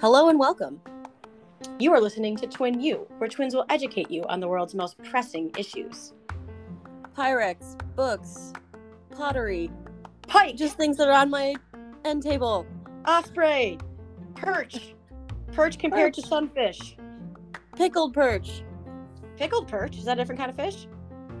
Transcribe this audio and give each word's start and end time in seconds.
Hello 0.00 0.28
and 0.28 0.38
welcome. 0.38 0.80
You 1.80 1.92
are 1.92 2.00
listening 2.00 2.36
to 2.36 2.46
Twin 2.46 2.80
U, 2.80 3.08
where 3.18 3.28
twins 3.28 3.56
will 3.56 3.64
educate 3.70 4.08
you 4.08 4.22
on 4.26 4.38
the 4.38 4.46
world's 4.46 4.76
most 4.76 5.02
pressing 5.02 5.50
issues. 5.58 6.12
Pyrex, 7.16 7.76
books, 7.96 8.52
pottery, 9.10 9.68
Pike, 10.28 10.54
just 10.54 10.76
things 10.76 10.96
that 10.98 11.08
are 11.08 11.18
on 11.20 11.28
my 11.28 11.56
end 12.04 12.22
table. 12.22 12.64
osprey, 13.04 13.78
perch, 14.36 14.94
perch 15.52 15.76
compared 15.76 16.14
to 16.14 16.22
sunfish, 16.22 16.96
Pickled 17.74 18.14
perch. 18.14 18.62
pickled 19.36 19.66
perch. 19.66 19.96
Is 19.98 20.04
that 20.04 20.18
a 20.18 20.20
different 20.20 20.38
kind 20.38 20.50
of 20.50 20.56
fish? 20.56 20.86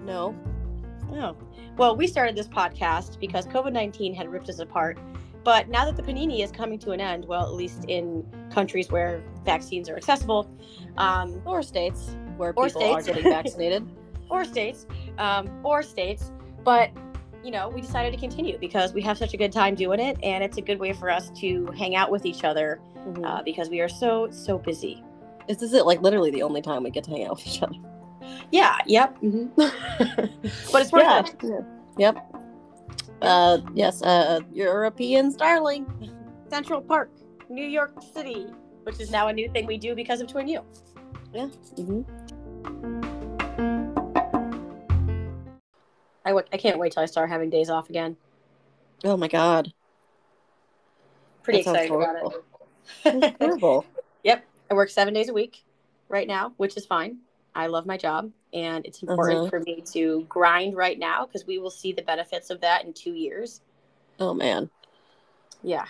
No. 0.04 0.34
Oh, 1.16 1.36
well, 1.76 1.96
we 1.96 2.06
started 2.06 2.36
this 2.36 2.48
podcast 2.48 3.18
because 3.20 3.46
COVID 3.46 3.72
19 3.72 4.14
had 4.14 4.28
ripped 4.30 4.48
us 4.48 4.58
apart. 4.58 4.98
But 5.44 5.68
now 5.68 5.84
that 5.84 5.96
the 5.96 6.02
panini 6.02 6.42
is 6.42 6.50
coming 6.50 6.78
to 6.80 6.90
an 6.90 7.00
end, 7.00 7.24
well, 7.26 7.42
at 7.46 7.54
least 7.54 7.84
in 7.86 8.26
countries 8.50 8.90
where 8.90 9.22
vaccines 9.44 9.88
are 9.88 9.96
accessible, 9.96 10.50
um, 10.98 11.40
Or 11.44 11.62
states 11.62 12.16
where 12.36 12.52
Or 12.56 12.66
people 12.66 12.82
are 12.82 13.00
getting 13.02 13.22
vaccinated. 13.38 13.88
or 14.28 14.44
states, 14.44 14.86
um, 15.18 15.48
or 15.64 15.82
states, 15.82 16.32
but 16.64 16.90
you 17.44 17.52
know, 17.52 17.68
we 17.68 17.80
decided 17.80 18.12
to 18.12 18.18
continue 18.18 18.58
because 18.58 18.92
we 18.92 19.00
have 19.02 19.16
such 19.16 19.32
a 19.34 19.36
good 19.36 19.52
time 19.52 19.76
doing 19.76 20.00
it, 20.00 20.18
and 20.24 20.42
it's 20.42 20.56
a 20.56 20.60
good 20.60 20.80
way 20.80 20.92
for 20.92 21.08
us 21.08 21.30
to 21.36 21.66
hang 21.78 21.94
out 21.94 22.10
with 22.10 22.26
each 22.26 22.42
other 22.42 22.80
Mhm. 23.06 23.24
uh, 23.24 23.40
because 23.44 23.70
we 23.70 23.80
are 23.80 23.88
so 23.88 24.28
so 24.32 24.58
busy. 24.58 25.04
This 25.46 25.62
is 25.62 25.72
it, 25.74 25.86
like 25.86 26.02
literally 26.02 26.32
the 26.32 26.42
only 26.42 26.60
time 26.60 26.82
we 26.82 26.90
get 26.90 27.04
to 27.04 27.10
hang 27.12 27.24
out 27.24 27.36
with 27.36 27.46
each 27.46 27.62
other. 27.62 27.76
Yeah. 28.50 28.78
Yep. 28.86 29.20
mhm. 29.22 29.50
but 29.56 30.82
it's 30.82 30.92
worth 30.92 31.02
Yeah. 31.02 31.24
it. 31.42 31.64
Yep. 31.98 32.16
Uh, 33.22 33.58
yes, 33.74 34.02
uh, 34.02 34.40
European 34.52 35.30
starling. 35.30 35.86
Central 36.50 36.80
Park, 36.80 37.10
New 37.48 37.64
York 37.66 37.92
City, 38.14 38.46
which 38.84 39.00
is 39.00 39.10
now 39.10 39.28
a 39.28 39.32
new 39.32 39.48
thing 39.50 39.66
we 39.66 39.78
do 39.78 39.94
because 39.94 40.20
of 40.20 40.28
Twin 40.28 40.48
U. 40.48 40.60
hmm 41.76 42.02
I 46.24 46.30
w- 46.30 46.46
I 46.52 46.56
can't 46.56 46.78
wait 46.78 46.92
till 46.92 47.02
I 47.02 47.06
start 47.06 47.30
having 47.30 47.50
days 47.50 47.70
off 47.70 47.88
again. 47.88 48.16
Oh 49.04 49.16
my 49.16 49.28
god. 49.28 49.72
Pretty 51.42 51.62
That 51.62 51.74
excited 51.84 51.94
about 51.94 52.16
it. 52.16 53.36
Horrible. 53.40 53.86
Yep. 54.24 54.44
I 54.70 54.74
work 54.74 54.90
seven 54.90 55.14
days 55.14 55.28
a 55.28 55.32
week 55.32 55.64
right 56.08 56.26
now, 56.26 56.52
which 56.56 56.76
is 56.76 56.84
fine. 56.84 57.18
I 57.56 57.68
love 57.68 57.86
my 57.86 57.96
job, 57.96 58.30
and 58.52 58.84
it's 58.84 59.02
important 59.02 59.40
Uh-huh. 59.40 59.50
for 59.50 59.60
me 59.60 59.82
to 59.92 60.26
grind 60.28 60.76
right 60.76 60.98
now 60.98 61.24
because 61.24 61.46
we 61.46 61.58
will 61.58 61.70
see 61.70 61.92
the 61.92 62.02
benefits 62.02 62.50
of 62.50 62.60
that 62.60 62.84
in 62.84 62.92
two 62.92 63.14
years. 63.14 63.62
Oh 64.20 64.34
man. 64.34 64.70
Yeah, 65.62 65.86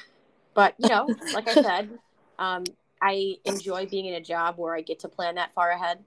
but 0.54 0.74
you 0.78 0.88
know, 0.88 1.14
like 1.34 1.48
I 1.48 1.54
said, 1.54 1.90
um, 2.38 2.64
I 3.02 3.34
enjoy 3.44 3.86
being 3.86 4.06
in 4.06 4.14
a 4.14 4.20
job 4.20 4.58
where 4.58 4.76
I 4.76 4.80
get 4.80 5.00
to 5.00 5.08
plan 5.08 5.34
that 5.34 5.52
far 5.54 5.70
ahead. 5.70 5.98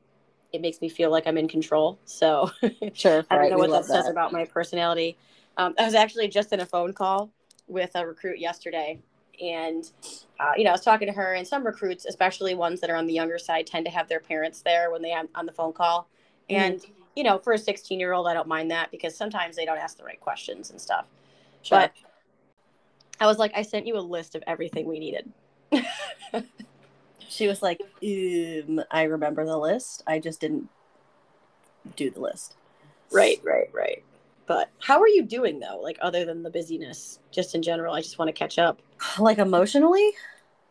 It 0.53 0.61
makes 0.61 0.81
me 0.81 0.89
feel 0.89 1.11
like 1.11 1.27
I'm 1.27 1.37
in 1.37 1.47
control. 1.49 1.99
So 2.05 2.49
Sure. 2.93 3.25
I 3.29 3.35
don't 3.35 3.41
right, 3.43 3.51
know 3.51 3.57
what 3.57 3.67
that 3.67 3.73
love 3.73 3.85
says 3.85 4.07
about 4.07 4.31
my 4.31 4.45
personality. 4.45 5.17
Um, 5.57 5.75
I 5.77 5.83
was 5.85 5.93
actually 5.93 6.29
just 6.29 6.53
in 6.53 6.61
a 6.61 6.65
phone 6.65 6.93
call 6.93 7.31
with 7.67 7.91
a 7.95 8.07
recruit 8.07 8.39
yesterday, 8.39 8.99
and 9.41 9.89
uh, 10.39 10.53
you 10.57 10.63
know, 10.63 10.71
I 10.71 10.73
was 10.73 10.81
talking 10.81 11.07
to 11.07 11.13
her. 11.13 11.33
And 11.33 11.47
some 11.47 11.65
recruits, 11.65 12.05
especially 12.05 12.55
ones 12.55 12.81
that 12.81 12.89
are 12.89 12.95
on 12.95 13.07
the 13.07 13.13
younger 13.13 13.37
side, 13.37 13.67
tend 13.67 13.85
to 13.85 13.91
have 13.91 14.07
their 14.07 14.19
parents 14.19 14.61
there 14.61 14.91
when 14.91 15.01
they 15.01 15.09
have 15.09 15.27
on 15.35 15.45
the 15.45 15.51
phone 15.51 15.73
call. 15.73 16.09
Mm-hmm. 16.49 16.61
And 16.61 16.85
you 17.15 17.23
know, 17.23 17.37
for 17.37 17.53
a 17.53 17.57
16 17.57 17.99
year 17.99 18.13
old, 18.13 18.27
I 18.27 18.33
don't 18.33 18.47
mind 18.47 18.71
that 18.71 18.91
because 18.91 19.15
sometimes 19.15 19.55
they 19.55 19.65
don't 19.65 19.77
ask 19.77 19.97
the 19.97 20.03
right 20.03 20.19
questions 20.19 20.69
and 20.71 20.79
stuff. 20.79 21.05
Sure. 21.61 21.79
But 21.79 21.93
I 23.19 23.25
was 23.25 23.37
like, 23.37 23.51
I 23.55 23.63
sent 23.63 23.85
you 23.87 23.97
a 23.97 23.99
list 23.99 24.35
of 24.35 24.43
everything 24.47 24.87
we 24.87 24.99
needed. 24.99 25.31
She 27.29 27.47
was 27.47 27.61
like, 27.61 27.79
um, 27.81 28.81
I 28.89 29.03
remember 29.03 29.45
the 29.45 29.57
list. 29.57 30.03
I 30.07 30.19
just 30.19 30.41
didn't 30.41 30.67
do 31.95 32.09
the 32.09 32.19
list. 32.19 32.55
Right, 33.11 33.39
right, 33.43 33.69
right. 33.71 34.03
But 34.49 34.71
how 34.79 34.99
are 34.99 35.07
you 35.07 35.21
doing 35.21 35.59
though? 35.59 35.79
Like 35.79 35.99
other 36.01 36.25
than 36.25 36.41
the 36.41 36.49
busyness, 36.49 37.19
just 37.29 37.53
in 37.53 37.61
general, 37.61 37.93
I 37.93 38.01
just 38.01 38.17
want 38.17 38.29
to 38.29 38.33
catch 38.33 38.57
up. 38.57 38.81
Like 39.19 39.37
emotionally? 39.37 40.11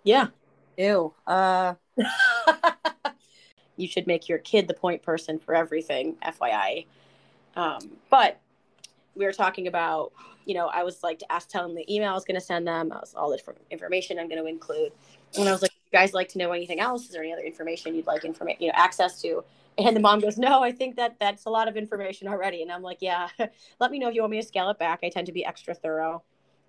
Yeah. 0.03 0.27
Ew. 0.77 1.15
Uh 1.25 1.75
you 3.77 3.87
should 3.87 4.09
make 4.09 4.29
your 4.29 4.39
kid 4.39 4.67
the 4.67 4.75
point 4.75 5.03
person 5.05 5.39
for 5.39 5.55
everything, 5.55 6.17
FYI. 6.27 6.87
Um, 7.55 7.79
but 8.11 8.41
we 9.15 9.25
were 9.25 9.33
talking 9.33 9.69
about, 9.69 10.13
you 10.45 10.55
know, 10.55 10.67
I 10.67 10.83
was 10.83 11.05
like 11.05 11.21
to 11.21 11.33
ask, 11.33 11.49
tell 11.49 11.63
them 11.63 11.77
the 11.77 11.95
email 11.95 12.11
I 12.11 12.15
was 12.15 12.25
going 12.25 12.35
to 12.35 12.45
send 12.45 12.67
them, 12.67 12.91
I 12.91 12.97
was, 12.97 13.15
all 13.15 13.31
the 13.31 13.41
information 13.71 14.19
I'm 14.19 14.29
going 14.29 14.43
to 14.43 14.49
include. 14.49 14.91
And 15.39 15.49
I 15.49 15.53
was 15.53 15.63
like, 15.63 15.73
you 15.73 15.97
guys 15.97 16.13
like 16.13 16.29
to 16.31 16.39
know 16.39 16.51
anything 16.51 16.81
else? 16.81 17.05
Is 17.05 17.11
there 17.11 17.23
any 17.23 17.33
other 17.33 17.43
information 17.43 17.95
you'd 17.95 18.07
like 18.07 18.25
information, 18.25 18.61
you 18.61 18.69
know, 18.69 18.75
access 18.77 19.21
to? 19.23 19.45
And 19.79 19.95
the 19.95 20.01
mom 20.01 20.19
goes, 20.19 20.39
no, 20.39 20.63
I 20.63 20.73
think 20.73 20.97
that 20.97 21.17
that's 21.21 21.45
a 21.45 21.51
lot 21.51 21.69
of 21.69 21.77
information 21.77 22.27
already. 22.27 22.63
And 22.63 22.73
I'm 22.73 22.83
like, 22.83 22.99
yeah, 23.01 23.29
let 23.81 23.91
me 23.91 23.99
know 23.99 24.09
if 24.09 24.15
you 24.15 24.23
want 24.23 24.33
me 24.33 24.41
to 24.41 24.47
scale 24.47 24.71
it 24.71 24.79
back. 24.79 25.01
I 25.03 25.09
tend 25.09 25.27
to 25.27 25.33
be 25.33 25.45
extra 25.45 25.75
thorough. 25.75 26.23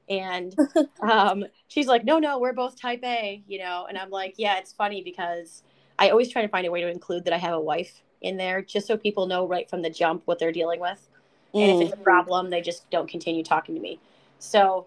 And 0.08 0.56
um, 1.02 1.46
she's 1.68 1.88
like, 1.88 2.06
no, 2.06 2.20
no, 2.20 2.40
we're 2.40 2.54
both 2.54 2.80
type 2.80 3.04
A, 3.04 3.42
you 3.48 3.60
know? 3.60 3.88
And 3.90 3.98
I'm 3.98 4.12
like, 4.12 4.36
yeah, 4.38 4.58
it's 4.60 4.74
funny 4.74 5.02
because 5.02 5.64
I 5.98 6.10
always 6.10 6.30
try 6.30 6.44
to 6.44 6.48
find 6.48 6.68
a 6.68 6.72
way 6.72 6.82
to 6.82 6.90
include 6.90 7.26
that 7.26 7.34
I 7.34 7.38
have 7.38 7.54
a 7.54 7.60
wife 7.60 8.04
in 8.22 8.38
there 8.38 8.62
just 8.62 8.86
so 8.86 8.96
people 8.98 9.26
know 9.26 9.48
right 9.48 9.70
from 9.70 9.82
the 9.82 9.90
jump 9.90 10.24
what 10.26 10.40
they're 10.40 10.52
dealing 10.52 10.80
with. 10.80 11.08
And 11.54 11.72
mm, 11.72 11.76
if 11.76 11.82
it's 11.82 11.94
a 12.00 12.04
problem, 12.04 12.50
they 12.50 12.62
just 12.62 12.90
don't 12.92 13.10
continue 13.10 13.44
talking 13.44 13.74
to 13.74 13.82
me. 13.82 14.00
So 14.38 14.86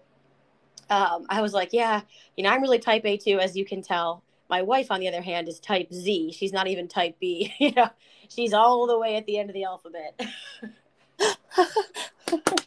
um, 0.89 1.25
I 1.29 1.41
was 1.41 1.53
like, 1.53 1.73
yeah, 1.73 2.01
you 2.37 2.43
know, 2.43 2.49
I'm 2.49 2.61
really 2.61 2.79
type 2.79 3.05
A 3.05 3.17
too, 3.17 3.39
as 3.39 3.55
you 3.55 3.65
can 3.65 3.81
tell. 3.81 4.23
My 4.53 4.61
wife, 4.61 4.91
on 4.91 4.99
the 4.99 5.07
other 5.07 5.23
hand, 5.23 5.47
is 5.47 5.59
type 5.59 5.91
Z. 5.91 6.31
She's 6.31 6.53
not 6.53 6.67
even 6.67 6.87
type 6.87 7.15
B. 7.19 7.51
you 7.59 7.71
know, 7.71 7.89
she's 8.29 8.53
all 8.53 8.85
the 8.85 8.99
way 8.99 9.15
at 9.15 9.25
the 9.25 9.39
end 9.39 9.49
of 9.49 9.55
the 9.55 9.63
alphabet. 9.63 10.21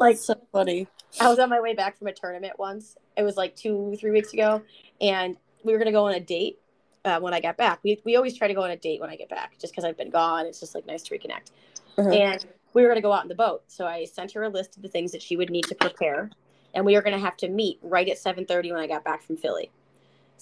like 0.00 0.16
so 0.16 0.34
funny. 0.50 0.88
I 1.20 1.28
was 1.28 1.38
on 1.38 1.48
my 1.48 1.60
way 1.60 1.74
back 1.74 1.96
from 1.96 2.08
a 2.08 2.12
tournament 2.12 2.54
once. 2.58 2.96
It 3.16 3.22
was 3.22 3.36
like 3.36 3.54
two, 3.54 3.96
three 4.00 4.10
weeks 4.10 4.32
ago, 4.32 4.62
and 5.00 5.36
we 5.62 5.72
were 5.72 5.78
gonna 5.78 5.92
go 5.92 6.08
on 6.08 6.14
a 6.14 6.20
date 6.20 6.58
uh, 7.04 7.20
when 7.20 7.34
I 7.34 7.40
got 7.40 7.56
back. 7.56 7.78
We 7.84 8.00
we 8.04 8.16
always 8.16 8.36
try 8.36 8.48
to 8.48 8.54
go 8.54 8.64
on 8.64 8.72
a 8.72 8.76
date 8.76 9.00
when 9.00 9.10
I 9.10 9.14
get 9.14 9.28
back, 9.28 9.60
just 9.60 9.72
because 9.72 9.84
I've 9.84 9.96
been 9.96 10.10
gone. 10.10 10.44
It's 10.44 10.58
just 10.58 10.74
like 10.74 10.88
nice 10.88 11.04
to 11.04 11.16
reconnect. 11.16 11.52
Uh-huh. 11.98 12.10
And 12.10 12.44
we 12.74 12.82
were 12.82 12.88
gonna 12.88 13.00
go 13.00 13.12
out 13.12 13.22
in 13.22 13.28
the 13.28 13.36
boat, 13.36 13.62
so 13.68 13.86
I 13.86 14.06
sent 14.06 14.32
her 14.32 14.42
a 14.42 14.48
list 14.48 14.76
of 14.76 14.82
the 14.82 14.88
things 14.88 15.12
that 15.12 15.22
she 15.22 15.36
would 15.36 15.50
need 15.50 15.66
to 15.66 15.76
prepare, 15.76 16.30
and 16.74 16.84
we 16.84 16.96
were 16.96 17.02
gonna 17.02 17.20
have 17.20 17.36
to 17.36 17.48
meet 17.48 17.78
right 17.80 18.08
at 18.08 18.18
seven 18.18 18.44
thirty 18.44 18.72
when 18.72 18.80
I 18.80 18.88
got 18.88 19.04
back 19.04 19.22
from 19.22 19.36
Philly. 19.36 19.70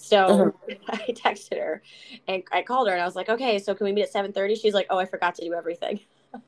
So 0.01 0.53
Uh-huh. 0.69 0.75
I 0.89 1.13
texted 1.13 1.59
her, 1.59 1.83
and 2.29 2.43
I 2.53 2.63
called 2.63 2.89
her, 2.89 2.95
and 2.95 3.03
I 3.03 3.05
was 3.05 3.17
like, 3.17 3.29
"Okay, 3.29 3.59
so 3.59 3.75
can 3.75 3.85
we 3.85 3.93
meet 3.93 4.03
at 4.03 4.11
seven 4.13 4.33
30? 4.33 4.55
She's 4.55 4.73
like, 4.75 4.87
"Oh, 4.91 4.99
I 4.99 5.05
forgot 5.07 5.35
to 5.37 5.45
do 5.45 5.55
everything." 5.55 6.01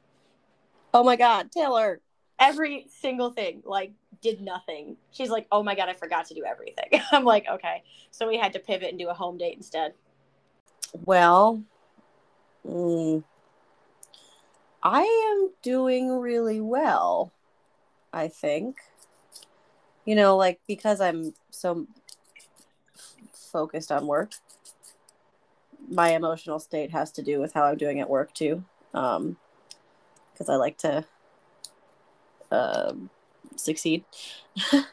Oh 0.93 1.05
my 1.05 1.15
god, 1.15 1.53
Taylor. 1.53 2.01
every 2.41 2.87
single 2.89 3.31
thing 3.31 3.63
like 3.65 3.93
did 4.23 4.41
nothing 4.41 4.97
she's 5.13 5.31
like 5.31 5.47
oh 5.53 5.63
my 5.63 5.75
god 5.75 5.89
i 5.89 5.95
forgot 5.95 6.27
to 6.27 6.35
do 6.35 6.43
everything 6.45 6.89
i'm 7.13 7.25
like 7.25 7.47
okay 7.49 7.83
so 8.11 8.27
we 8.27 8.37
had 8.39 8.53
to 8.53 8.59
pivot 8.59 8.89
and 8.91 8.99
do 8.99 9.09
a 9.09 9.15
home 9.15 9.39
date 9.39 9.57
instead 9.57 9.93
Well, 11.05 11.63
mm, 12.67 13.23
I 14.83 15.03
am 15.03 15.51
doing 15.63 16.19
really 16.19 16.61
well, 16.61 17.33
I 18.13 18.29
think. 18.29 18.77
You 20.05 20.15
know, 20.17 20.37
like 20.37 20.61
because 20.67 21.01
I'm 21.01 21.35
so 21.51 21.87
focused 23.51 23.91
on 23.93 24.07
work, 24.07 24.33
my 25.89 26.11
emotional 26.11 26.59
state 26.59 26.91
has 26.91 27.11
to 27.13 27.23
do 27.23 27.41
with 27.41 27.53
how 27.53 27.65
I'm 27.65 27.77
doing 27.77 28.01
at 28.01 28.09
work 28.09 28.33
too. 28.33 28.65
Um, 28.95 29.37
because 30.33 30.49
I 30.49 30.57
like 30.57 30.79
to 30.79 31.05
um, 32.51 33.11
succeed. 33.57 34.05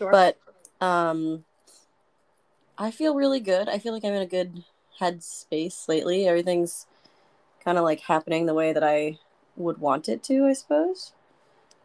sure 0.00 0.10
but 0.10 0.38
um 0.80 1.44
i 2.78 2.90
feel 2.90 3.14
really 3.14 3.40
good 3.40 3.68
i 3.68 3.78
feel 3.78 3.92
like 3.92 4.04
i'm 4.04 4.14
in 4.14 4.22
a 4.22 4.26
good 4.26 4.64
headspace 4.98 5.88
lately 5.88 6.26
everything's 6.26 6.86
kind 7.62 7.76
of 7.76 7.84
like 7.84 8.00
happening 8.00 8.46
the 8.46 8.54
way 8.54 8.72
that 8.72 8.82
i 8.84 9.18
would 9.56 9.78
want 9.78 10.08
it 10.08 10.22
to 10.22 10.46
i 10.46 10.52
suppose 10.52 11.12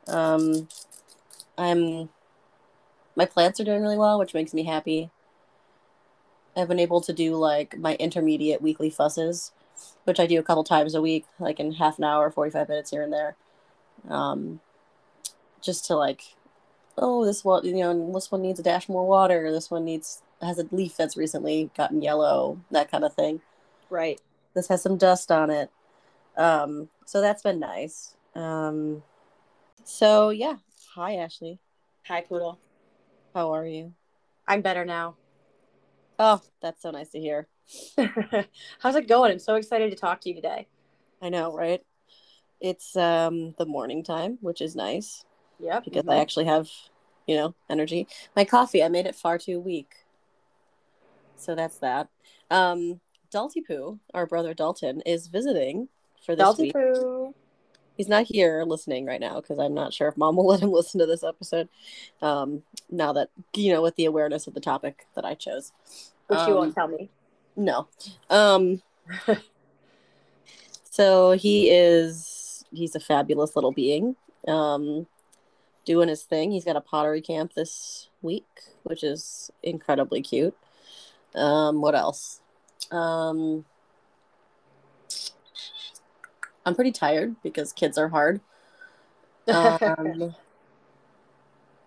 um 0.07 0.67
i'm 1.57 2.07
my 3.15 3.25
plants 3.25 3.59
are 3.59 3.65
doing 3.65 3.81
really 3.81 3.97
well 3.97 4.17
which 4.17 4.33
makes 4.33 4.53
me 4.53 4.63
happy 4.63 5.09
i've 6.55 6.67
been 6.67 6.79
able 6.79 7.01
to 7.01 7.13
do 7.13 7.35
like 7.35 7.77
my 7.77 7.95
intermediate 7.95 8.61
weekly 8.61 8.89
fusses 8.89 9.51
which 10.05 10.19
i 10.19 10.25
do 10.25 10.39
a 10.39 10.43
couple 10.43 10.63
times 10.63 10.95
a 10.95 11.01
week 11.01 11.25
like 11.39 11.59
in 11.59 11.73
half 11.73 11.97
an 11.97 12.03
hour 12.03 12.29
45 12.29 12.69
minutes 12.69 12.91
here 12.91 13.03
and 13.03 13.13
there 13.13 13.35
um 14.09 14.59
just 15.61 15.85
to 15.85 15.95
like 15.95 16.35
oh 16.97 17.25
this 17.25 17.43
one 17.43 17.65
you 17.65 17.75
know 17.75 18.13
this 18.13 18.31
one 18.31 18.41
needs 18.41 18.59
a 18.59 18.63
dash 18.63 18.87
more 18.87 19.07
water 19.07 19.51
this 19.51 19.69
one 19.71 19.85
needs 19.85 20.21
has 20.41 20.59
a 20.59 20.67
leaf 20.71 20.95
that's 20.95 21.17
recently 21.17 21.71
gotten 21.75 22.01
yellow 22.01 22.59
that 22.71 22.91
kind 22.91 23.03
of 23.03 23.13
thing 23.13 23.41
right 23.89 24.21
this 24.53 24.67
has 24.67 24.81
some 24.81 24.97
dust 24.97 25.31
on 25.31 25.49
it 25.49 25.69
um 26.37 26.89
so 27.05 27.21
that's 27.21 27.41
been 27.41 27.59
nice 27.59 28.15
um 28.35 29.01
so 29.83 30.29
yeah 30.29 30.57
Hi, 30.95 31.17
Ashley. 31.17 31.59
Hi, 32.07 32.21
Poodle. 32.21 32.57
How 33.33 33.53
are 33.53 33.65
you? 33.65 33.91
I'm 34.47 34.61
better 34.61 34.85
now. 34.85 35.17
Oh, 36.17 36.41
that's 36.61 36.81
so 36.81 36.91
nice 36.91 37.09
to 37.09 37.19
hear. 37.19 37.47
How's 38.79 38.95
it 38.95 39.07
going? 39.07 39.31
I'm 39.31 39.39
so 39.39 39.55
excited 39.55 39.91
to 39.91 39.97
talk 39.97 40.21
to 40.21 40.29
you 40.29 40.35
today. 40.35 40.67
I 41.21 41.29
know, 41.29 41.53
right? 41.53 41.81
It's 42.61 42.95
um 42.95 43.53
the 43.57 43.65
morning 43.65 44.03
time, 44.03 44.37
which 44.41 44.61
is 44.61 44.75
nice 44.75 45.25
Yeah. 45.59 45.81
because 45.81 46.07
I 46.07 46.17
actually 46.17 46.45
have, 46.45 46.69
you 47.27 47.35
know, 47.35 47.55
energy. 47.69 48.07
My 48.35 48.45
coffee, 48.45 48.83
I 48.83 48.87
made 48.87 49.05
it 49.05 49.15
far 49.15 49.37
too 49.37 49.59
weak. 49.59 49.93
So 51.35 51.55
that's 51.55 51.77
that. 51.79 52.07
Um 52.49 53.01
Dalty 53.31 53.61
Poo, 53.61 53.99
our 54.13 54.25
brother 54.25 54.53
Dalton, 54.53 55.01
is 55.01 55.27
visiting 55.27 55.89
for 56.25 56.35
this 56.35 56.57
week. 56.57 56.73
Poo. 56.73 57.33
He's 57.97 58.09
not 58.09 58.25
here 58.25 58.63
listening 58.65 59.05
right 59.05 59.21
now 59.21 59.35
because 59.39 59.57
I'm 59.59 59.73
not 59.73 59.93
sure 59.93 60.07
if 60.07 60.17
mom 60.17 60.35
will 60.35 60.47
let 60.51 60.59
him 60.61 60.71
listen 60.71 60.99
to 60.99 61.05
this 61.05 61.23
episode. 61.23 61.69
Um, 62.21 62.63
now 62.89 63.13
that 63.13 63.29
you 63.55 63.71
know, 63.73 63.81
with 63.81 63.95
the 63.95 64.05
awareness 64.05 64.47
of 64.47 64.53
the 64.53 64.59
topic 64.59 65.07
that 65.15 65.25
I 65.25 65.33
chose. 65.33 65.71
Which 66.27 66.39
you 66.39 66.53
Um, 66.53 66.55
won't 66.55 66.75
tell 66.75 66.87
me. 66.87 67.09
No. 67.55 67.87
Um 68.29 68.81
so 70.89 71.31
he 71.31 71.69
is 71.69 72.65
he's 72.71 72.95
a 72.95 72.99
fabulous 72.99 73.55
little 73.55 73.71
being. 73.71 74.15
Um 74.47 75.07
doing 75.85 76.09
his 76.09 76.23
thing. 76.23 76.51
He's 76.51 76.65
got 76.65 76.75
a 76.75 76.81
pottery 76.81 77.21
camp 77.21 77.53
this 77.53 78.09
week, 78.21 78.47
which 78.83 79.03
is 79.03 79.51
incredibly 79.63 80.21
cute. 80.21 80.55
Um 81.35 81.81
what 81.81 81.95
else? 81.95 82.41
Um 82.91 83.65
I'm 86.65 86.75
pretty 86.75 86.91
tired 86.91 87.35
because 87.43 87.73
kids 87.73 87.97
are 87.97 88.09
hard. 88.09 88.41
Um 89.51 90.35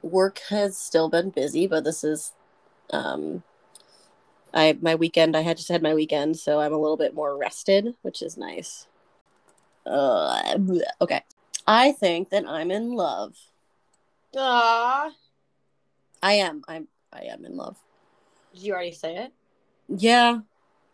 work 0.03 0.39
has 0.49 0.79
still 0.79 1.09
been 1.09 1.31
busy, 1.31 1.67
but 1.67 1.83
this 1.85 2.05
is 2.05 2.33
um 2.91 3.43
I 4.55 4.79
my 4.81 4.95
weekend 4.95 5.37
I 5.37 5.41
had 5.41 5.57
just 5.57 5.69
had 5.69 5.83
my 5.83 5.95
weekend, 5.95 6.37
so 6.39 6.61
I'm 6.61 6.73
a 6.73 6.79
little 6.79 6.97
bit 6.97 7.15
more 7.15 7.37
rested, 7.37 7.95
which 8.03 8.23
is 8.23 8.37
nice. 8.37 8.87
Uh, 9.85 10.59
okay. 11.01 11.23
I 11.67 11.93
think 11.93 12.31
that 12.31 12.47
I'm 12.47 12.71
in 12.71 12.93
love. 12.93 13.35
Ah, 14.37 15.11
I 16.23 16.35
am. 16.35 16.63
I'm 16.69 16.89
I 17.13 17.23
am 17.25 17.45
in 17.45 17.57
love. 17.57 17.77
Did 18.55 18.63
you 18.63 18.73
already 18.75 18.93
say 18.93 19.17
it? 19.17 19.33
Yeah. 19.89 20.41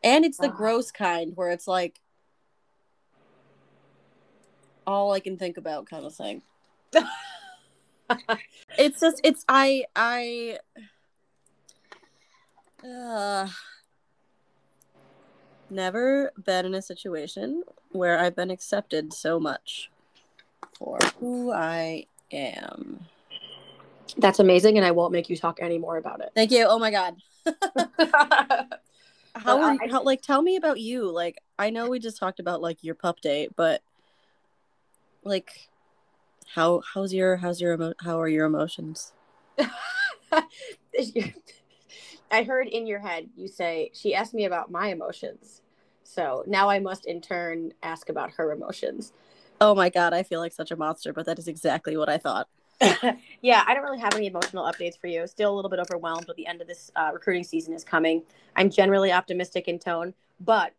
And 0.03 0.25
it's 0.25 0.39
the 0.39 0.49
Wow. 0.49 0.55
gross 0.57 0.91
kind 0.91 1.33
where 1.37 1.51
it's 1.51 1.67
like 1.67 2.01
all 4.87 5.13
I 5.13 5.21
can 5.21 5.37
think 5.37 5.57
about 5.57 5.87
kind 5.87 6.05
of 6.05 6.15
thing. 6.15 6.43
It's 8.79 9.01
just 9.01 9.21
it's 9.25 9.45
I 9.49 9.85
I 9.97 10.59
uh 12.87 13.49
never 15.71 16.31
been 16.45 16.67
in 16.67 16.75
a 16.75 16.83
situation 16.83 17.63
where 17.93 18.19
I've 18.19 18.37
been 18.37 18.51
accepted 18.51 19.13
so 19.13 19.41
much 19.41 19.91
for 20.79 20.99
who 21.19 21.51
I 21.53 22.07
am. 22.31 23.07
That's 24.19 24.39
amazing, 24.39 24.77
and 24.77 24.87
I 24.87 24.91
won't 24.91 25.13
make 25.13 25.31
you 25.31 25.37
talk 25.37 25.59
any 25.63 25.79
more 25.79 25.97
about 25.97 26.21
it. 26.21 26.31
Thank 26.35 26.51
you. 26.51 26.67
Oh 26.69 26.79
my 26.79 26.91
god. 26.91 27.17
How, 29.37 29.59
Well, 29.59 29.79
I- 29.83 29.89
how 29.91 30.03
like 30.05 30.23
tell 30.23 30.43
me 30.43 30.57
about 30.57 30.79
you. 30.79 31.11
Like 31.11 31.43
I 31.59 31.71
know 31.71 31.89
we 31.89 31.99
just 31.99 32.19
talked 32.19 32.39
about 32.39 32.61
like 32.63 32.85
your 32.85 32.95
pup 32.95 33.21
date, 33.21 33.51
but 33.57 33.83
like 35.25 35.69
how 36.55 36.82
how's 36.93 37.12
your 37.12 37.37
how's 37.37 37.61
your 37.61 37.75
emo- 37.75 37.94
how 38.00 38.21
are 38.21 38.29
your 38.29 38.47
emotions? 38.47 39.12
I 42.31 42.43
heard 42.43 42.69
in 42.69 42.87
your 42.87 42.99
head 42.99 43.29
you 43.37 43.49
say 43.49 43.91
she 43.94 44.15
asked 44.15 44.35
me 44.35 44.44
about 44.44 44.71
my 44.71 44.88
emotions. 44.88 45.62
So 46.03 46.44
now 46.47 46.69
I 46.69 46.79
must 46.79 47.06
in 47.06 47.21
turn 47.21 47.73
ask 47.82 48.09
about 48.09 48.32
her 48.32 48.53
emotions. 48.53 49.12
Oh 49.61 49.75
my 49.75 49.88
god, 49.88 50.12
I 50.12 50.23
feel 50.23 50.41
like 50.41 50.53
such 50.53 50.71
a 50.71 50.76
monster, 50.76 51.12
but 51.12 51.27
that 51.27 51.38
is 51.38 51.49
exactly 51.49 51.97
what 51.97 52.09
I 52.09 52.19
thought. 52.19 52.49
yeah, 53.41 53.65
I 53.67 53.75
don't 53.75 53.85
really 53.85 54.00
have 54.00 54.15
any 54.15 54.27
emotional 54.27 54.65
updates 54.65 54.99
for 54.99 55.06
you. 55.06 55.27
Still 55.27 55.55
a 55.55 55.56
little 55.56 55.70
bit 55.70 55.79
overwhelmed, 55.79 56.27
but 56.27 56.37
the 56.37 56.47
end 56.47 56.61
of 56.61 56.67
this 56.67 56.91
uh, 56.97 57.11
recruiting 57.12 57.44
season 57.44 57.73
is 57.73 57.85
coming. 57.85 58.23
I'm 58.56 58.69
generally 58.69 59.12
optimistic 59.12 59.69
in 59.69 59.79
tone, 59.79 60.12
but 60.41 60.73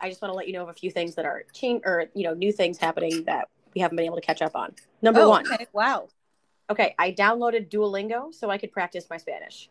I 0.00 0.08
just 0.08 0.22
want 0.22 0.32
to 0.32 0.36
let 0.36 0.46
you 0.46 0.54
know 0.54 0.62
of 0.62 0.68
a 0.68 0.74
few 0.74 0.90
things 0.90 1.14
that 1.16 1.24
are 1.24 1.44
change 1.52 1.82
or 1.84 2.06
you 2.14 2.24
know 2.24 2.34
new 2.34 2.52
things 2.52 2.78
happening 2.78 3.24
that 3.24 3.48
we 3.74 3.80
haven't 3.80 3.96
been 3.96 4.06
able 4.06 4.16
to 4.16 4.22
catch 4.22 4.42
up 4.42 4.54
on. 4.56 4.74
Number 5.02 5.20
Oh, 5.22 5.28
one, 5.30 5.46
Okay. 5.52 5.66
Wow. 5.72 6.08
okay, 6.70 6.94
I 6.98 7.12
downloaded 7.12 7.68
Duolingo 7.70 8.34
so 8.34 8.50
I 8.50 8.58
could 8.58 8.72
practice 8.72 9.06
my 9.10 9.16
Spanish. 9.16 9.68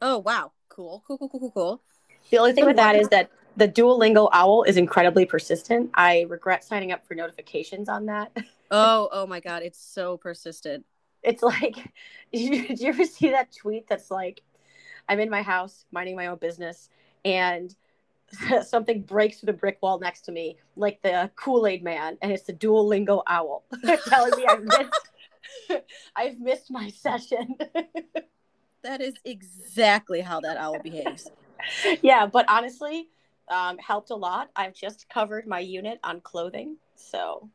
Oh 0.00 0.18
wow. 0.18 0.52
Cool. 0.68 1.02
Cool. 1.06 1.18
Cool. 1.18 1.28
Cool. 1.28 1.40
Cool. 1.40 1.50
Cool. 1.50 1.82
The 2.30 2.38
only 2.38 2.52
thing 2.52 2.66
with 2.66 2.76
that 2.76 2.94
is 2.94 3.08
that 3.08 3.30
the 3.56 3.66
Duolingo 3.68 4.28
owl 4.32 4.62
is 4.62 4.76
incredibly 4.76 5.24
persistent. 5.26 5.90
I 5.94 6.26
regret 6.28 6.62
signing 6.62 6.92
up 6.92 7.04
for 7.06 7.14
notifications 7.14 7.88
on 7.88 8.06
that. 8.06 8.36
Oh. 8.70 9.08
Oh 9.10 9.26
my 9.26 9.40
god. 9.40 9.62
It's 9.62 9.78
so 9.82 10.18
persistent. 10.18 10.84
It's 11.22 11.42
like, 11.42 11.74
did 12.34 12.78
you 12.78 12.88
ever 12.90 13.04
see 13.06 13.30
that 13.30 13.50
tweet 13.50 13.88
that's 13.88 14.10
like, 14.10 14.42
I'm 15.08 15.20
in 15.20 15.30
my 15.30 15.40
house 15.40 15.86
minding 15.90 16.16
my 16.16 16.26
own 16.26 16.36
business 16.36 16.90
and 17.24 17.74
something 18.62 19.02
breaks 19.02 19.40
through 19.40 19.48
the 19.48 19.58
brick 19.58 19.78
wall 19.82 19.98
next 19.98 20.22
to 20.22 20.32
me, 20.32 20.56
like 20.76 21.00
the 21.02 21.30
Kool 21.36 21.66
Aid 21.66 21.82
man, 21.82 22.18
and 22.22 22.32
it's 22.32 22.44
the 22.44 22.52
Duolingo 22.52 23.22
owl 23.26 23.64
telling 24.06 24.36
me 24.36 24.46
I've 24.46 24.64
missed, 24.64 25.82
I've 26.16 26.40
missed 26.40 26.70
my 26.70 26.90
session. 26.90 27.56
That 28.82 29.00
is 29.00 29.14
exactly 29.24 30.20
how 30.20 30.40
that 30.40 30.56
owl 30.56 30.78
behaves. 30.80 31.30
yeah, 32.02 32.26
but 32.26 32.44
honestly, 32.48 33.08
um, 33.48 33.78
helped 33.78 34.10
a 34.10 34.14
lot. 34.16 34.50
I've 34.54 34.74
just 34.74 35.08
covered 35.08 35.46
my 35.46 35.60
unit 35.60 35.98
on 36.04 36.20
clothing, 36.20 36.76
so 36.94 37.48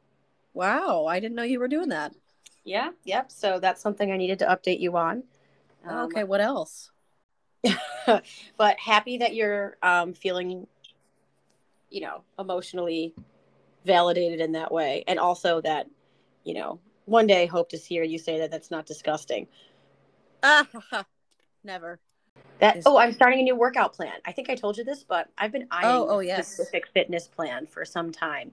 Wow. 0.53 1.05
I 1.07 1.19
didn't 1.19 1.35
know 1.35 1.43
you 1.43 1.59
were 1.59 1.67
doing 1.67 1.89
that. 1.89 2.13
Yeah, 2.63 2.91
yep. 3.03 3.31
So 3.31 3.59
that's 3.59 3.81
something 3.81 4.11
I 4.11 4.17
needed 4.17 4.39
to 4.39 4.45
update 4.45 4.79
you 4.79 4.95
on. 4.95 5.23
Um, 5.85 6.05
okay. 6.05 6.23
What 6.23 6.41
else? 6.41 6.91
but 8.57 8.79
happy 8.79 9.17
that 9.17 9.35
you're 9.35 9.77
um, 9.81 10.13
feeling, 10.13 10.67
you 11.89 12.01
know, 12.01 12.23
emotionally 12.37 13.13
validated 13.85 14.39
in 14.39 14.53
that 14.53 14.71
way. 14.71 15.03
And 15.07 15.19
also 15.19 15.61
that, 15.61 15.87
you 16.43 16.53
know, 16.53 16.79
one 17.05 17.27
day 17.27 17.45
hope 17.45 17.69
to 17.69 17.77
hear 17.77 18.03
you 18.03 18.17
say 18.17 18.39
that 18.39 18.51
that's 18.51 18.71
not 18.71 18.85
disgusting. 18.85 19.47
Ah. 20.41 20.67
Never. 21.63 21.99
That 22.59 22.77
Is- 22.77 22.83
oh, 22.85 22.97
I'm 22.97 23.11
starting 23.13 23.39
a 23.39 23.43
new 23.43 23.55
workout 23.55 23.93
plan. 23.93 24.13
I 24.25 24.31
think 24.31 24.49
I 24.49 24.55
told 24.55 24.77
you 24.77 24.83
this, 24.83 25.03
but 25.03 25.29
I've 25.37 25.51
been 25.51 25.67
eyeing 25.71 25.89
Oh, 25.89 26.07
oh, 26.09 26.19
a 26.19 26.25
yes. 26.25 26.47
specific 26.47 26.87
fitness 26.93 27.27
plan 27.27 27.65
for 27.67 27.85
some 27.85 28.11
time. 28.11 28.51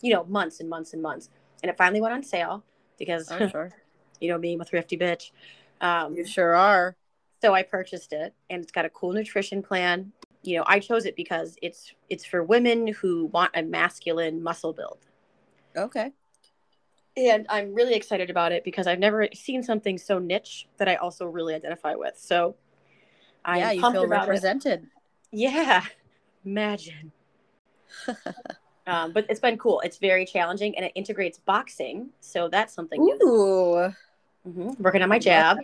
You 0.00 0.12
know, 0.14 0.24
months 0.24 0.60
and 0.60 0.68
months 0.68 0.92
and 0.92 1.02
months. 1.02 1.30
And 1.62 1.70
it 1.70 1.76
finally 1.76 2.00
went 2.00 2.14
on 2.14 2.22
sale 2.22 2.64
because 2.98 3.30
Oh 3.30 3.48
sure. 3.48 3.70
you 4.20 4.28
know 4.28 4.38
me, 4.38 4.54
I'm 4.54 4.60
a 4.60 4.64
thrifty 4.64 4.96
bitch. 4.96 5.30
Um, 5.80 6.16
you 6.16 6.24
sure 6.24 6.54
are. 6.54 6.96
So 7.46 7.54
I 7.54 7.62
purchased 7.62 8.12
it 8.12 8.34
and 8.50 8.60
it's 8.60 8.72
got 8.72 8.86
a 8.86 8.90
cool 8.90 9.12
nutrition 9.12 9.62
plan. 9.62 10.10
You 10.42 10.56
know, 10.56 10.64
I 10.66 10.80
chose 10.80 11.06
it 11.06 11.14
because 11.14 11.56
it's 11.62 11.94
it's 12.10 12.24
for 12.24 12.42
women 12.42 12.88
who 12.88 13.26
want 13.26 13.52
a 13.54 13.62
masculine 13.62 14.42
muscle 14.42 14.72
build. 14.72 14.98
Okay. 15.76 16.10
And 17.16 17.46
I'm 17.48 17.72
really 17.72 17.94
excited 17.94 18.30
about 18.30 18.50
it 18.50 18.64
because 18.64 18.88
I've 18.88 18.98
never 18.98 19.28
seen 19.32 19.62
something 19.62 19.96
so 19.96 20.18
niche 20.18 20.66
that 20.78 20.88
I 20.88 20.96
also 20.96 21.24
really 21.24 21.54
identify 21.54 21.94
with. 21.94 22.18
So 22.18 22.56
I'm 23.44 23.60
yeah, 23.60 23.70
you 23.70 23.92
feel 23.92 24.02
about 24.02 24.24
it. 24.24 24.30
represented. 24.30 24.88
Yeah. 25.30 25.84
Imagine. 26.44 27.12
um, 28.88 29.12
but 29.12 29.24
it's 29.28 29.38
been 29.38 29.56
cool. 29.56 29.80
It's 29.82 29.98
very 29.98 30.26
challenging 30.26 30.76
and 30.76 30.84
it 30.84 30.90
integrates 30.96 31.38
boxing. 31.38 32.10
So 32.18 32.48
that's 32.48 32.74
something. 32.74 33.00
Ooh. 33.00 33.94
Mhm. 34.44 34.80
Working 34.80 35.02
on 35.02 35.08
my 35.08 35.20
jab. 35.20 35.58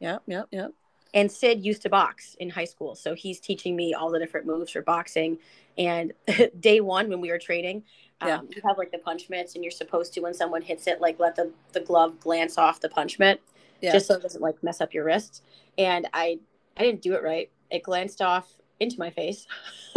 Yep. 0.00 0.22
Yep. 0.26 0.48
Yep. 0.50 0.72
And 1.14 1.30
Sid 1.30 1.64
used 1.64 1.82
to 1.82 1.88
box 1.88 2.36
in 2.38 2.50
high 2.50 2.64
school, 2.64 2.94
so 2.94 3.14
he's 3.14 3.40
teaching 3.40 3.74
me 3.76 3.94
all 3.94 4.10
the 4.10 4.18
different 4.18 4.46
moves 4.46 4.72
for 4.72 4.82
boxing. 4.82 5.38
And 5.76 6.12
day 6.60 6.80
one, 6.80 7.08
when 7.08 7.20
we 7.20 7.30
were 7.30 7.38
training, 7.38 7.84
um, 8.20 8.28
Yeah. 8.28 8.40
you 8.54 8.62
have 8.66 8.78
like 8.78 8.90
the 8.92 8.98
punch 8.98 9.30
mitts, 9.30 9.54
and 9.54 9.64
you're 9.64 9.70
supposed 9.70 10.12
to, 10.14 10.20
when 10.20 10.34
someone 10.34 10.62
hits 10.62 10.86
it, 10.86 11.00
like 11.00 11.18
let 11.18 11.36
the 11.36 11.50
the 11.72 11.80
glove 11.80 12.18
glance 12.20 12.58
off 12.58 12.80
the 12.80 12.88
punch 12.88 13.18
mitt, 13.18 13.40
Yeah. 13.80 13.92
just 13.92 14.06
so 14.06 14.14
it 14.14 14.22
doesn't 14.22 14.42
like 14.42 14.62
mess 14.62 14.80
up 14.80 14.92
your 14.92 15.04
wrist. 15.04 15.42
And 15.76 16.08
I 16.12 16.38
I 16.76 16.82
didn't 16.82 17.02
do 17.02 17.14
it 17.14 17.22
right. 17.22 17.50
It 17.70 17.82
glanced 17.82 18.20
off 18.22 18.54
into 18.80 18.98
my 18.98 19.10
face, 19.10 19.46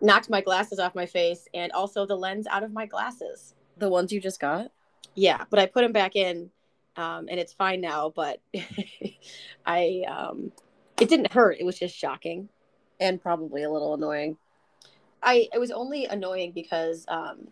knocked 0.00 0.30
my 0.30 0.40
glasses 0.40 0.78
off 0.78 0.94
my 0.94 1.06
face, 1.06 1.48
and 1.54 1.72
also 1.72 2.06
the 2.06 2.16
lens 2.16 2.46
out 2.46 2.62
of 2.62 2.72
my 2.72 2.86
glasses. 2.86 3.54
The 3.78 3.88
ones 3.88 4.12
you 4.12 4.20
just 4.20 4.40
got. 4.40 4.70
Yeah, 5.14 5.44
but 5.50 5.58
I 5.58 5.66
put 5.66 5.82
them 5.82 5.92
back 5.92 6.14
in, 6.16 6.50
um, 6.96 7.28
and 7.30 7.38
it's 7.38 7.52
fine 7.52 7.80
now. 7.80 8.12
But 8.14 8.40
I, 9.66 10.04
um, 10.08 10.52
it 11.00 11.08
didn't 11.08 11.32
hurt. 11.32 11.58
It 11.60 11.64
was 11.64 11.78
just 11.78 11.96
shocking. 11.96 12.48
and 13.00 13.20
probably 13.20 13.62
a 13.62 13.70
little 13.70 13.94
annoying. 13.94 14.36
I 15.22 15.48
it 15.52 15.58
was 15.58 15.70
only 15.70 16.04
annoying 16.04 16.52
because 16.52 17.04
um, 17.08 17.48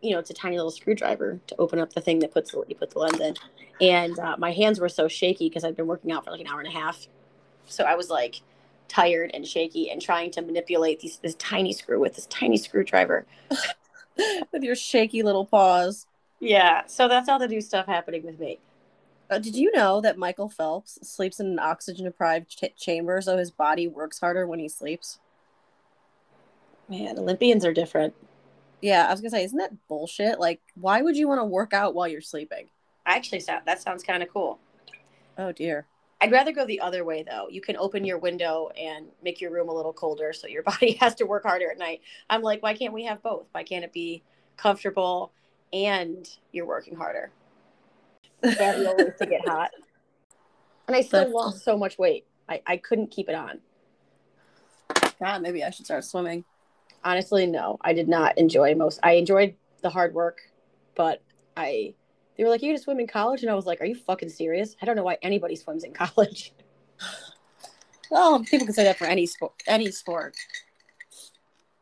you 0.00 0.12
know, 0.12 0.18
it's 0.18 0.30
a 0.30 0.34
tiny 0.34 0.56
little 0.56 0.70
screwdriver 0.70 1.40
to 1.46 1.56
open 1.58 1.78
up 1.78 1.92
the 1.92 2.00
thing 2.00 2.20
that 2.20 2.32
puts 2.32 2.52
you 2.52 2.74
put 2.74 2.90
the 2.90 2.98
lens 2.98 3.20
in. 3.20 3.34
And 3.80 4.18
uh, 4.18 4.36
my 4.38 4.52
hands 4.52 4.80
were 4.80 4.88
so 4.88 5.08
shaky 5.08 5.48
because 5.48 5.64
I'd 5.64 5.76
been 5.76 5.86
working 5.86 6.12
out 6.12 6.24
for 6.24 6.30
like 6.30 6.40
an 6.40 6.46
hour 6.46 6.60
and 6.60 6.68
a 6.68 6.72
half. 6.72 7.06
So 7.66 7.84
I 7.84 7.94
was 7.94 8.10
like 8.10 8.40
tired 8.88 9.30
and 9.32 9.46
shaky 9.46 9.90
and 9.90 10.00
trying 10.00 10.30
to 10.32 10.42
manipulate 10.42 11.00
these, 11.00 11.18
this 11.18 11.34
tiny 11.36 11.72
screw 11.72 12.00
with 12.00 12.14
this 12.14 12.26
tiny 12.26 12.56
screwdriver. 12.56 13.26
with 14.52 14.62
your 14.62 14.74
shaky 14.74 15.22
little 15.22 15.46
paws. 15.46 16.06
Yeah. 16.40 16.86
So 16.86 17.06
that's 17.06 17.28
all 17.28 17.38
the 17.38 17.48
new 17.48 17.60
stuff 17.60 17.86
happening 17.86 18.24
with 18.24 18.40
me. 18.40 18.58
Uh, 19.30 19.38
did 19.38 19.54
you 19.54 19.70
know 19.72 20.00
that 20.00 20.18
Michael 20.18 20.48
Phelps 20.48 20.98
sleeps 21.08 21.38
in 21.38 21.46
an 21.46 21.58
oxygen 21.60 22.04
deprived 22.04 22.48
ch- 22.48 22.76
chamber 22.76 23.20
so 23.20 23.36
his 23.36 23.52
body 23.52 23.86
works 23.86 24.18
harder 24.18 24.46
when 24.46 24.58
he 24.58 24.68
sleeps? 24.68 25.20
Man, 26.88 27.16
Olympians 27.16 27.64
are 27.64 27.72
different. 27.72 28.12
Yeah, 28.82 29.06
I 29.06 29.12
was 29.12 29.20
gonna 29.20 29.30
say, 29.30 29.44
isn't 29.44 29.58
that 29.58 29.86
bullshit? 29.86 30.40
Like, 30.40 30.60
why 30.74 31.02
would 31.02 31.16
you 31.16 31.28
want 31.28 31.40
to 31.40 31.44
work 31.44 31.72
out 31.72 31.94
while 31.94 32.08
you're 32.08 32.20
sleeping? 32.20 32.70
I 33.06 33.14
actually, 33.14 33.40
sound 33.40 33.62
that 33.66 33.80
sounds 33.80 34.02
kind 34.02 34.22
of 34.22 34.30
cool. 34.30 34.58
Oh 35.38 35.52
dear. 35.52 35.86
I'd 36.20 36.32
rather 36.32 36.52
go 36.52 36.66
the 36.66 36.80
other 36.80 37.04
way 37.04 37.22
though. 37.22 37.46
You 37.48 37.60
can 37.60 37.76
open 37.76 38.04
your 38.04 38.18
window 38.18 38.70
and 38.76 39.06
make 39.22 39.40
your 39.40 39.52
room 39.52 39.68
a 39.68 39.74
little 39.74 39.92
colder 39.92 40.32
so 40.32 40.48
your 40.48 40.62
body 40.64 40.92
has 40.94 41.14
to 41.16 41.24
work 41.24 41.44
harder 41.44 41.70
at 41.70 41.78
night. 41.78 42.00
I'm 42.28 42.42
like, 42.42 42.62
why 42.62 42.74
can't 42.74 42.92
we 42.92 43.04
have 43.04 43.22
both? 43.22 43.46
Why 43.52 43.62
can't 43.62 43.84
it 43.84 43.92
be 43.92 44.22
comfortable 44.56 45.32
and 45.72 46.28
you're 46.52 46.66
working 46.66 46.96
harder? 46.96 47.30
To 48.42 49.26
get 49.28 49.46
hot. 49.46 49.70
And 50.86 50.96
I 50.96 51.02
still 51.02 51.20
That's- 51.20 51.34
lost 51.34 51.64
so 51.64 51.76
much 51.76 51.98
weight. 51.98 52.24
I, 52.48 52.62
I 52.66 52.76
couldn't 52.78 53.10
keep 53.10 53.28
it 53.28 53.34
on. 53.34 53.60
God, 55.20 55.42
maybe 55.42 55.62
I 55.62 55.70
should 55.70 55.84
start 55.84 56.04
swimming. 56.04 56.44
Honestly, 57.04 57.46
no. 57.46 57.78
I 57.82 57.92
did 57.92 58.08
not 58.08 58.38
enjoy 58.38 58.74
most 58.74 58.98
I 59.02 59.12
enjoyed 59.12 59.54
the 59.82 59.90
hard 59.90 60.14
work, 60.14 60.38
but 60.96 61.22
I 61.56 61.94
they 62.36 62.44
were 62.44 62.50
like, 62.50 62.62
You 62.62 62.70
gonna 62.70 62.78
swim 62.78 62.98
in 63.00 63.06
college? 63.06 63.42
And 63.42 63.50
I 63.50 63.54
was 63.54 63.66
like, 63.66 63.80
Are 63.80 63.84
you 63.86 63.94
fucking 63.94 64.30
serious? 64.30 64.74
I 64.80 64.86
don't 64.86 64.96
know 64.96 65.04
why 65.04 65.18
anybody 65.22 65.54
swims 65.56 65.84
in 65.84 65.92
college. 65.92 66.52
Well, 68.10 68.42
people 68.42 68.66
can 68.66 68.74
say 68.74 68.82
that 68.82 68.98
for 68.98 69.04
any 69.04 69.24
sport. 69.24 69.52
Any 69.68 69.88
sport. 69.92 70.34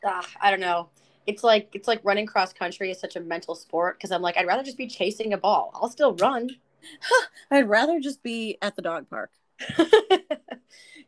ah, 0.05 0.29
I 0.43 0.51
don't 0.51 0.61
know. 0.61 0.91
It's 1.29 1.45
like 1.45 1.69
it's 1.75 1.87
like 1.87 2.01
running 2.03 2.27
cross 2.27 2.53
country 2.53 2.91
is 2.91 2.99
such 2.99 3.15
a 3.15 3.21
mental 3.21 3.55
sport 3.55 3.99
because 3.99 4.11
I'm 4.11 4.23
like 4.23 4.37
I'd 4.39 4.47
rather 4.47 4.63
just 4.63 4.79
be 4.79 4.87
chasing 4.87 5.35
a 5.35 5.39
ball. 5.39 5.71
I'll 5.75 5.91
still 5.91 6.15
run. 6.15 6.49
I'd 7.51 7.69
rather 7.69 8.01
just 8.01 8.23
be 8.23 8.57
at 8.63 8.77
the 8.77 8.83
dog 8.83 9.11
park. 9.11 9.31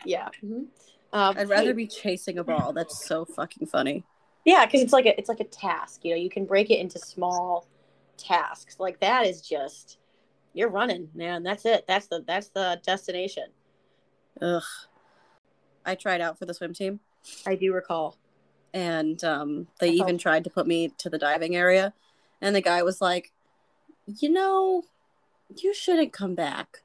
yeah. 0.05 0.29
mhm. 0.45 0.67
Um, 1.13 1.37
I'd 1.39 1.49
rather 1.49 1.75
be 1.75 1.87
chasing 1.87 2.39
a 2.39 2.45
ball. 2.45 2.73
That's 2.73 3.05
so 3.05 3.25
fucking 3.25 3.67
funny. 3.67 4.05
Yeah, 4.45 4.67
because 4.67 4.83
it's 4.83 4.93
like 4.93 5.07
a 5.07 5.19
it's 5.19 5.29
like 5.29 5.41
a 5.41 5.45
task. 5.45 6.05
You 6.05 6.11
know, 6.11 6.21
you 6.21 6.31
can 6.31 6.45
break 6.45 6.71
it 6.71 6.81
into 6.81 6.99
small 6.99 7.67
tasks. 8.19 8.79
Like 8.79 9.01
that 9.01 9.27
is 9.27 9.41
just 9.41 9.99
you're 10.53 10.69
running, 10.69 11.09
man. 11.15 11.43
That's 11.43 11.65
it. 11.65 11.87
That's 11.89 12.09
the 12.09 12.23
that's 12.27 12.49
the 12.49 12.79
destination. 12.85 13.47
Ugh. 14.41 14.63
I 15.85 15.95
tried 15.95 16.21
out 16.21 16.39
for 16.39 16.45
the 16.45 16.55
swim 16.55 16.75
team, 16.75 17.01
I 17.47 17.55
do 17.55 17.73
recall. 17.73 18.17
And 18.73 19.23
um, 19.25 19.67
they 19.79 19.89
Uh-huh. 19.89 19.97
even 19.97 20.19
tried 20.19 20.45
to 20.45 20.51
put 20.51 20.67
me 20.67 20.89
to 20.99 21.11
the 21.11 21.19
diving 21.19 21.57
area, 21.57 21.93
and 22.41 22.55
the 22.55 22.61
guy 22.61 22.83
was 22.83 23.01
like, 23.01 23.33
"You 24.07 24.31
know, 24.31 24.85
you 25.57 25.75
shouldn't 25.75 26.13
come 26.13 26.35
back." 26.35 26.83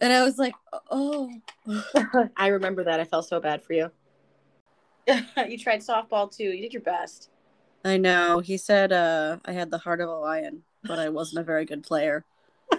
And 0.00 0.12
I 0.12 0.22
was 0.24 0.38
like, 0.38 0.54
"Oh." 0.90 1.30
I 2.36 2.48
remember 2.48 2.84
that. 2.84 3.00
I 3.00 3.04
felt 3.04 3.28
so 3.28 3.40
bad 3.40 3.62
for 3.62 3.72
you. 3.72 3.90
you 5.48 5.58
tried 5.58 5.80
softball 5.80 6.34
too. 6.34 6.44
You 6.44 6.62
did 6.62 6.72
your 6.72 6.82
best. 6.82 7.30
I 7.84 7.96
know. 7.96 8.38
He 8.40 8.56
said 8.56 8.92
uh, 8.92 9.38
I 9.44 9.52
had 9.52 9.70
the 9.70 9.78
heart 9.78 10.00
of 10.00 10.08
a 10.08 10.12
lion, 10.12 10.62
but 10.84 10.98
I 10.98 11.08
wasn't 11.08 11.40
a 11.40 11.44
very 11.44 11.64
good 11.64 11.82
player. 11.82 12.24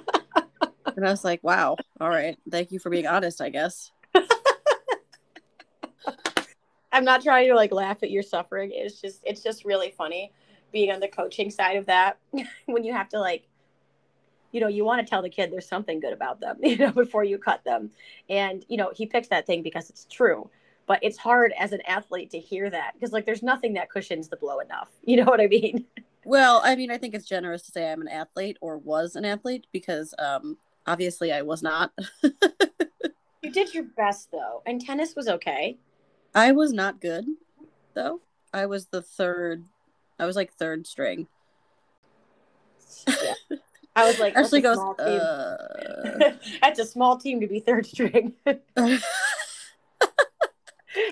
and 0.96 1.05
I 1.05 1.10
was 1.12 1.24
like, 1.24 1.43
wow, 1.43 1.75
all 2.00 2.10
right. 2.10 2.38
Thank 2.50 2.72
you 2.72 2.79
for 2.79 2.89
being 2.89 3.08
honest, 3.08 3.41
I 3.41 3.50
guess. 3.50 3.91
I'm 6.93 7.03
not 7.03 7.23
trying 7.23 7.50
to 7.50 7.55
like 7.55 7.73
laugh 7.73 8.03
at 8.03 8.12
your 8.12 8.23
suffering. 8.23 8.71
It's 8.73 9.01
just 9.01 9.21
it's 9.25 9.41
just 9.43 9.65
really 9.65 9.91
funny 9.91 10.31
being 10.71 10.91
on 10.91 11.00
the 11.00 11.07
coaching 11.07 11.51
side 11.51 11.75
of 11.77 11.88
that 11.88 12.17
when 12.65 12.83
you 12.83 12.93
have 12.93 13.09
to 13.09 13.19
like 13.19 13.47
you 14.53 14.62
know, 14.62 14.67
you 14.67 14.85
want 14.85 15.05
to 15.05 15.09
tell 15.09 15.21
the 15.21 15.29
kid 15.29 15.51
there's 15.51 15.67
something 15.67 16.00
good 16.00 16.13
about 16.13 16.39
them, 16.39 16.57
you 16.63 16.77
know, 16.77 16.91
before 16.91 17.23
you 17.23 17.38
cut 17.38 17.63
them. 17.65 17.89
And, 18.29 18.63
you 18.69 18.77
know, 18.77 18.91
he 18.95 19.05
picks 19.05 19.27
that 19.29 19.45
thing 19.45 19.63
because 19.63 19.89
it's 19.89 20.05
true. 20.05 20.50
But 20.85 21.00
it's 21.01 21.17
hard 21.17 21.53
as 21.57 21.71
an 21.71 21.81
athlete 21.88 22.29
to 22.31 22.39
hear 22.39 22.69
that 22.69 22.93
because 22.93 23.12
like 23.12 23.25
there's 23.25 23.41
nothing 23.41 23.73
that 23.73 23.89
cushions 23.89 24.29
the 24.29 24.38
blow 24.38 24.59
enough. 24.59 24.89
You 25.03 25.17
know 25.17 25.25
what 25.25 25.41
I 25.41 25.47
mean? 25.47 25.85
Well, 26.23 26.62
I 26.63 26.75
mean, 26.75 26.91
I 26.91 26.97
think 26.97 27.15
it's 27.15 27.27
generous 27.27 27.63
to 27.63 27.71
say 27.71 27.91
I'm 27.91 28.01
an 28.01 28.07
athlete 28.07 28.57
or 28.62 28.77
was 28.77 29.15
an 29.15 29.25
athlete 29.25 29.65
because 29.71 30.13
um, 30.19 30.57
obviously 30.85 31.31
I 31.33 31.41
was 31.41 31.62
not. 31.62 31.91
You 32.21 33.51
did 33.51 33.73
your 33.73 33.83
best 33.83 34.31
though. 34.31 34.62
And 34.65 34.79
tennis 34.79 35.15
was 35.15 35.27
okay. 35.27 35.77
I 36.35 36.51
was 36.51 36.73
not 36.73 36.99
good, 37.01 37.25
though. 37.93 38.21
I 38.53 38.65
was 38.65 38.87
the 38.87 39.01
third, 39.01 39.63
I 40.19 40.25
was 40.25 40.35
like 40.35 40.53
third 40.53 40.87
string. 40.87 41.27
Yeah. 43.07 43.33
I 43.95 44.05
was 44.07 44.19
like, 44.19 44.35
Ashley 44.37 44.61
that's 44.61 44.75
goes, 44.75 44.77
a 44.77 44.81
small 44.81 44.95
team. 44.95 45.19
uh... 45.21 46.31
That's 46.61 46.79
a 46.79 46.85
small 46.85 47.17
team 47.17 47.41
to 47.41 47.47
be 47.47 47.59
third 47.59 47.85
string. 47.85 48.33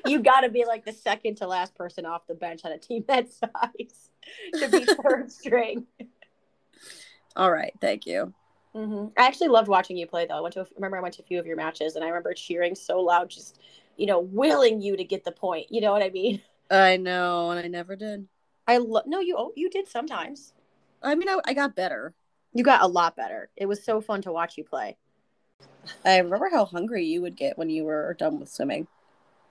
you 0.05 0.19
got 0.21 0.41
to 0.41 0.49
be 0.49 0.65
like 0.65 0.85
the 0.85 0.93
second 0.93 1.37
to 1.37 1.47
last 1.47 1.75
person 1.75 2.05
off 2.05 2.27
the 2.27 2.33
bench 2.35 2.61
on 2.65 2.71
a 2.71 2.77
team 2.77 3.03
that 3.07 3.27
size 3.31 4.09
to 4.55 4.67
be 4.69 4.85
third 4.85 5.31
string. 5.31 5.85
All 7.35 7.51
right, 7.51 7.73
thank 7.81 8.05
you. 8.05 8.33
hmm 8.73 9.07
I 9.17 9.25
actually 9.25 9.47
loved 9.49 9.67
watching 9.67 9.97
you 9.97 10.07
play, 10.07 10.25
though. 10.25 10.37
I 10.37 10.41
went 10.41 10.53
to 10.55 10.61
a, 10.61 10.67
remember 10.75 10.97
I 10.97 11.01
went 11.01 11.15
to 11.15 11.21
a 11.21 11.25
few 11.25 11.39
of 11.39 11.45
your 11.45 11.57
matches, 11.57 11.95
and 11.95 12.03
I 12.03 12.07
remember 12.07 12.33
cheering 12.33 12.75
so 12.75 12.99
loud, 12.99 13.29
just 13.29 13.59
you 14.01 14.07
know, 14.07 14.19
willing 14.19 14.81
you 14.81 14.97
to 14.97 15.03
get 15.03 15.23
the 15.23 15.31
point. 15.31 15.67
You 15.69 15.79
know 15.79 15.91
what 15.91 16.01
I 16.01 16.09
mean? 16.09 16.41
I 16.71 16.97
know, 16.97 17.51
and 17.51 17.59
I 17.63 17.67
never 17.67 17.95
did. 17.95 18.27
I 18.67 18.77
love. 18.77 19.03
No, 19.05 19.19
you 19.19 19.35
oh, 19.37 19.51
you 19.55 19.69
did 19.69 19.87
sometimes. 19.87 20.53
I 21.03 21.13
mean, 21.13 21.29
I, 21.29 21.39
I 21.45 21.53
got 21.53 21.75
better. 21.75 22.15
You 22.51 22.63
got 22.63 22.81
a 22.81 22.87
lot 22.87 23.15
better. 23.15 23.49
It 23.55 23.67
was 23.67 23.83
so 23.83 24.01
fun 24.01 24.23
to 24.23 24.31
watch 24.31 24.57
you 24.57 24.63
play. 24.63 24.97
I 26.03 26.17
remember 26.17 26.49
how 26.51 26.65
hungry 26.65 27.05
you 27.05 27.21
would 27.21 27.37
get 27.37 27.59
when 27.59 27.69
you 27.69 27.83
were 27.83 28.15
done 28.17 28.39
with 28.39 28.49
swimming. 28.49 28.87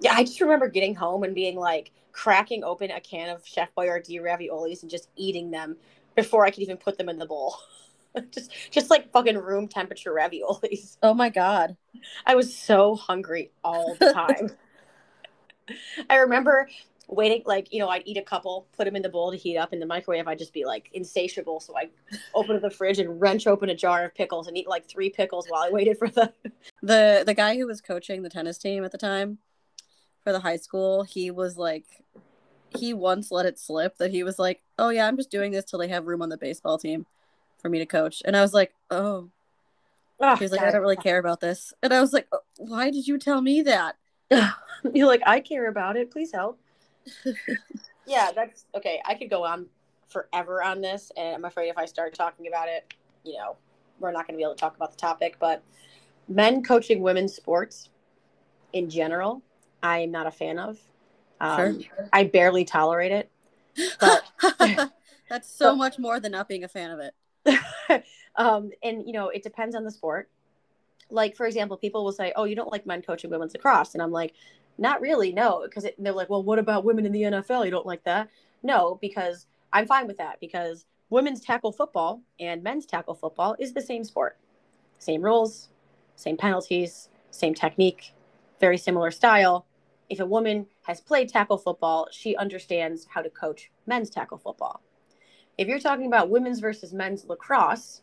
Yeah, 0.00 0.14
I 0.14 0.24
just 0.24 0.40
remember 0.40 0.68
getting 0.68 0.96
home 0.96 1.22
and 1.22 1.34
being 1.34 1.56
like 1.56 1.92
cracking 2.10 2.64
open 2.64 2.90
a 2.90 3.00
can 3.00 3.28
of 3.28 3.46
Chef 3.46 3.72
Boyardee 3.76 4.20
raviolis 4.20 4.82
and 4.82 4.90
just 4.90 5.10
eating 5.14 5.52
them 5.52 5.76
before 6.16 6.44
I 6.44 6.50
could 6.50 6.62
even 6.64 6.76
put 6.76 6.98
them 6.98 7.08
in 7.08 7.18
the 7.18 7.26
bowl. 7.26 7.54
just 8.30 8.52
just 8.70 8.90
like 8.90 9.10
fucking 9.12 9.38
room 9.38 9.68
temperature 9.68 10.12
raviolis. 10.12 10.96
Oh 11.02 11.14
my 11.14 11.28
god. 11.28 11.76
I 12.26 12.34
was 12.34 12.54
so 12.54 12.94
hungry 12.94 13.50
all 13.64 13.96
the 13.98 14.12
time. 14.12 14.50
I 16.08 16.16
remember 16.16 16.68
waiting 17.08 17.42
like, 17.44 17.72
you 17.72 17.80
know, 17.80 17.88
I'd 17.88 18.02
eat 18.06 18.16
a 18.16 18.22
couple, 18.22 18.66
put 18.76 18.84
them 18.84 18.96
in 18.96 19.02
the 19.02 19.08
bowl 19.08 19.30
to 19.30 19.36
heat 19.36 19.56
up 19.56 19.72
in 19.72 19.80
the 19.80 19.86
microwave. 19.86 20.28
I'd 20.28 20.38
just 20.38 20.52
be 20.52 20.64
like 20.64 20.90
insatiable, 20.92 21.60
so 21.60 21.76
I 21.76 21.90
open 22.34 22.60
the 22.60 22.70
fridge 22.70 22.98
and 22.98 23.20
wrench 23.20 23.46
open 23.46 23.70
a 23.70 23.74
jar 23.74 24.04
of 24.04 24.14
pickles 24.14 24.46
and 24.46 24.56
eat 24.56 24.68
like 24.68 24.88
three 24.88 25.10
pickles 25.10 25.46
while 25.48 25.62
I 25.62 25.70
waited 25.70 25.98
for 25.98 26.08
the 26.08 26.32
The 26.82 27.22
the 27.26 27.34
guy 27.34 27.56
who 27.56 27.66
was 27.66 27.80
coaching 27.80 28.22
the 28.22 28.30
tennis 28.30 28.58
team 28.58 28.84
at 28.84 28.92
the 28.92 28.98
time 28.98 29.38
for 30.22 30.32
the 30.32 30.40
high 30.40 30.56
school, 30.56 31.02
he 31.02 31.30
was 31.30 31.56
like 31.56 31.86
he 32.76 32.94
once 32.94 33.32
let 33.32 33.46
it 33.46 33.58
slip 33.58 33.98
that 33.98 34.12
he 34.12 34.22
was 34.22 34.38
like, 34.38 34.62
"Oh 34.78 34.90
yeah, 34.90 35.06
I'm 35.06 35.16
just 35.16 35.30
doing 35.30 35.50
this 35.50 35.64
till 35.64 35.78
they 35.78 35.88
have 35.88 36.06
room 36.06 36.22
on 36.22 36.28
the 36.28 36.36
baseball 36.36 36.78
team 36.78 37.06
for 37.60 37.68
me 37.68 37.78
to 37.78 37.86
coach." 37.86 38.22
And 38.24 38.36
I 38.36 38.42
was 38.42 38.54
like, 38.54 38.72
"Oh." 38.90 39.30
Oh, 40.22 40.36
He 40.36 40.44
was 40.44 40.52
like, 40.52 40.60
"I 40.60 40.70
don't 40.70 40.82
really 40.82 40.96
care 40.96 41.18
about 41.18 41.40
this." 41.40 41.72
And 41.82 41.94
I 41.94 42.00
was 42.00 42.12
like, 42.12 42.28
"Oh, 42.32 42.40
"Why 42.58 42.90
did 42.90 43.06
you 43.06 43.18
tell 43.18 43.40
me 43.40 43.62
that?" 43.62 43.96
You're 44.94 45.06
like, 45.06 45.22
I 45.26 45.40
care 45.40 45.68
about 45.68 45.96
it. 45.96 46.10
Please 46.10 46.32
help. 46.32 46.58
yeah, 48.06 48.30
that's 48.34 48.64
okay. 48.74 49.00
I 49.04 49.14
could 49.14 49.30
go 49.30 49.44
on 49.44 49.66
forever 50.08 50.62
on 50.62 50.80
this, 50.80 51.10
and 51.16 51.34
I'm 51.34 51.44
afraid 51.44 51.68
if 51.68 51.78
I 51.78 51.84
start 51.86 52.14
talking 52.14 52.46
about 52.48 52.68
it, 52.68 52.94
you 53.24 53.34
know, 53.34 53.56
we're 53.98 54.12
not 54.12 54.26
going 54.26 54.34
to 54.34 54.38
be 54.38 54.42
able 54.42 54.54
to 54.54 54.60
talk 54.60 54.76
about 54.76 54.90
the 54.90 54.96
topic. 54.96 55.36
But 55.38 55.62
men 56.28 56.62
coaching 56.62 57.02
women's 57.02 57.34
sports 57.34 57.88
in 58.72 58.88
general, 58.88 59.42
I 59.82 60.00
am 60.00 60.10
not 60.10 60.26
a 60.26 60.30
fan 60.30 60.58
of. 60.58 60.78
Um, 61.40 61.80
I 62.12 62.24
barely 62.24 62.64
tolerate 62.64 63.12
it. 63.12 63.30
But 63.98 64.22
That's 65.28 65.48
so 65.48 65.70
but- 65.72 65.76
much 65.76 65.98
more 65.98 66.20
than 66.20 66.32
not 66.32 66.48
being 66.48 66.64
a 66.64 66.68
fan 66.68 66.90
of 66.90 66.98
it. 67.00 67.14
um, 68.36 68.70
and 68.82 69.06
you 69.06 69.12
know, 69.12 69.28
it 69.28 69.42
depends 69.42 69.74
on 69.74 69.84
the 69.84 69.90
sport. 69.90 70.28
Like 71.10 71.36
for 71.36 71.46
example, 71.46 71.76
people 71.76 72.04
will 72.04 72.12
say, 72.12 72.32
"Oh, 72.36 72.44
you 72.44 72.54
don't 72.54 72.70
like 72.70 72.86
men 72.86 73.02
coaching 73.02 73.30
women's 73.30 73.52
lacrosse," 73.54 73.94
and 73.94 74.02
I'm 74.02 74.12
like, 74.12 74.34
"Not 74.78 75.00
really, 75.00 75.32
no," 75.32 75.62
because 75.64 75.86
they're 75.98 76.12
like, 76.12 76.30
"Well, 76.30 76.42
what 76.42 76.58
about 76.58 76.84
women 76.84 77.06
in 77.06 77.12
the 77.12 77.22
NFL? 77.22 77.64
You 77.64 77.70
don't 77.70 77.86
like 77.86 78.04
that?" 78.04 78.28
No, 78.62 78.98
because 79.00 79.46
I'm 79.72 79.86
fine 79.86 80.06
with 80.06 80.18
that 80.18 80.40
because 80.40 80.84
women's 81.08 81.40
tackle 81.40 81.72
football 81.72 82.22
and 82.38 82.62
men's 82.62 82.86
tackle 82.86 83.14
football 83.14 83.56
is 83.58 83.72
the 83.72 83.82
same 83.82 84.04
sport, 84.04 84.38
same 84.98 85.22
rules, 85.22 85.70
same 86.16 86.36
penalties, 86.36 87.08
same 87.30 87.54
technique, 87.54 88.14
very 88.60 88.78
similar 88.78 89.10
style. 89.10 89.66
If 90.08 90.20
a 90.20 90.26
woman 90.26 90.66
has 90.82 91.00
played 91.00 91.28
tackle 91.28 91.58
football, 91.58 92.08
she 92.10 92.36
understands 92.36 93.06
how 93.10 93.22
to 93.22 93.30
coach 93.30 93.70
men's 93.86 94.10
tackle 94.10 94.38
football 94.38 94.82
If 95.60 95.68
you're 95.68 95.78
talking 95.78 96.06
about 96.06 96.30
women's 96.30 96.58
versus 96.58 96.94
men's 96.94 97.26
lacrosse, 97.26 98.00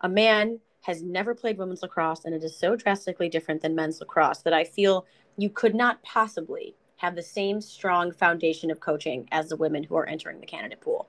a 0.00 0.08
man 0.08 0.58
has 0.80 1.00
never 1.00 1.32
played 1.32 1.56
women's 1.56 1.80
lacrosse 1.80 2.24
and 2.24 2.34
it 2.34 2.42
is 2.42 2.58
so 2.58 2.74
drastically 2.74 3.28
different 3.28 3.62
than 3.62 3.76
men's 3.76 4.00
lacrosse 4.00 4.38
that 4.38 4.52
I 4.52 4.64
feel 4.64 5.06
you 5.36 5.48
could 5.48 5.76
not 5.76 6.02
possibly 6.02 6.74
have 6.96 7.14
the 7.14 7.22
same 7.22 7.60
strong 7.60 8.10
foundation 8.10 8.68
of 8.68 8.80
coaching 8.80 9.28
as 9.30 9.48
the 9.48 9.54
women 9.54 9.84
who 9.84 9.94
are 9.94 10.08
entering 10.08 10.40
the 10.40 10.46
candidate 10.46 10.80
pool. 10.80 11.08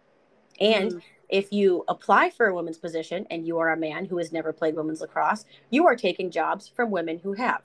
And 0.60 0.93
mm. 0.93 1.01
if 1.27 1.51
you 1.51 1.86
apply 1.88 2.29
for 2.29 2.46
a 2.46 2.53
women's 2.53 2.77
position 2.77 3.25
and 3.31 3.48
you 3.48 3.58
are 3.58 3.72
a 3.72 3.77
man 3.77 4.05
who 4.05 4.19
has 4.19 4.31
never 4.31 4.53
played 4.53 4.75
women's 4.75 5.01
lacrosse, 5.01 5.43
you 5.72 5.88
are 5.88 5.96
taking 5.96 6.29
jobs 6.29 6.67
from 6.67 6.91
women 6.91 7.17
who 7.17 7.34
have. 7.34 7.63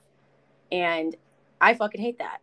And 0.71 1.15
I 1.61 1.75
fucking 1.75 2.01
hate 2.01 2.17
that. 2.17 2.39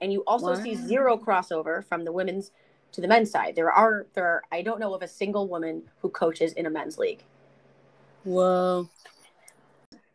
And 0.00 0.12
you 0.12 0.24
also 0.26 0.54
wow. 0.54 0.60
see 0.60 0.74
zero 0.74 1.16
crossover 1.16 1.84
from 1.84 2.04
the 2.04 2.10
women's 2.10 2.50
to 2.92 3.00
the 3.00 3.08
men's 3.08 3.30
side. 3.30 3.56
There 3.56 3.72
are 3.72 4.06
there 4.14 4.26
are, 4.26 4.42
I 4.52 4.62
don't 4.62 4.80
know 4.80 4.94
of 4.94 5.02
a 5.02 5.08
single 5.08 5.48
woman 5.48 5.82
who 6.00 6.08
coaches 6.10 6.52
in 6.52 6.66
a 6.66 6.70
men's 6.70 6.98
league. 6.98 7.24
Whoa. 8.24 8.88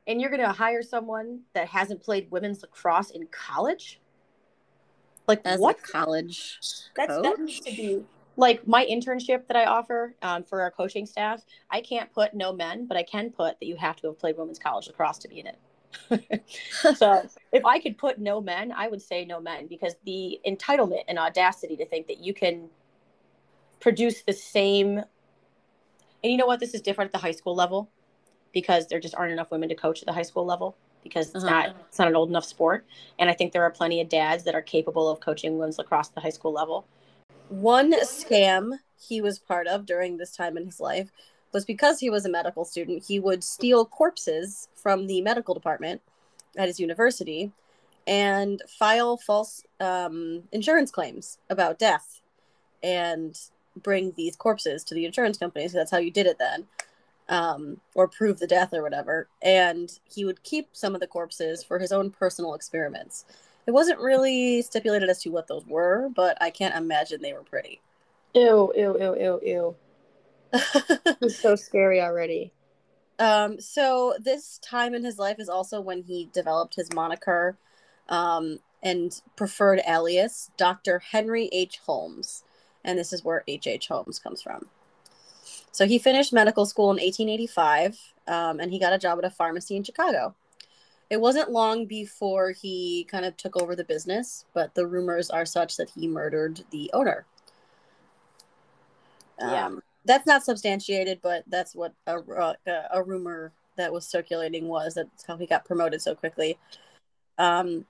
And 0.05 0.21
you're 0.21 0.29
going 0.29 0.41
to 0.41 0.53
hire 0.53 0.81
someone 0.81 1.41
that 1.53 1.67
hasn't 1.67 2.01
played 2.01 2.31
women's 2.31 2.61
lacrosse 2.61 3.09
in 3.09 3.27
college? 3.27 3.99
Like 5.27 5.41
As 5.43 5.59
what 5.59 5.83
college? 5.83 6.57
That's 6.95 7.11
coach? 7.11 7.23
that 7.23 7.39
needs 7.39 7.59
to 7.61 7.71
be 7.71 8.05
like 8.37 8.65
my 8.65 8.85
internship 8.85 9.47
that 9.47 9.57
I 9.57 9.65
offer 9.65 10.15
um, 10.21 10.43
for 10.43 10.61
our 10.61 10.71
coaching 10.71 11.05
staff. 11.05 11.43
I 11.69 11.81
can't 11.81 12.11
put 12.13 12.33
no 12.33 12.53
men, 12.53 12.85
but 12.85 12.95
I 12.95 13.03
can 13.03 13.31
put 13.31 13.59
that 13.59 13.65
you 13.65 13.75
have 13.75 13.97
to 13.97 14.07
have 14.07 14.19
played 14.19 14.37
women's 14.37 14.59
college 14.59 14.87
lacrosse 14.87 15.17
to 15.19 15.27
be 15.27 15.41
in 15.41 15.47
it. 15.47 15.57
so 16.95 17.27
if 17.51 17.65
I 17.65 17.79
could 17.79 17.97
put 17.97 18.19
no 18.19 18.41
men, 18.41 18.71
I 18.71 18.87
would 18.87 19.01
say 19.01 19.25
no 19.25 19.39
men 19.39 19.67
because 19.67 19.95
the 20.05 20.39
entitlement 20.47 21.03
and 21.07 21.17
audacity 21.17 21.75
to 21.77 21.85
think 21.85 22.07
that 22.07 22.19
you 22.19 22.33
can 22.33 22.69
produce 23.79 24.21
the 24.21 24.33
same. 24.33 24.97
And 24.97 26.31
you 26.31 26.37
know 26.37 26.47
what? 26.47 26.59
This 26.59 26.73
is 26.73 26.81
different 26.81 27.09
at 27.09 27.13
the 27.13 27.19
high 27.19 27.31
school 27.31 27.55
level 27.55 27.89
because 28.53 28.87
there 28.87 28.99
just 28.99 29.15
aren't 29.15 29.33
enough 29.33 29.51
women 29.51 29.69
to 29.69 29.75
coach 29.75 30.01
at 30.01 30.05
the 30.05 30.13
high 30.13 30.23
school 30.23 30.45
level 30.45 30.77
because 31.03 31.27
it's 31.27 31.43
uh-huh. 31.43 31.49
not 31.49 31.75
it's 31.87 31.99
not 31.99 32.07
an 32.07 32.15
old 32.15 32.29
enough 32.29 32.45
sport. 32.45 32.85
And 33.19 33.29
I 33.29 33.33
think 33.33 33.51
there 33.51 33.63
are 33.63 33.71
plenty 33.71 34.01
of 34.01 34.09
dads 34.09 34.43
that 34.45 34.55
are 34.55 34.61
capable 34.61 35.09
of 35.09 35.19
coaching 35.19 35.57
women's 35.57 35.77
lacrosse 35.77 36.09
at 36.09 36.15
the 36.15 36.21
high 36.21 36.29
school 36.29 36.51
level. 36.53 36.87
One 37.49 37.93
scam 38.01 38.79
he 38.99 39.21
was 39.21 39.39
part 39.39 39.67
of 39.67 39.85
during 39.85 40.17
this 40.17 40.35
time 40.35 40.57
in 40.57 40.65
his 40.65 40.79
life 40.79 41.11
was 41.53 41.65
because 41.65 41.99
he 41.99 42.09
was 42.09 42.25
a 42.25 42.29
medical 42.29 42.65
student, 42.65 43.05
he 43.07 43.19
would 43.19 43.43
steal 43.43 43.85
corpses 43.85 44.67
from 44.75 45.07
the 45.07 45.21
medical 45.21 45.53
department 45.53 46.01
at 46.57 46.67
his 46.67 46.79
university 46.79 47.51
and 48.05 48.61
file 48.67 49.17
false 49.17 49.63
um, 49.79 50.43
insurance 50.51 50.91
claims 50.91 51.37
about 51.49 51.79
death 51.79 52.21
and 52.83 53.39
bring 53.83 54.13
these 54.15 54.35
corpses 54.35 54.83
to 54.83 54.95
the 54.95 55.05
insurance 55.05 55.37
companies. 55.37 55.71
So 55.71 55.77
that's 55.77 55.91
how 55.91 55.97
you 55.97 56.11
did 56.11 56.25
it 56.25 56.39
then 56.39 56.67
um, 57.29 57.79
or 57.95 58.07
prove 58.07 58.39
the 58.39 58.47
death 58.47 58.73
or 58.73 58.81
whatever. 58.81 59.27
And 59.41 59.91
he 60.09 60.25
would 60.25 60.43
keep 60.43 60.69
some 60.73 60.93
of 60.93 61.01
the 61.01 61.07
corpses 61.07 61.63
for 61.63 61.79
his 61.79 61.91
own 61.91 62.11
personal 62.11 62.53
experiments. 62.53 63.25
It 63.65 63.71
wasn't 63.71 63.99
really 63.99 64.61
stipulated 64.61 65.09
as 65.09 65.21
to 65.23 65.29
what 65.29 65.47
those 65.47 65.65
were, 65.65 66.09
but 66.15 66.37
I 66.41 66.49
can't 66.49 66.75
imagine 66.75 67.21
they 67.21 67.33
were 67.33 67.43
pretty. 67.43 67.81
Ew, 68.33 68.71
ew, 68.75 68.97
ew, 68.99 69.15
ew, 69.19 69.39
ew. 69.43 69.75
it's 71.21 71.39
so 71.39 71.55
scary 71.55 72.01
already. 72.01 72.51
Um, 73.19 73.59
so 73.59 74.15
this 74.19 74.59
time 74.59 74.93
in 74.93 75.03
his 75.03 75.17
life 75.17 75.39
is 75.39 75.49
also 75.49 75.81
when 75.81 76.03
he 76.03 76.29
developed 76.33 76.75
his 76.75 76.93
moniker 76.93 77.57
um, 78.09 78.59
and 78.83 79.21
preferred 79.35 79.81
alias, 79.87 80.51
Dr. 80.57 80.99
Henry 80.99 81.49
H. 81.51 81.79
Holmes. 81.85 82.43
And 82.83 82.97
this 82.97 83.11
is 83.11 83.23
where 83.23 83.43
H. 83.47 83.67
H. 83.67 83.87
Holmes 83.87 84.19
comes 84.19 84.41
from. 84.41 84.67
So 85.71 85.87
he 85.87 85.99
finished 85.99 86.31
medical 86.31 86.65
school 86.65 86.91
in 86.91 86.97
1885 86.97 87.99
um, 88.27 88.59
and 88.59 88.71
he 88.71 88.79
got 88.79 88.93
a 88.93 88.97
job 88.97 89.19
at 89.19 89.25
a 89.25 89.29
pharmacy 89.29 89.75
in 89.75 89.83
Chicago. 89.83 90.35
It 91.09 91.21
wasn't 91.21 91.51
long 91.51 91.85
before 91.85 92.51
he 92.51 93.07
kind 93.09 93.25
of 93.25 93.37
took 93.37 93.61
over 93.61 93.75
the 93.75 93.83
business, 93.83 94.45
but 94.53 94.75
the 94.75 94.85
rumors 94.85 95.29
are 95.29 95.45
such 95.45 95.77
that 95.77 95.89
he 95.91 96.07
murdered 96.07 96.63
the 96.71 96.89
owner. 96.93 97.25
Yeah. 99.39 99.69
That's 100.07 100.25
not 100.25 100.43
substantiated, 100.43 101.19
but 101.21 101.43
that's 101.47 101.75
what 101.75 101.93
a, 102.07 102.17
a, 102.17 102.55
a 102.91 103.03
rumor 103.03 103.51
that 103.75 103.93
was 103.93 104.07
circulating 104.07 104.67
was. 104.67 104.95
That's 104.95 105.25
how 105.25 105.37
he 105.37 105.45
got 105.45 105.65
promoted 105.65 106.01
so 106.01 106.15
quickly. 106.15 106.57
Um, 107.37 107.85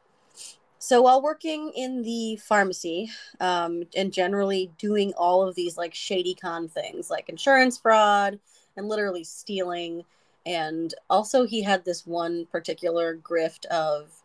so 0.79 1.01
while 1.01 1.21
working 1.21 1.71
in 1.75 2.03
the 2.03 2.35
pharmacy 2.37 3.09
um, 3.39 3.83
and 3.95 4.13
generally 4.13 4.71
doing 4.77 5.13
all 5.17 5.47
of 5.47 5.55
these 5.55 5.77
like 5.77 5.93
shady 5.93 6.35
con 6.35 6.67
things 6.67 7.09
like 7.09 7.29
insurance 7.29 7.77
fraud 7.77 8.39
and 8.75 8.87
literally 8.87 9.23
stealing 9.23 10.03
and 10.45 10.93
also 11.09 11.45
he 11.45 11.63
had 11.63 11.83
this 11.83 12.05
one 12.05 12.45
particular 12.45 13.17
grift 13.17 13.65
of 13.65 14.21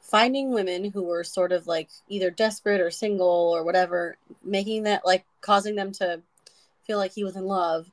finding 0.00 0.50
women 0.50 0.90
who 0.90 1.02
were 1.02 1.24
sort 1.24 1.52
of 1.52 1.66
like 1.66 1.90
either 2.08 2.30
desperate 2.30 2.80
or 2.80 2.90
single 2.90 3.52
or 3.54 3.62
whatever 3.62 4.16
making 4.42 4.84
that 4.84 5.04
like 5.04 5.26
causing 5.40 5.74
them 5.74 5.92
to 5.92 6.20
feel 6.86 6.98
like 6.98 7.12
he 7.12 7.24
was 7.24 7.36
in 7.36 7.44
love 7.44 7.90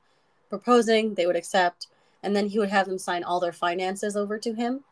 proposing 0.49 1.15
they 1.15 1.25
would 1.25 1.35
accept 1.35 1.87
and 2.23 2.35
then 2.35 2.47
he 2.47 2.59
would 2.59 2.69
have 2.69 2.87
them 2.87 2.97
sign 2.97 3.23
all 3.23 3.39
their 3.39 3.51
finances 3.51 4.15
over 4.15 4.37
to 4.39 4.53
him 4.53 4.83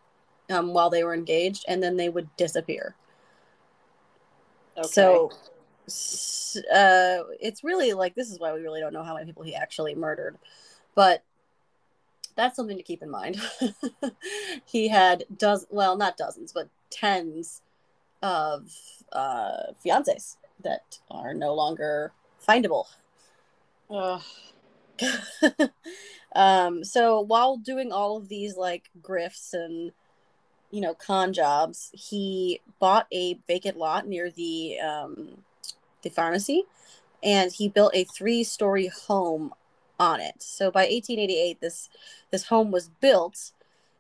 um, 0.52 0.74
while 0.74 0.90
they 0.90 1.04
were 1.04 1.14
engaged, 1.14 1.66
and 1.68 1.82
then 1.82 1.98
they 1.98 2.10
would 2.10 2.36
disappear. 2.36 2.96
Okay. 4.78 4.88
So, 4.88 5.32
uh, 6.74 7.24
it's 7.40 7.64
really 7.64 7.94
like 7.94 8.16
this 8.16 8.30
is 8.30 8.40
why 8.40 8.54
we 8.54 8.62
really 8.62 8.82
don't 8.82 8.94
know 8.94 9.04
how 9.04 9.14
many 9.14 9.26
people 9.26 9.44
he 9.44 9.56
actually 9.56 9.96
murdered, 9.96 10.38
but 10.94 11.24
that's 12.36 12.56
something 12.56 12.78
to 12.78 12.84
keep 12.84 13.02
in 13.02 13.10
mind. 13.10 13.40
he 14.66 14.88
had 14.88 15.26
does 15.38 15.66
well, 15.70 15.98
not 15.98 16.18
dozens, 16.18 16.52
but 16.52 16.70
tens 16.90 17.62
of 18.22 18.72
uh, 19.12 19.74
fiancés 19.84 20.36
that 20.64 21.00
are 21.10 21.34
no 21.34 21.54
longer 21.54 22.12
findable. 22.46 22.86
um, 26.36 26.84
so 26.84 27.20
while 27.22 27.58
doing 27.58 27.92
all 27.92 28.18
of 28.18 28.30
these 28.30 28.56
like 28.56 28.90
grifts 29.02 29.54
and 29.54 29.92
you 30.72 30.80
know 30.82 30.94
con 30.94 31.34
jobs 31.34 31.92
he 31.94 32.62
bought 32.80 33.08
a 33.12 33.38
vacant 33.48 33.78
lot 33.78 34.08
near 34.08 34.30
the 34.32 34.80
um, 34.80 35.44
the 36.04 36.10
pharmacy 36.10 36.64
and 37.24 37.52
he 37.52 37.68
built 37.68 37.92
a 37.94 38.04
three 38.06 38.44
story 38.44 38.88
home 39.08 39.54
on 40.00 40.20
it. 40.20 40.42
So 40.42 40.72
by 40.72 40.82
1888 40.82 41.60
this 41.62 41.90
this 42.32 42.46
home 42.46 42.72
was 42.72 42.90
built 43.02 43.52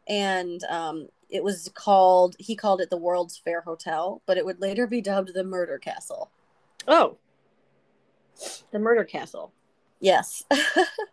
and 0.08 0.64
um, 0.66 1.10
it 1.30 1.44
was 1.44 1.70
called 1.74 2.36
he 2.40 2.56
called 2.56 2.82
it 2.82 2.90
the 2.90 2.98
world's 2.98 3.38
fair 3.38 3.62
hotel 3.62 4.22
but 4.26 4.38
it 4.38 4.46
would 4.46 4.62
later 4.62 4.88
be 4.88 5.02
dubbed 5.02 5.34
the 5.34 5.44
murder 5.44 5.78
castle. 5.78 6.30
Oh. 6.88 7.18
The 8.72 8.80
murder 8.80 9.04
castle 9.04 9.52
yes. 10.02 10.44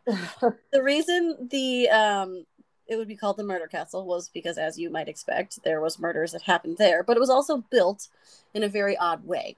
The 0.72 0.83
reason 0.83 1.48
the 1.51 1.88
um 1.90 2.46
it 2.87 2.96
would 2.96 3.09
be 3.09 3.16
called 3.16 3.37
the 3.37 3.44
murder 3.44 3.66
castle 3.66 4.07
was 4.07 4.31
because 4.31 4.57
as 4.57 4.79
you 4.79 4.88
might 4.88 5.09
expect 5.09 5.62
there 5.62 5.81
was 5.81 5.98
murders 5.98 6.33
that 6.33 6.42
happened 6.42 6.79
there 6.79 7.03
but 7.03 7.16
it 7.18 7.20
was 7.20 7.29
also 7.29 7.59
built 7.70 8.09
in 8.55 8.62
a 8.62 8.68
very 8.68 8.96
odd 8.96 9.27
way. 9.27 9.57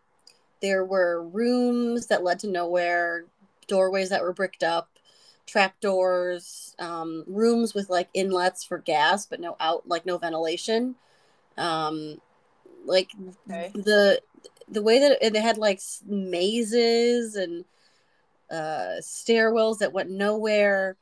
There 0.61 0.85
were 0.85 1.23
rooms 1.23 2.07
that 2.09 2.25
led 2.25 2.41
to 2.41 2.49
nowhere 2.49 3.25
doorways 3.67 4.09
that 4.11 4.23
were 4.23 4.33
bricked 4.33 4.63
up 4.63 4.89
trapdoors 5.47 6.75
um, 6.79 7.25
rooms 7.27 7.75
with 7.75 7.89
like 7.91 8.09
inlets 8.15 8.65
for 8.65 8.79
gas 8.79 9.27
but 9.27 9.41
no 9.41 9.57
out 9.61 9.89
like 9.89 10.07
no 10.07 10.19
ventilation. 10.19 10.97
Um, 11.57 12.21
like 12.85 13.11
okay. 13.49 13.71
the 13.75 14.23
the 14.69 14.83
way 14.83 14.99
that 15.01 15.13
it, 15.13 15.35
it 15.35 15.41
had 15.41 15.59
like 15.59 15.81
mazes 16.07 17.37
and 17.37 17.65
uh, 18.51 19.01
stairwells 19.01 19.79
that 19.79 19.93
went 19.93 20.11
nowhere. 20.11 20.97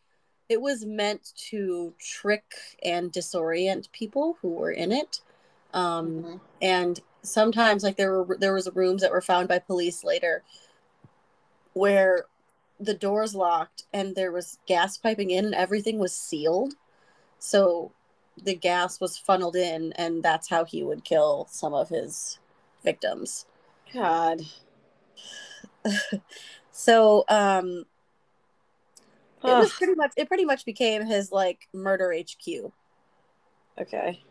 It 0.48 0.60
was 0.60 0.84
meant 0.84 1.32
to 1.50 1.94
trick 1.98 2.44
and 2.82 3.12
disorient 3.12 3.90
people 3.92 4.38
who 4.40 4.50
were 4.50 4.70
in 4.70 4.92
it. 4.92 5.20
Um, 5.74 6.08
mm-hmm. 6.08 6.36
and 6.62 7.00
sometimes 7.22 7.82
like 7.82 7.96
there 7.96 8.22
were 8.22 8.36
there 8.38 8.54
was 8.54 8.70
rooms 8.74 9.02
that 9.02 9.10
were 9.10 9.20
found 9.20 9.48
by 9.48 9.58
police 9.58 10.02
later 10.02 10.42
where 11.74 12.24
the 12.80 12.94
doors 12.94 13.34
locked 13.34 13.84
and 13.92 14.14
there 14.14 14.32
was 14.32 14.58
gas 14.66 14.96
piping 14.96 15.30
in 15.30 15.44
and 15.44 15.54
everything 15.54 15.98
was 15.98 16.14
sealed. 16.14 16.74
So 17.38 17.92
the 18.42 18.54
gas 18.54 19.00
was 19.00 19.18
funneled 19.18 19.56
in 19.56 19.92
and 19.94 20.22
that's 20.22 20.48
how 20.48 20.64
he 20.64 20.82
would 20.82 21.04
kill 21.04 21.48
some 21.50 21.74
of 21.74 21.88
his 21.88 22.38
victims. 22.84 23.46
God 23.92 24.42
so 26.78 27.24
um 27.28 27.84
it 29.44 29.56
was 29.56 29.72
pretty 29.72 29.94
much 29.94 30.12
it 30.16 30.28
pretty 30.28 30.44
much 30.44 30.64
became 30.64 31.04
his 31.04 31.32
like 31.32 31.68
murder 31.72 32.12
HQ. 32.12 32.72
Okay. 33.80 34.22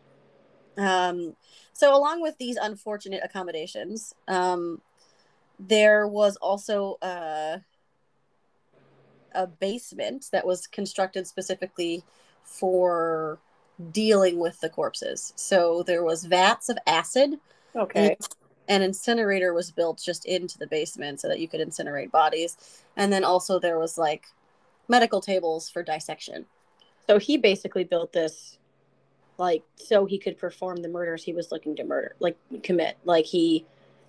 Um 0.78 1.36
so 1.74 1.94
along 1.94 2.22
with 2.22 2.38
these 2.38 2.56
unfortunate 2.56 3.20
accommodations, 3.22 4.14
um 4.28 4.80
there 5.60 6.08
was 6.08 6.36
also 6.36 6.96
uh 7.02 7.58
a 9.34 9.46
basement 9.46 10.30
that 10.32 10.46
was 10.46 10.66
constructed 10.66 11.26
specifically 11.26 12.02
for 12.44 13.38
dealing 13.92 14.38
with 14.38 14.58
the 14.60 14.70
corpses. 14.70 15.34
So 15.36 15.82
there 15.82 16.02
was 16.02 16.24
vats 16.24 16.70
of 16.70 16.78
acid. 16.86 17.40
Okay. 17.76 18.16
An 18.68 18.82
incinerator 18.82 19.54
was 19.54 19.70
built 19.70 20.00
just 20.04 20.26
into 20.26 20.58
the 20.58 20.66
basement 20.66 21.20
so 21.20 21.28
that 21.28 21.40
you 21.40 21.48
could 21.48 21.60
incinerate 21.60 22.10
bodies. 22.10 22.84
And 22.96 23.12
then 23.12 23.24
also 23.24 23.58
there 23.58 23.78
was 23.78 23.96
like 23.96 24.26
medical 24.88 25.20
tables 25.20 25.68
for 25.68 25.82
dissection. 25.82 26.46
So 27.06 27.18
he 27.18 27.38
basically 27.38 27.84
built 27.84 28.12
this 28.12 28.58
like 29.38 29.62
so 29.76 30.04
he 30.04 30.18
could 30.18 30.36
perform 30.36 30.78
the 30.78 30.88
murders 30.88 31.22
he 31.22 31.32
was 31.32 31.50
looking 31.52 31.76
to 31.76 31.84
murder, 31.84 32.14
like 32.20 32.36
commit. 32.62 32.98
Like 33.04 33.24
he 33.24 33.64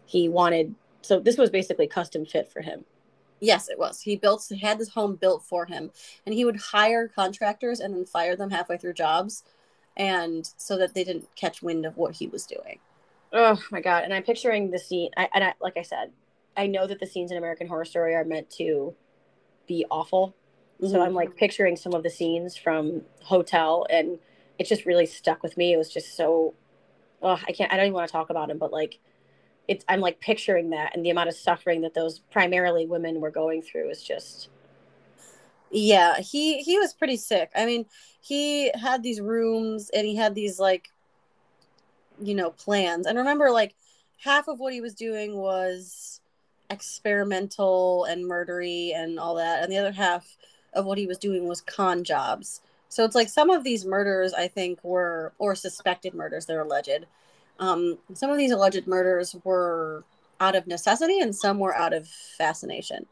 he 0.05 0.27
wanted 0.27 0.75
so 1.01 1.19
this 1.19 1.37
was 1.37 1.49
basically 1.49 1.87
custom 1.87 2.25
fit 2.25 2.51
for 2.51 2.61
him. 2.61 2.83
Yes, 3.39 3.69
it 3.69 3.79
was. 3.79 4.01
He 4.01 4.17
built 4.17 4.45
he 4.49 4.59
had 4.59 4.79
this 4.79 4.89
home 4.89 5.15
built 5.15 5.43
for 5.45 5.65
him 5.65 5.91
and 6.25 6.35
he 6.35 6.43
would 6.43 6.59
hire 6.59 7.07
contractors 7.07 7.79
and 7.79 7.93
then 7.93 8.05
fire 8.05 8.35
them 8.35 8.49
halfway 8.49 8.77
through 8.77 8.93
jobs 8.93 9.43
and 9.95 10.49
so 10.57 10.77
that 10.77 10.93
they 10.93 11.03
didn't 11.03 11.33
catch 11.35 11.61
wind 11.61 11.85
of 11.85 11.95
what 11.97 12.15
he 12.15 12.27
was 12.27 12.45
doing. 12.45 12.79
Oh 13.31 13.61
my 13.71 13.81
god! 13.81 14.03
And 14.03 14.13
I'm 14.13 14.23
picturing 14.23 14.71
the 14.71 14.79
scene. 14.79 15.11
I, 15.15 15.29
and 15.33 15.43
I, 15.43 15.53
like 15.61 15.77
I 15.77 15.83
said, 15.83 16.11
I 16.57 16.67
know 16.67 16.87
that 16.87 16.99
the 16.99 17.05
scenes 17.05 17.31
in 17.31 17.37
American 17.37 17.67
Horror 17.67 17.85
Story 17.85 18.15
are 18.15 18.25
meant 18.25 18.49
to 18.57 18.95
be 19.67 19.85
awful. 19.91 20.35
Mm-hmm. 20.81 20.91
So 20.91 21.01
I'm 21.01 21.13
like 21.13 21.35
picturing 21.35 21.75
some 21.75 21.93
of 21.93 22.03
the 22.03 22.09
scenes 22.09 22.57
from 22.57 23.01
Hotel, 23.23 23.85
and 23.89 24.17
it 24.57 24.67
just 24.67 24.85
really 24.85 25.05
stuck 25.05 25.43
with 25.43 25.57
me. 25.57 25.73
It 25.73 25.77
was 25.77 25.93
just 25.93 26.15
so. 26.15 26.53
Oh, 27.21 27.39
I 27.47 27.51
can't. 27.51 27.71
I 27.71 27.77
don't 27.77 27.85
even 27.85 27.93
want 27.93 28.07
to 28.07 28.11
talk 28.11 28.29
about 28.29 28.49
him, 28.49 28.57
but 28.57 28.71
like, 28.71 28.99
it's. 29.67 29.85
I'm 29.87 29.99
like 29.99 30.19
picturing 30.19 30.71
that, 30.71 30.95
and 30.95 31.05
the 31.05 31.09
amount 31.09 31.29
of 31.29 31.35
suffering 31.35 31.81
that 31.81 31.93
those 31.93 32.19
primarily 32.19 32.85
women 32.85 33.21
were 33.21 33.31
going 33.31 33.61
through 33.61 33.89
is 33.89 34.03
just. 34.03 34.49
Yeah, 35.71 36.19
he 36.19 36.63
he 36.63 36.79
was 36.79 36.93
pretty 36.93 37.17
sick. 37.17 37.51
I 37.55 37.65
mean, 37.65 37.85
he 38.21 38.71
had 38.73 39.03
these 39.03 39.21
rooms, 39.21 39.91
and 39.93 40.07
he 40.07 40.15
had 40.15 40.33
these 40.33 40.59
like 40.59 40.89
you 42.21 42.35
know 42.35 42.51
plans. 42.51 43.05
And 43.05 43.17
remember 43.17 43.51
like 43.51 43.75
half 44.17 44.47
of 44.47 44.59
what 44.59 44.73
he 44.73 44.81
was 44.81 44.93
doing 44.93 45.37
was 45.37 46.21
experimental 46.69 48.05
and 48.05 48.25
murdery 48.25 48.93
and 48.95 49.19
all 49.19 49.35
that 49.35 49.63
and 49.63 49.71
the 49.71 49.77
other 49.77 49.91
half 49.91 50.37
of 50.73 50.85
what 50.85 50.97
he 50.97 51.07
was 51.07 51.17
doing 51.17 51.47
was 51.47 51.61
con 51.61 52.03
jobs. 52.03 52.61
So 52.89 53.03
it's 53.05 53.15
like 53.15 53.29
some 53.29 53.49
of 53.49 53.63
these 53.63 53.85
murders 53.85 54.33
i 54.33 54.47
think 54.47 54.83
were 54.83 55.33
or 55.37 55.55
suspected 55.55 56.13
murders 56.13 56.45
they're 56.45 56.61
alleged. 56.61 57.05
Um, 57.59 57.97
some 58.13 58.29
of 58.29 58.37
these 58.37 58.51
alleged 58.51 58.87
murders 58.87 59.35
were 59.43 60.05
out 60.39 60.55
of 60.55 60.65
necessity 60.67 61.19
and 61.19 61.35
some 61.35 61.59
were 61.59 61.75
out 61.75 61.93
of 61.93 62.07
fascination. 62.07 63.05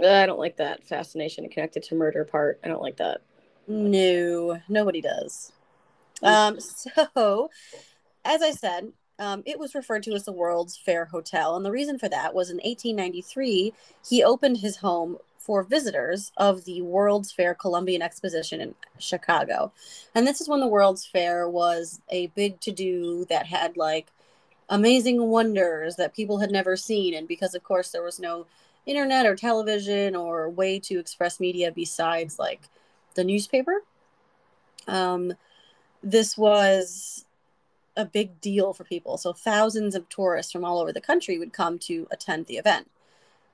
I 0.00 0.26
don't 0.26 0.38
like 0.38 0.56
that 0.56 0.84
fascination 0.84 1.48
connected 1.48 1.82
to 1.84 1.94
murder 1.94 2.24
part. 2.24 2.60
I 2.64 2.68
don't 2.68 2.82
like 2.82 2.96
that. 2.96 3.20
No 3.68 4.60
nobody 4.68 5.00
does. 5.00 5.52
Um 6.22 6.58
so 7.14 7.50
as 8.24 8.42
I 8.42 8.50
said, 8.50 8.92
um, 9.18 9.42
it 9.46 9.58
was 9.58 9.74
referred 9.74 10.02
to 10.04 10.12
as 10.12 10.24
the 10.24 10.32
World's 10.32 10.76
Fair 10.76 11.06
Hotel. 11.06 11.54
And 11.56 11.64
the 11.64 11.70
reason 11.70 11.98
for 11.98 12.08
that 12.08 12.34
was 12.34 12.50
in 12.50 12.56
1893, 12.56 13.72
he 14.08 14.24
opened 14.24 14.58
his 14.58 14.78
home 14.78 15.18
for 15.38 15.62
visitors 15.62 16.32
of 16.36 16.64
the 16.64 16.80
World's 16.82 17.30
Fair 17.30 17.54
Columbian 17.54 18.02
Exposition 18.02 18.60
in 18.60 18.74
Chicago. 18.98 19.72
And 20.14 20.26
this 20.26 20.40
is 20.40 20.48
when 20.48 20.60
the 20.60 20.66
World's 20.66 21.06
Fair 21.06 21.48
was 21.48 22.00
a 22.08 22.28
big 22.28 22.60
to 22.60 22.72
do 22.72 23.26
that 23.26 23.46
had 23.46 23.76
like 23.76 24.08
amazing 24.68 25.22
wonders 25.28 25.96
that 25.96 26.14
people 26.14 26.38
had 26.38 26.50
never 26.50 26.76
seen. 26.76 27.14
And 27.14 27.28
because, 27.28 27.54
of 27.54 27.62
course, 27.62 27.90
there 27.90 28.02
was 28.02 28.18
no 28.18 28.46
internet 28.86 29.26
or 29.26 29.36
television 29.36 30.16
or 30.16 30.48
way 30.48 30.78
to 30.78 30.98
express 30.98 31.38
media 31.38 31.70
besides 31.70 32.38
like 32.38 32.62
the 33.14 33.24
newspaper, 33.24 33.82
um, 34.88 35.34
this 36.02 36.36
was 36.36 37.26
a 37.96 38.04
big 38.04 38.40
deal 38.40 38.72
for 38.72 38.84
people. 38.84 39.16
So 39.18 39.32
thousands 39.32 39.94
of 39.94 40.08
tourists 40.08 40.52
from 40.52 40.64
all 40.64 40.78
over 40.78 40.92
the 40.92 41.00
country 41.00 41.38
would 41.38 41.52
come 41.52 41.78
to 41.80 42.06
attend 42.10 42.46
the 42.46 42.56
event. 42.56 42.90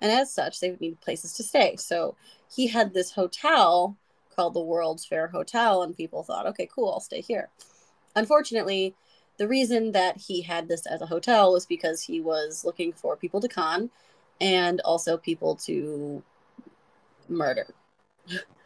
And 0.01 0.11
as 0.11 0.33
such, 0.33 0.61
they 0.61 0.71
would 0.71 0.81
need 0.81 1.01
places 1.01 1.35
to 1.35 1.43
stay. 1.43 1.77
So 1.77 2.17
he 2.55 2.69
had 2.69 2.95
this 2.95 3.13
hotel 3.13 3.97
called 4.35 4.55
the 4.55 4.61
World's 4.61 5.05
Fair 5.05 5.29
Hotel, 5.29 5.83
and 5.83 5.97
people 5.97 6.23
thought, 6.23 6.47
okay, 6.47 6.69
cool, 6.75 6.91
I'll 6.91 7.01
stay 7.01 7.21
here. 7.21 7.51
Unfortunately, 8.17 8.95
the 9.37 9.49
reason 9.49 9.93
that 9.93 10.17
he 10.17 10.43
had 10.43 10.69
this 10.69 10.87
as 10.87 11.03
a 11.03 11.07
hotel 11.07 11.53
was 11.53 11.67
because 11.67 12.03
he 12.03 12.21
was 12.21 12.65
looking 12.65 12.93
for 12.93 13.17
people 13.17 13.41
to 13.41 13.49
con 13.49 13.91
and 14.41 14.81
also 14.81 15.17
people 15.17 15.57
to 15.57 16.23
murder. 17.29 17.67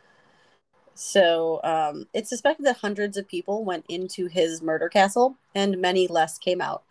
So 0.95 1.61
um, 1.65 2.07
it's 2.15 2.29
suspected 2.29 2.67
that 2.67 2.77
hundreds 2.77 3.17
of 3.17 3.29
people 3.29 3.65
went 3.65 3.85
into 3.89 4.27
his 4.27 4.63
murder 4.63 4.89
castle, 4.89 5.37
and 5.55 5.81
many 5.81 6.07
less 6.07 6.39
came 6.39 6.61
out. 6.61 6.85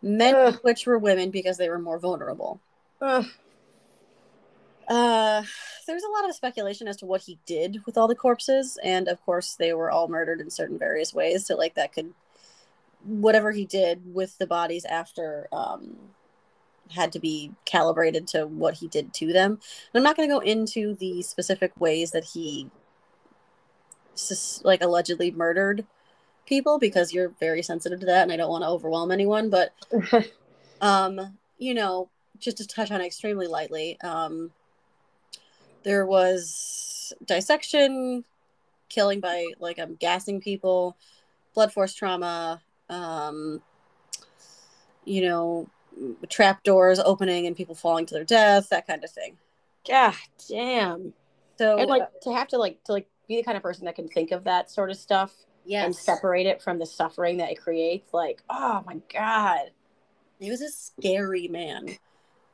Many 0.00 0.38
Ugh. 0.38 0.54
of 0.54 0.60
which 0.60 0.86
were 0.86 0.98
women 0.98 1.30
because 1.30 1.56
they 1.58 1.68
were 1.68 1.78
more 1.78 1.98
vulnerable. 1.98 2.60
Ugh. 3.00 3.26
Uh, 4.86 5.42
there's 5.86 6.04
a 6.04 6.10
lot 6.10 6.28
of 6.28 6.34
speculation 6.34 6.88
as 6.88 6.96
to 6.96 7.06
what 7.06 7.22
he 7.22 7.38
did 7.44 7.82
with 7.84 7.98
all 7.98 8.08
the 8.08 8.14
corpses, 8.14 8.78
and 8.82 9.08
of 9.08 9.20
course, 9.24 9.54
they 9.54 9.72
were 9.72 9.90
all 9.90 10.08
murdered 10.08 10.40
in 10.40 10.50
certain 10.50 10.78
various 10.78 11.12
ways. 11.12 11.44
So, 11.44 11.56
like 11.56 11.74
that 11.74 11.92
could, 11.92 12.14
whatever 13.04 13.50
he 13.52 13.66
did 13.66 14.14
with 14.14 14.38
the 14.38 14.46
bodies 14.46 14.84
after, 14.84 15.48
um, 15.52 15.96
had 16.90 17.12
to 17.12 17.18
be 17.18 17.52
calibrated 17.66 18.26
to 18.28 18.46
what 18.46 18.74
he 18.74 18.88
did 18.88 19.12
to 19.12 19.32
them. 19.32 19.52
And 19.52 19.60
I'm 19.94 20.02
not 20.02 20.16
going 20.16 20.28
to 20.28 20.34
go 20.34 20.40
into 20.40 20.94
the 20.94 21.20
specific 21.20 21.72
ways 21.78 22.12
that 22.12 22.24
he 22.24 22.70
like 24.64 24.82
allegedly 24.82 25.30
murdered 25.30 25.84
people 26.46 26.78
because 26.78 27.12
you're 27.12 27.30
very 27.40 27.62
sensitive 27.62 28.00
to 28.00 28.06
that 28.06 28.22
and 28.22 28.32
I 28.32 28.36
don't 28.36 28.50
want 28.50 28.64
to 28.64 28.68
overwhelm 28.68 29.10
anyone 29.10 29.50
but 29.50 29.72
um 30.80 31.38
you 31.58 31.74
know 31.74 32.08
just 32.38 32.56
to 32.58 32.66
touch 32.66 32.90
on 32.90 33.00
extremely 33.00 33.46
lightly 33.46 34.00
um 34.00 34.50
there 35.82 36.06
was 36.06 37.12
dissection 37.24 38.24
killing 38.88 39.20
by 39.20 39.46
like 39.60 39.78
I'm 39.78 39.94
gassing 39.96 40.40
people 40.40 40.96
blood 41.54 41.72
force 41.72 41.94
trauma 41.94 42.62
um 42.88 43.60
you 45.04 45.22
know 45.22 45.68
trap 46.28 46.62
doors 46.62 46.98
opening 46.98 47.46
and 47.46 47.56
people 47.56 47.74
falling 47.74 48.06
to 48.06 48.14
their 48.14 48.24
death 48.24 48.68
that 48.70 48.86
kind 48.86 49.04
of 49.04 49.10
thing. 49.10 49.36
God 49.88 50.14
damn. 50.48 51.12
So 51.58 51.78
and 51.78 51.88
like 51.88 52.02
uh, 52.02 52.06
to 52.22 52.32
have 52.34 52.48
to 52.48 52.58
like 52.58 52.82
to 52.84 52.92
like 52.92 53.08
be 53.28 53.36
the 53.36 53.42
kind 53.42 53.56
of 53.56 53.62
person 53.62 53.84
that 53.84 53.94
can 53.94 54.08
think 54.08 54.32
of 54.32 54.44
that 54.44 54.70
sort 54.70 54.90
of 54.90 54.96
stuff 54.96 55.32
yes. 55.64 55.84
and 55.84 55.94
separate 55.94 56.46
it 56.46 56.62
from 56.62 56.78
the 56.78 56.86
suffering 56.86 57.36
that 57.36 57.50
it 57.50 57.60
creates. 57.60 58.12
Like, 58.12 58.42
oh 58.48 58.82
my 58.86 59.00
God. 59.12 59.70
He 60.40 60.50
was 60.50 60.62
a 60.62 60.70
scary 60.70 61.48
man. 61.48 61.96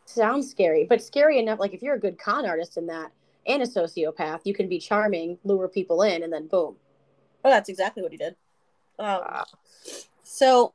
Sounds 0.07 0.51
scary, 0.51 0.87
but 0.89 1.03
scary 1.03 1.39
enough. 1.39 1.59
Like, 1.59 1.75
if 1.75 1.83
you're 1.83 1.95
a 1.95 2.01
good 2.01 2.19
con 2.19 2.45
artist 2.47 2.77
in 2.77 2.87
that 2.87 3.13
and 3.47 3.63
a 3.63 3.67
sociopath, 3.67 4.41
you 4.45 4.55
can 4.55 4.69
be 4.69 4.79
charming, 4.79 5.39
lure 5.45 5.69
people 5.69 6.03
in, 6.03 6.23
and 6.23 6.33
then 6.33 6.47
boom. 6.47 6.77
Oh, 7.45 7.51
that's 7.51 7.69
exactly 7.69 8.03
what 8.03 8.13
he 8.13 8.19
did. 8.19 8.37
Um, 8.99 9.07
wow. 9.07 9.45
So, 10.23 10.73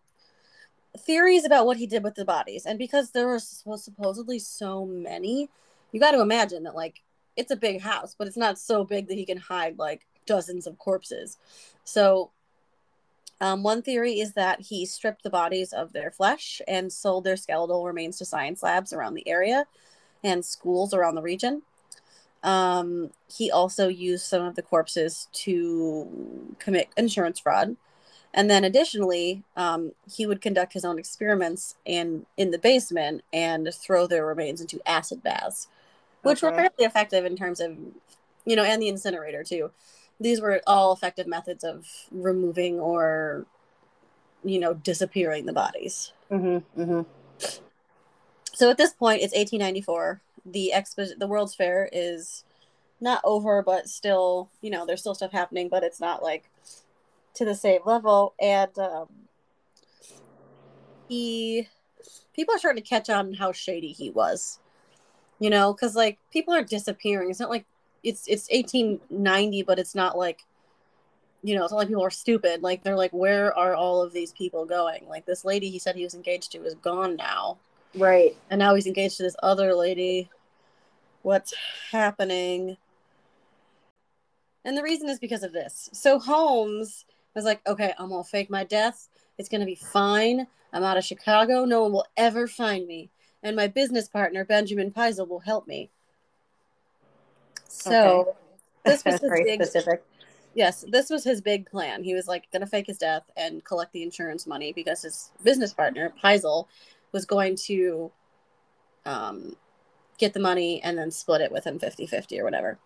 theories 0.98 1.46
about 1.46 1.66
what 1.66 1.78
he 1.78 1.88
did 1.88 2.04
with 2.04 2.16
the 2.16 2.26
bodies, 2.26 2.66
and 2.66 2.78
because 2.78 3.12
there 3.12 3.28
were 3.28 3.40
supposedly 3.40 4.40
so 4.40 4.86
many, 4.86 5.50
you 5.92 6.00
got 6.00 6.12
to 6.12 6.22
imagine 6.22 6.64
that 6.64 6.76
like 6.76 7.02
it's 7.40 7.52
a 7.52 7.56
big 7.56 7.80
house, 7.80 8.16
but 8.18 8.28
it's 8.28 8.38
not 8.38 8.60
so 8.60 8.84
big 8.84 9.08
that 9.08 9.14
he 9.18 9.26
can 9.26 9.38
hide 9.38 9.80
like 9.80 10.06
dozens 10.26 10.68
of 10.68 10.78
corpses. 10.78 11.38
So, 11.86 12.32
um, 13.42 13.64
one 13.64 13.82
theory 13.82 14.20
is 14.20 14.34
that 14.34 14.60
he 14.60 14.86
stripped 14.86 15.24
the 15.24 15.30
bodies 15.30 15.72
of 15.72 15.94
their 15.94 16.12
flesh 16.12 16.62
and 16.68 16.92
sold 16.92 17.24
their 17.24 17.38
skeletal 17.38 17.86
remains 17.86 18.18
to 18.18 18.26
science 18.26 18.62
labs 18.62 18.92
around 18.92 19.14
the 19.14 19.28
area 19.30 19.64
and 20.22 20.44
schools 20.44 20.94
around 20.94 21.16
the 21.16 21.22
region. 21.22 21.62
Um, 22.44 23.12
he 23.34 23.50
also 23.50 23.88
used 23.88 24.26
some 24.26 24.44
of 24.44 24.56
the 24.56 24.62
corpses 24.62 25.30
to 25.46 26.54
commit 26.60 26.90
insurance 26.98 27.40
fraud. 27.40 27.78
And 28.34 28.50
then 28.50 28.66
additionally, 28.66 29.44
um, 29.56 29.94
he 30.14 30.28
would 30.28 30.42
conduct 30.42 30.74
his 30.74 30.84
own 30.84 31.00
experiments 31.00 31.76
in, 31.86 32.26
in 32.36 32.52
the 32.52 32.60
basement 32.60 33.24
and 33.32 33.74
throw 33.74 34.06
their 34.06 34.26
remains 34.26 34.60
into 34.60 34.82
acid 34.86 35.24
baths 35.24 35.70
which 36.24 36.44
okay. 36.44 36.52
were 36.52 36.58
fairly 36.58 36.86
effective 36.86 37.26
in 37.26 37.36
terms 37.36 37.60
of, 37.60 37.78
you 38.46 38.56
know, 38.56 38.64
and 38.64 38.82
the 38.82 38.88
incinerator 38.88 39.44
too. 39.44 39.72
These 40.20 40.42
were 40.42 40.62
all 40.68 40.92
effective 40.92 41.28
methods 41.28 41.64
of 41.64 41.88
removing 42.12 42.80
or, 42.80 43.46
you 44.44 44.60
know, 44.60 44.74
disappearing 44.74 45.46
the 45.46 45.54
bodies. 45.54 46.12
Mm-hmm, 46.30 46.82
mm-hmm. 46.82 47.02
So 48.54 48.70
at 48.70 48.78
this 48.78 48.94
point, 48.94 49.22
it's 49.22 49.34
1894. 49.34 50.22
The 50.46 50.74
expo- 50.76 51.18
the 51.18 51.28
World's 51.28 51.56
Fair 51.56 51.88
is 51.94 52.44
not 53.00 53.22
over, 53.24 53.64
but 53.64 53.88
still, 53.88 54.50
you 54.62 54.70
know, 54.70 54.86
there's 54.86 55.00
still 55.00 55.16
stuff 55.16 55.32
happening, 55.32 55.70
but 55.70 55.84
it's 55.84 56.02
not 56.02 56.22
like 56.22 56.50
to 57.36 57.46
the 57.46 57.56
same 57.56 57.80
level. 57.86 58.34
And 58.42 58.78
um, 58.78 59.08
he, 61.08 61.70
people 62.36 62.54
are 62.54 62.60
starting 62.60 62.84
to 62.84 62.90
catch 62.90 63.10
on 63.10 63.34
how 63.36 63.54
shady 63.54 63.94
he 63.94 64.10
was 64.10 64.60
you 65.40 65.50
know 65.50 65.74
because 65.74 65.96
like 65.96 66.18
people 66.32 66.54
are 66.54 66.64
disappearing 66.64 67.30
it's 67.30 67.40
not 67.40 67.50
like 67.50 67.66
it's 68.04 68.28
it's 68.28 68.48
1890, 68.50 69.64
but 69.64 69.80
it's 69.80 69.96
not 69.96 70.18
like 70.18 70.46
you 71.42 71.56
know, 71.56 71.64
it's 71.64 71.72
not 71.72 71.78
like 71.78 71.88
people 71.88 72.04
are 72.04 72.10
stupid. 72.10 72.62
Like 72.62 72.84
they're 72.84 72.98
like, 72.98 73.12
where 73.12 73.58
are 73.58 73.74
all 73.74 74.02
of 74.02 74.12
these 74.12 74.34
people 74.34 74.66
going? 74.66 75.08
Like 75.08 75.26
this 75.26 75.46
lady 75.46 75.70
he 75.70 75.80
said 75.80 75.96
he 75.96 76.04
was 76.04 76.16
engaged 76.16 76.52
to 76.52 76.64
is 76.64 76.76
gone 76.76 77.16
now. 77.16 77.58
Right. 77.96 78.36
And 78.50 78.60
now 78.60 78.76
he's 78.76 78.88
engaged 78.88 79.18
to 79.18 79.24
this 79.24 79.38
other 79.42 79.74
lady. 79.74 80.30
What's 81.22 81.54
happening? 81.92 82.78
And 84.66 84.78
the 84.78 84.84
reason 84.84 85.10
is 85.10 85.20
because 85.20 85.44
of 85.44 85.54
this. 85.54 85.90
So 85.94 86.20
Holmes 86.20 87.06
was 87.36 87.46
like, 87.46 87.66
okay, 87.66 87.94
I'm 87.98 88.10
gonna 88.10 88.24
fake 88.24 88.50
my 88.50 88.66
death. 88.66 89.08
It's 89.38 89.50
gonna 89.50 89.66
be 89.66 89.76
fine. 89.76 90.46
I'm 90.74 90.84
out 90.84 90.98
of 90.98 91.06
Chicago. 91.06 91.64
No 91.64 91.84
one 91.84 91.94
will 91.94 92.08
ever 92.18 92.48
find 92.48 92.86
me. 92.86 93.10
And 93.42 93.56
my 93.56 93.68
business 93.68 94.10
partner, 94.10 94.44
Benjamin 94.44 94.92
Pitezel, 94.92 95.28
will 95.28 95.40
help 95.40 95.68
me. 95.68 95.90
So 97.68 97.94
Okay. 97.94 98.32
this 98.86 99.06
was 99.06 99.20
his 99.20 99.30
very 99.30 99.44
big 99.44 99.64
specific. 99.64 100.04
yes, 100.54 100.84
this 100.90 101.10
was 101.10 101.24
his 101.24 101.42
big 101.42 101.70
plan. 101.70 102.04
He 102.04 102.14
was 102.14 102.28
like 102.28 102.52
gonna 102.52 102.68
fake 102.68 102.88
his 102.88 102.98
death 102.98 103.24
and 103.38 103.64
collect 103.64 103.94
the 103.94 104.04
insurance 104.04 104.48
money 104.48 104.74
because 104.74 105.04
his 105.04 105.32
business 105.44 105.74
partner, 105.74 106.14
Pitezel, 106.22 106.68
was 107.12 107.26
going 107.26 107.56
to 107.68 108.12
um, 109.06 109.56
get 110.18 110.34
the 110.34 110.40
money 110.40 110.82
and 110.84 110.98
then 110.98 111.12
split 111.12 111.42
it 111.42 111.52
with 111.52 111.66
him 111.66 111.80
50-50 111.80 112.40
or 112.40 112.44
whatever. 112.44 112.78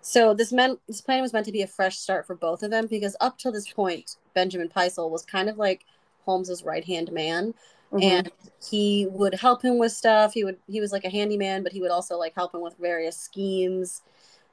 So 0.00 0.34
this 0.34 0.52
meant 0.52 0.78
this 0.86 1.00
plan 1.00 1.22
was 1.22 1.32
meant 1.32 1.46
to 1.46 1.52
be 1.52 1.62
a 1.62 1.66
fresh 1.66 1.98
start 1.98 2.26
for 2.26 2.36
both 2.36 2.62
of 2.62 2.70
them 2.70 2.86
because 2.86 3.16
up 3.20 3.38
till 3.38 3.50
this 3.52 3.72
point, 3.72 4.16
Benjamin 4.34 4.68
Pitezel 4.68 5.10
was 5.10 5.24
kind 5.24 5.48
of 5.48 5.58
like 5.58 5.84
Holmes's 6.24 6.62
right 6.64 6.84
hand 6.84 7.10
man, 7.12 7.54
Mhm. 7.96 8.02
and 8.02 8.32
he 8.68 9.06
would 9.10 9.34
help 9.34 9.62
him 9.62 9.78
with 9.78 9.92
stuff. 9.92 10.34
He 10.34 10.44
would 10.44 10.58
he 10.68 10.80
was 10.80 10.92
like 10.92 11.04
a 11.04 11.10
handyman, 11.10 11.62
but 11.62 11.72
he 11.72 11.80
would 11.80 11.90
also 11.90 12.16
like 12.16 12.34
help 12.34 12.54
him 12.54 12.60
with 12.60 12.76
various 12.78 13.16
schemes. 13.16 14.02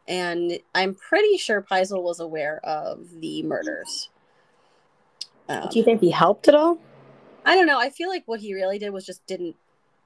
And 0.08 0.60
I'm 0.75 0.95
pretty 0.95 1.38
sure 1.38 1.62
Pitezel 1.62 2.03
was 2.03 2.19
aware 2.19 2.60
of 2.65 3.21
the 3.21 3.43
murders. 3.43 4.10
Um, 5.47 5.67
Do 5.71 5.79
you 5.79 5.86
think 5.86 6.01
he 6.01 6.12
helped 6.12 6.47
at 6.47 6.56
all? 6.56 6.77
I 7.45 7.56
don't 7.56 7.67
know. 7.67 7.79
I 7.79 7.89
feel 7.89 8.10
like 8.10 8.23
what 8.25 8.39
he 8.39 8.53
really 8.53 8.79
did 8.79 8.91
was 8.91 9.06
just 9.06 9.25
didn't 9.27 9.56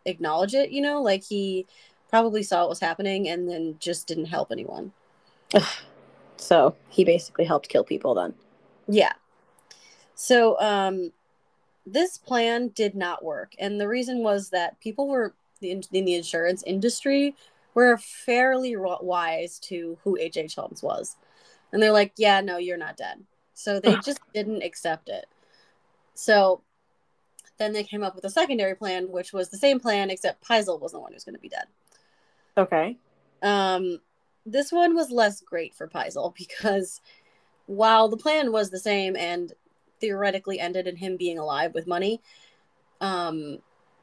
acknowledge 0.06 0.54
it. 0.54 0.72
You 0.72 0.82
know, 0.82 1.02
like 1.02 1.24
he 1.24 1.66
probably 2.10 2.44
saw 2.44 2.62
what 2.62 2.70
was 2.70 2.80
happening 2.80 3.28
and 3.28 3.50
then 3.50 3.76
just 3.80 4.08
didn't 4.08 4.26
help 4.26 4.52
anyone. 4.52 4.92
So 6.38 6.76
he 6.90 7.04
basically 7.04 7.46
helped 7.46 7.70
kill 7.70 7.84
people 7.84 8.14
then. 8.14 8.34
Yeah. 8.88 9.14
So 10.16 10.60
um 10.60 11.12
this 11.88 12.18
plan 12.18 12.68
did 12.70 12.94
not 12.94 13.24
work 13.24 13.54
and 13.60 13.80
the 13.80 13.88
reason 13.88 14.20
was 14.20 14.50
that 14.50 14.80
people 14.80 15.08
were 15.08 15.34
in, 15.62 15.82
in 15.92 16.06
the 16.06 16.16
insurance 16.16 16.64
industry 16.66 17.36
were 17.74 17.98
fairly 17.98 18.76
wise 18.76 19.60
to 19.60 19.98
who 20.04 20.18
H.H. 20.18 20.56
Holmes 20.56 20.82
was. 20.82 21.16
And 21.72 21.82
they're 21.82 21.92
like, 21.92 22.14
"Yeah, 22.18 22.42
no, 22.42 22.58
you're 22.58 22.78
not 22.78 22.98
dead." 22.98 23.24
So 23.54 23.80
they 23.80 23.96
just 24.04 24.20
didn't 24.34 24.64
accept 24.64 25.10
it. 25.10 25.28
So 26.16 26.62
then 27.60 27.74
they 27.74 27.84
came 27.84 28.04
up 28.04 28.16
with 28.16 28.24
a 28.26 28.30
secondary 28.30 28.76
plan 28.76 29.12
which 29.12 29.34
was 29.34 29.50
the 29.50 29.58
same 29.58 29.80
plan 29.80 30.10
except 30.10 30.44
Pitezel 30.44 30.80
was 30.80 30.92
the 30.92 31.00
one 31.00 31.14
who's 31.14 31.24
going 31.24 31.36
to 31.36 31.42
be 31.42 31.50
dead. 31.50 31.68
Okay. 32.58 32.98
Um, 33.44 34.00
this 34.46 34.72
one 34.72 34.96
was 34.96 35.12
less 35.12 35.42
great 35.42 35.76
for 35.76 35.88
Pitezel 35.88 36.36
because 36.38 37.02
while 37.68 38.08
the 38.08 38.18
plan 38.18 38.52
was 38.52 38.72
the 38.72 38.80
same 38.80 39.16
and 39.16 39.54
theoretically 40.00 40.60
ended 40.60 40.88
in 40.88 40.96
him 40.96 41.18
being 41.18 41.38
alive 41.38 41.74
with 41.74 41.88
money, 41.88 42.22
um, 43.02 43.60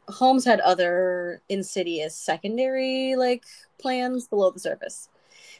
Holmes 0.09 0.45
had 0.45 0.61
other 0.61 1.41
insidious 1.49 2.15
secondary 2.15 3.17
like 3.17 3.45
plans 3.79 4.29
below 4.29 4.51
the 4.51 4.61
surface. 4.61 5.09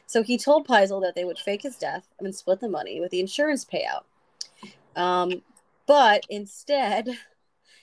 So 0.05 0.21
he 0.21 0.37
told 0.37 0.67
Pitezel 0.67 1.01
that 1.01 1.15
they 1.15 1.25
would 1.25 1.39
fake 1.39 1.63
his 1.63 1.77
death 1.77 2.07
and 2.19 2.33
split 2.33 2.59
the 2.59 2.69
money 2.69 2.99
with 2.99 3.11
the 3.11 3.19
insurance 3.19 3.65
payout. 3.65 4.03
Um, 4.95 5.41
but 5.87 6.25
instead, 6.29 7.09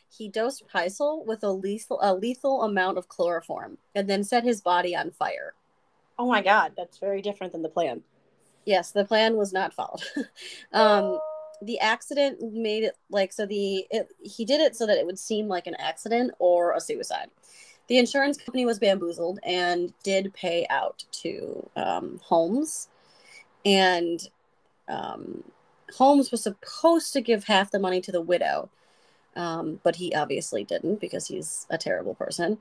he 0.09 0.29
dosed 0.29 0.65
Pitezel 0.73 1.27
with 1.27 1.43
a 1.43 1.51
lethal, 1.51 1.99
a 2.03 2.15
lethal 2.15 2.63
amount 2.63 2.99
of 2.99 3.09
chloroform 3.09 3.79
and 3.95 4.09
then 4.09 4.25
set 4.25 4.45
his 4.45 4.61
body 4.61 4.95
on 4.95 5.11
fire. 5.11 5.55
Oh 6.19 6.29
my 6.29 6.43
god, 6.43 6.73
that's 6.77 6.99
very 6.99 7.23
different 7.23 7.53
than 7.53 7.63
the 7.63 7.69
plan. 7.69 8.03
Yes, 8.65 8.93
the 8.93 9.05
plan 9.05 9.37
was 9.37 9.53
not 9.53 9.75
followed. 9.75 10.03
um, 10.73 11.19
the 11.63 11.79
accident 11.81 12.41
made 12.53 12.85
it 12.85 12.97
like 13.11 13.33
so 13.33 13.47
the 13.47 13.87
it, 13.91 14.09
he 14.23 14.45
did 14.45 14.61
it 14.61 14.77
so 14.77 14.87
that 14.87 14.99
it 14.99 15.07
would 15.07 15.19
seem 15.19 15.49
like 15.49 15.67
an 15.67 15.77
accident 15.77 16.33
or 16.39 16.73
a 16.73 16.81
suicide. 16.81 17.31
The 17.89 17.99
insurance 17.99 18.39
company 18.39 18.65
was 18.65 18.79
bamboozled 18.79 19.39
and 19.43 19.93
did 20.03 20.33
pay 20.35 20.67
out 20.71 21.05
to 21.23 21.69
um, 21.77 22.21
Holmes, 22.23 22.89
and 23.65 24.29
um, 24.89 25.45
Holmes 25.97 26.31
was 26.31 26.43
supposed 26.43 27.13
to 27.13 27.21
give 27.21 27.45
half 27.45 27.71
the 27.71 27.79
money 27.79 28.01
to 28.01 28.13
the 28.13 28.21
widow, 28.21 28.71
um, 29.37 29.81
but 29.83 29.97
he 29.97 30.15
obviously 30.15 30.65
didn't 30.65 31.01
because 31.01 31.27
he's 31.27 31.67
a 31.71 31.79
terrible 31.79 32.15
person 32.15 32.59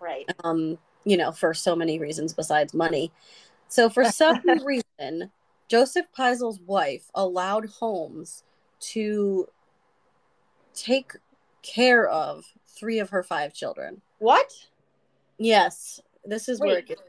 Right. 0.00 0.30
um, 0.44 0.78
you 1.04 1.16
know, 1.16 1.32
for 1.32 1.54
so 1.54 1.76
many 1.76 1.98
reasons 1.98 2.32
besides 2.32 2.74
money. 2.74 3.12
So 3.68 3.88
for 3.88 4.04
some 4.04 4.40
reason, 4.64 5.30
Joseph 5.70 6.06
Pitezel's 6.16 6.58
wife 6.60 7.10
allowed 7.14 7.66
Holmes 7.66 8.42
to 8.80 9.46
take 10.74 11.12
care 11.62 12.08
of 12.08 12.44
three 12.66 12.98
of 12.98 13.10
her 13.10 13.22
five 13.22 13.54
children. 13.54 14.02
What? 14.18 14.52
Yes, 15.38 16.00
this 16.24 16.48
is 16.48 16.58
where 16.60 16.78
it 16.78 16.86
gets. 16.88 17.02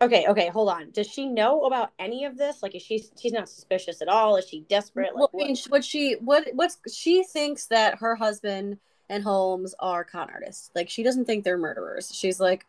Okay, 0.00 0.26
okay, 0.28 0.48
hold 0.48 0.70
on. 0.70 0.90
Does 0.92 1.06
she 1.06 1.26
know 1.26 1.64
about 1.64 1.90
any 1.98 2.24
of 2.24 2.38
this? 2.38 2.62
Like, 2.62 2.74
is 2.74 2.82
she 2.82 3.04
she's 3.20 3.32
not 3.32 3.50
suspicious 3.50 4.00
at 4.00 4.08
all? 4.08 4.36
Is 4.36 4.48
she 4.48 4.60
desperate? 4.60 5.10
Well, 5.14 5.28
Like, 5.34 5.44
I 5.44 5.46
mean, 5.48 5.56
what? 5.56 5.70
what 5.70 5.84
she 5.84 6.14
what 6.20 6.48
what's 6.54 6.78
she 6.92 7.22
thinks 7.22 7.66
that 7.66 7.98
her 7.98 8.14
husband 8.14 8.78
and 9.10 9.22
Holmes 9.24 9.74
are 9.78 10.04
con 10.04 10.30
artists. 10.30 10.70
Like 10.74 10.88
she 10.88 11.02
doesn't 11.02 11.26
think 11.26 11.44
they're 11.44 11.58
murderers. 11.58 12.14
She's 12.14 12.40
like, 12.40 12.64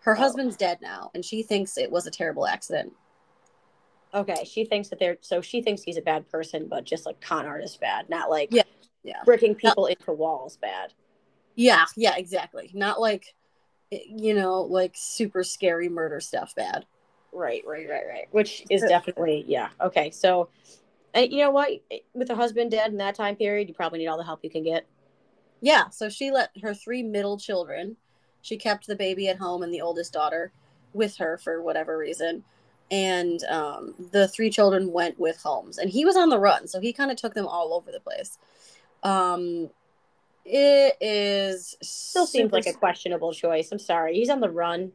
her 0.00 0.12
Oh. 0.16 0.20
husband's 0.20 0.56
dead 0.56 0.78
now, 0.82 1.10
and 1.14 1.24
she 1.24 1.42
thinks 1.42 1.78
it 1.78 1.90
was 1.90 2.06
a 2.06 2.10
terrible 2.10 2.46
accident. 2.46 2.92
Okay, 4.14 4.44
she 4.44 4.64
thinks 4.64 4.88
that 4.88 4.98
they're 4.98 5.16
so 5.20 5.40
she 5.40 5.62
thinks 5.62 5.82
he's 5.82 5.96
a 5.96 6.02
bad 6.02 6.30
person, 6.30 6.66
but 6.68 6.84
just 6.84 7.06
like 7.06 7.20
con 7.20 7.46
artist 7.46 7.80
bad, 7.80 8.10
not 8.10 8.30
like 8.30 8.48
Yeah, 8.52 8.62
yeah. 9.02 9.22
bricking 9.24 9.54
people 9.54 9.86
into 9.86 10.12
walls 10.12 10.56
bad. 10.58 10.92
Yeah, 11.54 11.84
yeah, 11.96 12.16
exactly. 12.16 12.70
Not 12.74 13.00
like, 13.00 13.34
eh, 13.90 14.00
you 14.06 14.34
know, 14.34 14.62
like 14.62 14.92
super 14.94 15.42
scary 15.44 15.88
murder 15.88 16.20
stuff 16.20 16.54
bad. 16.54 16.86
Right, 17.32 17.62
right, 17.66 17.88
right, 17.88 18.04
right. 18.06 18.28
Which 18.30 18.64
is 18.68 18.82
uh, 18.82 18.88
definitely 18.88 19.44
yeah. 19.48 19.70
Okay, 19.80 20.10
so, 20.10 20.50
and 21.14 21.32
you 21.32 21.38
know 21.38 21.50
what? 21.50 21.70
Eh, 21.90 21.98
with 22.12 22.28
a 22.30 22.36
husband 22.36 22.70
dead 22.70 22.90
in 22.90 22.98
that 22.98 23.14
time 23.14 23.36
period, 23.36 23.68
you 23.68 23.74
probably 23.74 23.98
need 23.98 24.08
all 24.08 24.18
the 24.18 24.24
help 24.24 24.40
you 24.42 24.50
can 24.50 24.62
get. 24.62 24.86
Yeah, 25.62 25.88
so 25.88 26.08
she 26.08 26.30
let 26.30 26.50
her 26.62 26.74
three 26.74 27.02
middle 27.02 27.38
children, 27.38 27.96
she 28.42 28.56
kept 28.56 28.86
the 28.86 28.96
baby 28.96 29.28
at 29.28 29.38
home 29.38 29.62
and 29.62 29.72
the 29.72 29.80
oldest 29.80 30.12
daughter 30.12 30.52
with 30.92 31.16
her 31.16 31.38
for 31.38 31.62
whatever 31.62 31.96
reason. 31.96 32.44
And 32.92 33.42
um, 33.44 33.94
the 34.12 34.28
three 34.28 34.50
children 34.50 34.92
went 34.92 35.18
with 35.18 35.38
Holmes. 35.38 35.78
And 35.78 35.90
he 35.90 36.04
was 36.04 36.16
on 36.16 36.28
the 36.28 36.38
run, 36.38 36.68
so 36.68 36.78
he 36.78 36.92
kind 36.92 37.10
of 37.10 37.16
took 37.16 37.34
them 37.34 37.46
all 37.46 37.74
over 37.74 37.90
the 37.90 37.98
place. 38.00 38.38
Um, 39.02 39.70
it 40.44 40.96
is 41.00 41.76
Still 41.82 42.26
seems 42.26 42.52
like 42.52 42.66
a 42.66 42.72
questionable 42.72 43.32
choice. 43.32 43.72
I'm 43.72 43.78
sorry, 43.78 44.14
he's 44.14 44.30
on 44.30 44.40
the 44.40 44.50
run. 44.50 44.92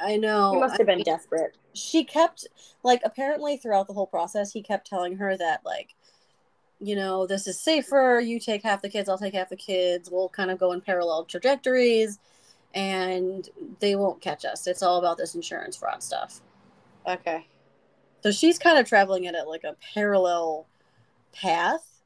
I 0.00 0.16
know. 0.16 0.52
He 0.54 0.60
must 0.60 0.78
have 0.78 0.86
been 0.86 0.96
mean, 0.96 1.04
desperate. 1.04 1.56
she 1.74 2.04
kept 2.04 2.46
like 2.82 3.00
apparently 3.04 3.56
throughout 3.56 3.86
the 3.86 3.92
whole 3.92 4.06
process 4.06 4.52
he 4.52 4.62
kept 4.62 4.86
telling 4.86 5.16
her 5.16 5.36
that 5.36 5.60
like 5.64 5.94
you 6.80 6.94
know 6.94 7.26
this 7.26 7.46
is 7.46 7.60
safer 7.60 8.20
you 8.22 8.38
take 8.38 8.62
half 8.62 8.82
the 8.82 8.88
kids 8.88 9.08
i'll 9.08 9.18
take 9.18 9.34
half 9.34 9.48
the 9.48 9.56
kids 9.56 10.10
we'll 10.10 10.28
kind 10.28 10.50
of 10.50 10.58
go 10.58 10.72
in 10.72 10.80
parallel 10.80 11.24
trajectories 11.24 12.18
and 12.74 13.48
they 13.80 13.96
won't 13.96 14.20
catch 14.20 14.44
us 14.44 14.66
it's 14.66 14.82
all 14.82 14.98
about 14.98 15.16
this 15.16 15.34
insurance 15.34 15.76
fraud 15.76 16.02
stuff 16.02 16.40
Okay. 17.06 17.46
so 18.22 18.30
she's 18.32 18.58
kind 18.58 18.78
of 18.78 18.86
traveling 18.86 19.24
it 19.24 19.34
at 19.34 19.46
like 19.48 19.64
a 19.64 19.76
parallel 19.94 20.66
path 21.32 22.02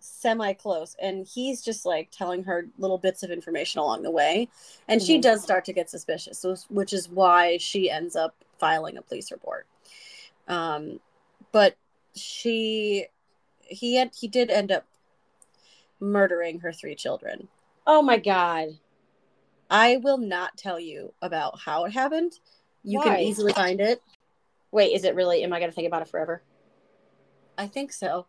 semi 0.00 0.52
close 0.52 0.96
and 1.00 1.26
he's 1.26 1.62
just 1.62 1.86
like 1.86 2.10
telling 2.10 2.44
her 2.44 2.66
little 2.78 2.98
bits 2.98 3.22
of 3.22 3.30
information 3.30 3.78
along 3.80 4.02
the 4.02 4.10
way 4.10 4.48
and 4.88 5.00
she 5.02 5.18
Mhm. 5.18 5.22
does 5.22 5.42
start 5.42 5.64
to 5.64 5.72
get 5.72 5.88
suspicious 5.88 6.44
which 6.68 6.92
is 6.92 7.08
why 7.08 7.56
she 7.56 7.90
ends 7.90 8.14
up 8.16 8.34
filing 8.58 8.96
a 8.98 9.02
police 9.02 9.30
report 9.32 9.66
um 10.48 11.00
but 11.52 11.76
she 12.14 13.06
he 13.60 13.94
had 13.96 14.10
he 14.14 14.28
did 14.28 14.50
end 14.50 14.70
up 14.70 14.84
murdering 16.00 16.60
her 16.60 16.72
three 16.72 16.94
children 16.94 17.48
Oh 17.86 18.02
my 18.02 18.18
god. 18.18 18.78
i 19.70 19.96
will 19.98 20.18
not 20.18 20.56
tell 20.58 20.78
you 20.78 21.14
about 21.22 21.60
how 21.60 21.84
it 21.86 21.92
happened 21.92 22.32
you 22.82 22.98
Why? 22.98 23.04
can 23.04 23.20
easily 23.20 23.52
find 23.54 23.80
it 23.80 24.02
Wait, 24.74 24.92
is 24.92 25.04
it 25.04 25.14
really? 25.14 25.42
Am 25.42 25.52
I 25.52 25.60
gonna 25.60 25.72
think 25.72 25.86
about 25.86 26.02
it 26.02 26.08
forever? 26.08 26.42
i 27.56 27.66
think 27.66 27.92
so 27.92 28.26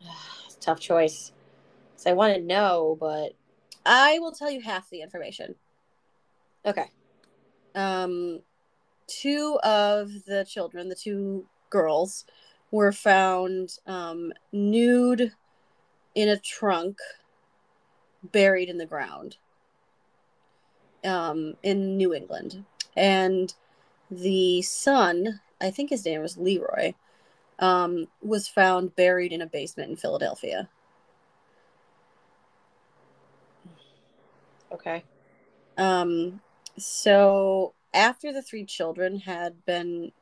It's 0.46 0.56
a 0.56 0.60
tough 0.60 0.80
choice. 0.80 1.32
So 1.96 2.10
I 2.10 2.14
want 2.14 2.34
to 2.34 2.40
know, 2.40 2.96
but 2.98 3.34
i 3.86 4.18
will 4.18 4.32
tell 4.32 4.50
you 4.50 4.62
half 4.62 4.88
the 4.88 5.02
information 5.02 5.54
okay. 6.64 6.86
um 7.74 8.40
two 9.06 9.58
of 9.62 10.10
the 10.26 10.46
children, 10.48 10.88
the 10.88 10.94
two 10.94 11.46
girls, 11.70 12.24
were 12.70 12.92
found 12.92 13.76
um, 13.86 14.32
nude 14.52 15.32
in 16.14 16.28
a 16.28 16.38
trunk, 16.38 16.98
buried 18.22 18.68
in 18.68 18.78
the 18.78 18.86
ground 18.86 19.36
um, 21.04 21.54
in 21.62 21.96
New 21.96 22.14
England. 22.14 22.64
And 22.96 23.52
the 24.16 24.62
son, 24.62 25.40
I 25.60 25.70
think 25.70 25.90
his 25.90 26.04
name 26.04 26.22
was 26.22 26.36
Leroy, 26.36 26.94
um, 27.58 28.06
was 28.22 28.48
found 28.48 28.96
buried 28.96 29.32
in 29.32 29.42
a 29.42 29.46
basement 29.46 29.90
in 29.90 29.96
Philadelphia. 29.96 30.68
Okay. 34.72 35.04
Um, 35.76 36.40
so 36.76 37.74
after 37.92 38.32
the 38.32 38.42
three 38.42 38.64
children 38.64 39.20
had 39.20 39.64
been 39.64 40.12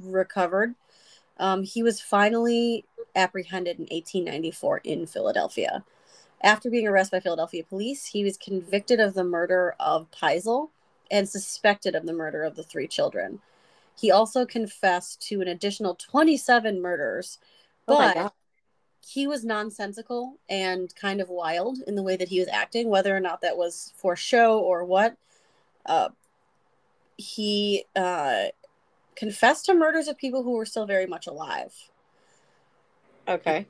recovered, 0.00 0.74
um, 1.38 1.62
he 1.62 1.82
was 1.82 2.00
finally 2.00 2.84
apprehended 3.14 3.78
in 3.78 3.84
1894 3.84 4.78
in 4.78 5.06
Philadelphia. 5.06 5.84
After 6.42 6.70
being 6.70 6.86
arrested 6.86 7.16
by 7.16 7.20
Philadelphia 7.20 7.64
police, 7.64 8.06
he 8.06 8.24
was 8.24 8.36
convicted 8.36 9.00
of 9.00 9.14
the 9.14 9.24
murder 9.24 9.74
of 9.80 10.10
Pitezel 10.10 10.70
and 11.10 11.28
suspected 11.28 11.94
of 11.94 12.06
the 12.06 12.12
murder 12.12 12.42
of 12.42 12.56
the 12.56 12.62
three 12.62 12.86
children. 12.86 13.40
He 13.98 14.10
also 14.10 14.46
confessed 14.46 15.20
to 15.28 15.40
an 15.40 15.48
additional 15.48 15.94
27 15.94 16.80
murders, 16.80 17.38
Oh 17.88 17.96
but 17.96 18.14
God. 18.14 18.32
he 19.04 19.26
was 19.26 19.44
nonsensical 19.44 20.38
and 20.48 20.94
kind 20.94 21.20
of 21.20 21.28
wild 21.28 21.78
in 21.86 21.94
the 21.96 22.02
way 22.02 22.16
that 22.16 22.28
he 22.28 22.38
was 22.38 22.48
acting, 22.48 22.88
whether 22.88 23.16
or 23.16 23.20
not 23.20 23.40
that 23.40 23.56
was 23.56 23.92
for 23.96 24.14
show 24.16 24.58
or 24.58 24.84
what. 24.84 25.16
Uh, 25.86 26.10
he 27.16 27.84
uh, 27.96 28.46
confessed 29.16 29.66
to 29.66 29.74
murders 29.74 30.08
of 30.08 30.16
people 30.18 30.42
who 30.42 30.52
were 30.52 30.66
still 30.66 30.86
very 30.86 31.06
much 31.06 31.26
alive, 31.26 31.74
Okay. 33.26 33.66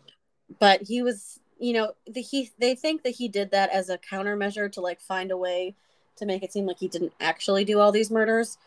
but 0.59 0.83
he 0.83 1.03
was, 1.03 1.41
you 1.59 1.73
know, 1.73 1.93
the, 2.07 2.21
he 2.21 2.51
they 2.59 2.75
think 2.75 3.03
that 3.03 3.15
he 3.15 3.29
did 3.29 3.51
that 3.53 3.71
as 3.71 3.89
a 3.89 3.99
countermeasure 3.99 4.71
to 4.73 4.81
like 4.81 5.01
find 5.01 5.31
a 5.31 5.37
way 5.37 5.75
to 6.19 6.27
make 6.27 6.43
it 6.43 6.53
seem 6.53 6.67
like 6.67 6.79
he 6.79 6.89
didn't 6.89 7.13
actually 7.21 7.65
do 7.65 7.81
all 7.81 7.93
these 7.93 8.11
murders, 8.11 8.59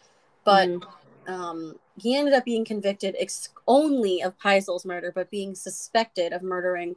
but 0.44 0.70
Mhm. 0.70 0.88
um, 1.28 1.80
he 1.98 2.16
ended 2.16 2.34
up 2.34 2.44
being 2.46 2.66
convicted 2.66 3.16
ex- 3.20 3.50
only 3.68 4.22
of 4.22 4.38
Pitezel's 4.40 4.86
murder, 4.86 5.12
but 5.14 5.30
being 5.30 5.54
suspected 5.56 6.34
of 6.34 6.42
murdering 6.42 6.96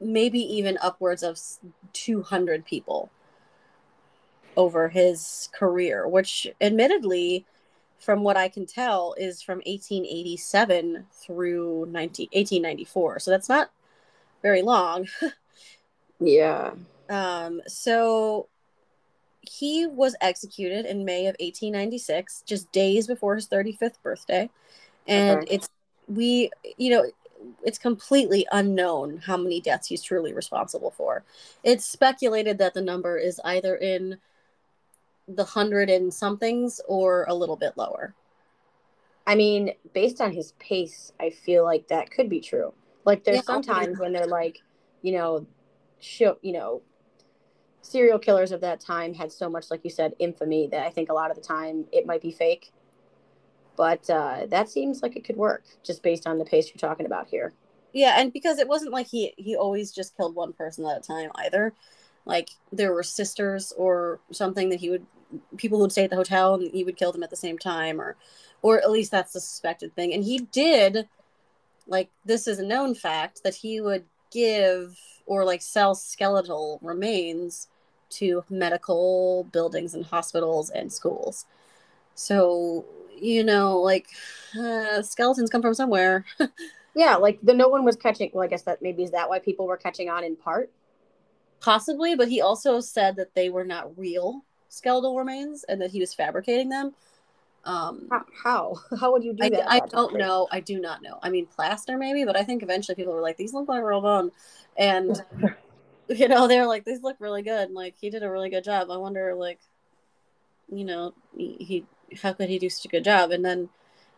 maybe 0.00 0.40
even 0.40 0.76
upwards 0.82 1.22
of 1.22 1.38
200 1.92 2.64
people 2.64 3.10
over 4.56 4.88
his 4.88 5.48
career, 5.52 6.06
which 6.06 6.46
admittedly, 6.60 7.46
from 7.98 8.22
what 8.22 8.36
I 8.36 8.48
can 8.48 8.66
tell, 8.66 9.14
is 9.16 9.40
from 9.40 9.62
1887 9.64 11.06
through 11.12 11.86
19, 11.90 12.28
1894. 12.32 13.20
So 13.20 13.30
that's 13.30 13.48
not 13.48 13.70
very 14.42 14.62
long. 14.62 15.06
yeah. 16.20 16.72
Um, 17.08 17.60
so 17.66 18.48
he 19.42 19.86
was 19.86 20.16
executed 20.20 20.86
in 20.86 21.04
May 21.04 21.26
of 21.26 21.36
1896, 21.40 22.42
just 22.46 22.72
days 22.72 23.06
before 23.06 23.36
his 23.36 23.48
35th 23.48 24.02
birthday. 24.02 24.50
And 25.06 25.44
Okay. 25.44 25.46
it's, 25.48 25.68
we, 26.08 26.50
you 26.78 26.90
know, 26.90 27.06
it's 27.64 27.78
completely 27.78 28.46
unknown 28.52 29.18
how 29.18 29.36
many 29.36 29.60
deaths 29.60 29.88
he's 29.88 30.02
truly 30.02 30.32
responsible 30.32 30.92
for. 30.92 31.24
It's 31.64 31.84
speculated 31.84 32.58
that 32.58 32.74
the 32.74 32.82
number 32.82 33.18
is 33.18 33.40
either 33.44 33.74
in 33.76 34.18
the 35.28 35.44
hundred 35.44 35.90
and 35.90 36.12
somethings 36.12 36.80
or 36.86 37.24
a 37.28 37.34
little 37.34 37.56
bit 37.56 37.76
lower. 37.76 38.14
I 39.26 39.34
mean, 39.34 39.72
based 39.92 40.20
on 40.20 40.32
his 40.32 40.52
pace, 40.58 41.12
I 41.20 41.30
feel 41.30 41.64
like 41.64 41.88
that 41.88 42.10
could 42.10 42.28
be 42.28 42.40
true. 42.40 42.72
Like 43.04 43.24
there's 43.24 43.36
Yeah, 43.36 43.42
sometimes 43.44 43.98
when 43.98 44.12
they're 44.12 44.26
like, 44.26 44.62
you 45.02 45.12
know, 45.12 45.46
show, 46.00 46.38
you 46.42 46.52
know, 46.52 46.82
serial 47.82 48.18
killers 48.18 48.52
of 48.52 48.60
that 48.62 48.80
time 48.80 49.12
had 49.12 49.30
so 49.30 49.48
much, 49.48 49.70
like 49.70 49.80
you 49.84 49.90
said, 49.90 50.14
infamy 50.18 50.68
that 50.68 50.86
I 50.86 50.90
think 50.90 51.10
a 51.10 51.14
lot 51.14 51.30
of 51.30 51.36
the 51.36 51.42
time 51.42 51.84
it 51.92 52.06
might 52.06 52.22
be 52.22 52.32
fake. 52.32 52.72
But 53.76 54.08
uh, 54.08 54.46
that 54.48 54.68
seems 54.68 55.02
like 55.02 55.16
it 55.16 55.24
could 55.24 55.36
work 55.36 55.64
just 55.82 56.02
based 56.02 56.26
on 56.26 56.38
the 56.38 56.44
pace 56.44 56.68
you're 56.68 56.76
talking 56.76 57.06
about 57.06 57.28
here. 57.28 57.52
Yeah, 57.92 58.14
and 58.18 58.32
because 58.32 58.58
it 58.58 58.68
wasn't 58.68 58.92
like 58.92 59.06
he 59.08 59.34
he 59.36 59.56
always 59.56 59.92
just 59.92 60.16
killed 60.16 60.34
one 60.34 60.52
person 60.52 60.86
at 60.86 60.98
a 60.98 61.00
time 61.00 61.30
either. 61.36 61.74
Like 62.24 62.50
there 62.70 62.92
were 62.92 63.02
sisters 63.02 63.72
or 63.76 64.20
something 64.30 64.70
that 64.70 64.80
he 64.80 64.90
would 64.90 65.06
people 65.56 65.80
would 65.80 65.92
stay 65.92 66.04
at 66.04 66.10
the 66.10 66.16
hotel 66.16 66.54
and 66.54 66.70
he 66.72 66.84
would 66.84 66.96
kill 66.96 67.12
them 67.12 67.22
at 67.22 67.30
the 67.30 67.36
same 67.36 67.58
time 67.58 68.00
or 68.00 68.16
or 68.60 68.78
at 68.78 68.90
least 68.90 69.10
that's 69.10 69.32
the 69.32 69.40
suspected 69.40 69.94
thing. 69.94 70.12
And 70.12 70.22
he 70.22 70.38
did 70.38 71.08
like 71.86 72.10
this 72.24 72.46
is 72.46 72.58
a 72.58 72.64
known 72.64 72.94
fact 72.94 73.42
that 73.44 73.54
he 73.54 73.80
would 73.80 74.04
give 74.30 74.96
or 75.26 75.44
like 75.44 75.62
sell 75.62 75.94
skeletal 75.94 76.78
remains 76.82 77.68
to 78.12 78.44
medical 78.50 79.44
buildings 79.52 79.94
and 79.94 80.04
hospitals 80.04 80.70
and 80.70 80.92
schools. 80.92 81.46
So, 82.14 82.84
you 83.18 83.44
know, 83.44 83.78
like 83.78 84.08
uh, 84.58 85.02
skeletons 85.02 85.50
come 85.50 85.62
from 85.62 85.74
somewhere. 85.74 86.24
Yeah, 86.94 87.16
like 87.16 87.38
the 87.42 87.54
no 87.54 87.68
one 87.68 87.84
was 87.84 87.96
catching. 87.96 88.30
Well, 88.34 88.44
I 88.44 88.48
guess 88.48 88.62
that 88.62 88.82
maybe 88.82 89.02
is 89.02 89.12
that 89.12 89.28
why 89.28 89.38
people 89.38 89.66
were 89.66 89.76
catching 89.76 90.10
on 90.10 90.24
in 90.24 90.36
part. 90.36 90.70
Possibly, 91.60 92.14
but 92.16 92.28
he 92.28 92.40
also 92.40 92.80
said 92.80 93.16
that 93.16 93.34
they 93.34 93.48
were 93.48 93.64
not 93.64 93.96
real 93.96 94.44
skeletal 94.68 95.16
remains 95.16 95.64
and 95.64 95.80
that 95.80 95.90
he 95.90 96.00
was 96.00 96.12
fabricating 96.12 96.68
them. 96.68 96.92
Um, 97.64 98.08
How? 98.42 98.74
How, 98.98 99.12
would 99.12 99.22
you 99.24 99.32
do 99.32 99.44
I, 99.44 99.48
that? 99.50 99.70
I 99.70 99.80
don't 99.80 100.18
know. 100.18 100.48
I 100.50 100.60
do 100.60 100.80
not 100.80 101.02
know. 101.02 101.18
I 101.22 101.30
mean, 101.30 101.46
plaster 101.46 101.96
maybe, 101.96 102.24
but 102.24 102.36
I 102.36 102.42
think 102.42 102.62
eventually 102.62 102.96
people 102.96 103.14
were 103.14 103.22
like, 103.22 103.36
"These 103.36 103.54
look 103.54 103.68
like 103.68 103.82
real 103.82 104.00
bone," 104.00 104.32
and 104.76 105.24
you 106.08 106.28
know, 106.28 106.46
they're 106.48 106.66
like, 106.66 106.84
"These 106.84 107.02
look 107.02 107.16
really 107.18 107.42
good." 107.42 107.68
And, 107.68 107.74
like 107.74 107.94
he 108.00 108.10
did 108.10 108.22
a 108.22 108.30
really 108.30 108.50
good 108.50 108.64
job. 108.64 108.90
I 108.90 108.96
wonder, 108.96 109.34
like, 109.34 109.60
you 110.70 110.84
know, 110.84 111.14
he, 111.36 111.56
he 111.60 112.16
how 112.22 112.32
could 112.32 112.48
he 112.48 112.58
do 112.58 112.70
such 112.70 112.84
a 112.86 112.88
good 112.88 113.04
job? 113.04 113.30
And 113.30 113.44
then 113.44 113.68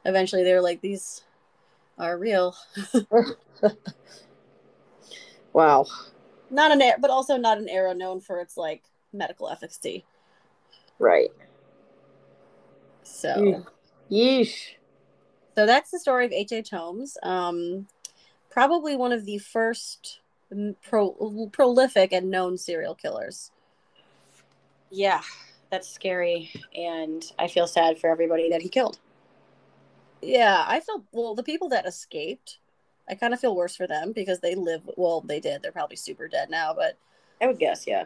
eventually 0.05 0.45
they're 0.45 0.63
like, 0.63 0.81
"These 0.81 1.23
are 1.99 2.19
real." 2.19 2.57
Wow. 5.55 5.87
Not 6.51 6.73
an 6.73 6.83
era, 6.83 6.99
but 7.01 7.11
also 7.11 7.39
not 7.39 7.59
an 7.59 7.69
era 7.69 7.95
known 7.95 8.21
for 8.21 8.41
its 8.41 8.59
like 8.59 8.83
medical 9.15 9.49
efficacy. 9.49 10.05
Right. 10.99 11.31
So. 13.03 13.65
Yeesh. 14.11 14.75
So 15.55 15.65
that's 15.65 15.91
the 15.91 16.01
story 16.01 16.27
of 16.27 16.33
H.H. 16.33 16.53
H. 16.53 16.71
Holmes. 16.71 17.17
Um, 17.23 17.87
probably 18.51 18.97
one 18.97 19.13
of 19.13 19.25
the 19.25 19.39
first 19.39 20.21
pro- 20.83 21.49
prolific 21.53 22.13
and 22.13 22.31
known 22.31 22.59
serial 22.59 22.95
killers. 22.95 23.51
Yeah, 24.91 25.23
that's 25.71 25.89
scary, 25.89 26.51
and 26.75 27.25
I 27.39 27.49
feel 27.49 27.67
sad 27.67 27.99
for 27.99 28.11
everybody 28.11 28.51
that 28.51 28.63
he 28.63 28.69
killed. 28.69 28.99
Yeah, 30.23 30.65
I 30.67 30.81
feel 30.81 31.05
well. 31.13 31.35
The 31.35 31.43
people 31.43 31.69
that 31.71 31.87
escaped, 31.87 32.59
I 33.09 33.15
kind 33.15 33.35
of 33.35 33.41
feel 33.41 33.57
worse 33.57 33.77
for 33.77 33.87
them 33.87 34.13
because 34.13 34.41
they 34.41 34.55
live. 34.55 34.89
Well, 34.97 35.21
they 35.21 35.41
did. 35.41 35.63
They're 35.63 35.73
probably 35.73 35.97
super 35.97 36.29
dead 36.29 36.51
now, 36.51 36.75
but 36.75 36.97
I 37.41 37.47
would 37.47 37.59
guess, 37.59 37.87
yeah. 37.87 38.05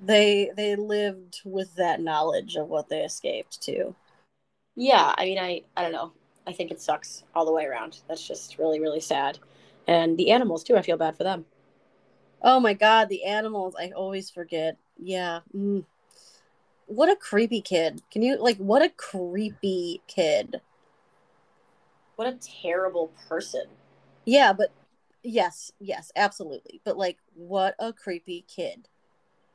they 0.00 0.50
they 0.56 0.76
lived 0.76 1.40
with 1.44 1.74
that 1.76 2.00
knowledge 2.00 2.56
of 2.56 2.68
what 2.68 2.88
they 2.88 3.02
escaped 3.02 3.60
to. 3.62 3.94
Yeah, 4.76 5.14
I 5.16 5.24
mean, 5.24 5.38
I 5.38 5.62
I 5.76 5.82
don't 5.82 5.92
know. 5.92 6.12
I 6.46 6.52
think 6.52 6.70
it 6.70 6.80
sucks 6.80 7.24
all 7.34 7.46
the 7.46 7.52
way 7.52 7.64
around. 7.64 8.00
That's 8.08 8.26
just 8.26 8.58
really 8.58 8.80
really 8.80 9.00
sad, 9.00 9.38
and 9.86 10.16
the 10.16 10.30
animals 10.32 10.64
too. 10.64 10.76
I 10.76 10.82
feel 10.82 10.96
bad 10.96 11.16
for 11.16 11.24
them. 11.24 11.46
Oh 12.46 12.60
my 12.60 12.74
god, 12.74 13.08
the 13.08 13.24
animals! 13.24 13.74
I 13.76 13.90
always 13.96 14.28
forget. 14.28 14.76
Yeah. 14.98 15.40
Mm. 15.56 15.86
What 16.86 17.08
a 17.08 17.16
creepy 17.16 17.62
kid. 17.62 18.02
Can 18.10 18.20
you 18.20 18.36
like? 18.36 18.58
What 18.58 18.82
a 18.82 18.90
creepy 18.90 20.02
kid. 20.06 20.60
What 22.16 22.28
a 22.28 22.36
terrible 22.62 23.10
person. 23.28 23.64
Yeah, 24.26 24.52
but 24.52 24.70
yes, 25.22 25.72
yes, 25.80 26.12
absolutely. 26.14 26.82
But 26.84 26.98
like, 26.98 27.16
what 27.34 27.74
a 27.78 27.94
creepy 27.94 28.44
kid. 28.46 28.88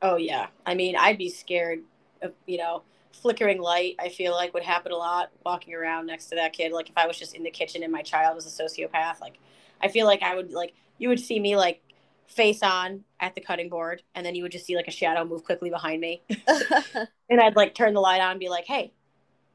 Oh 0.02 0.16
yeah. 0.16 0.48
I 0.66 0.74
mean, 0.74 0.96
I'd 0.96 1.20
be 1.20 1.30
scared 1.30 1.82
of 2.24 2.34
you 2.48 2.58
know 2.58 2.82
flickering 3.12 3.62
light. 3.62 3.98
I 4.00 4.10
feel 4.10 4.32
like 4.32 4.56
would 4.56 4.64
happen 4.64 4.92
a 4.92 4.98
lot 4.98 5.30
walking 5.46 5.76
around 5.76 6.08
next 6.08 6.26
to 6.30 6.36
that 6.36 6.54
kid. 6.54 6.72
Like 6.72 6.90
if 6.90 6.98
I 6.98 7.06
was 7.06 7.20
just 7.20 7.36
in 7.36 7.44
the 7.44 7.52
kitchen 7.52 7.84
and 7.84 7.92
my 7.92 8.02
child 8.02 8.36
was 8.36 8.48
a 8.48 8.64
sociopath, 8.64 9.22
like 9.22 9.38
I 9.80 9.90
feel 9.90 10.08
like 10.08 10.24
I 10.24 10.34
would 10.34 10.52
like 10.52 10.74
you 10.98 11.10
would 11.10 11.20
see 11.20 11.40
me 11.40 11.56
like 11.56 11.82
face 12.30 12.62
on 12.64 13.04
at 13.20 13.36
the 13.36 13.42
cutting 13.42 13.70
board, 13.70 14.04
and 14.16 14.26
then 14.26 14.36
you 14.36 14.44
would 14.44 14.52
just 14.52 14.66
see 14.66 14.76
like 14.76 14.88
a 14.88 14.92
shadow 14.92 15.26
move 15.26 15.44
quickly 15.44 15.70
behind 15.70 16.00
me, 16.00 16.22
and 17.30 17.42
I'd 17.42 17.56
like 17.56 17.76
turn 17.76 17.94
the 17.94 18.00
light 18.00 18.22
on 18.22 18.32
and 18.32 18.40
be 18.40 18.50
like, 18.50 18.66
"Hey, 18.66 18.94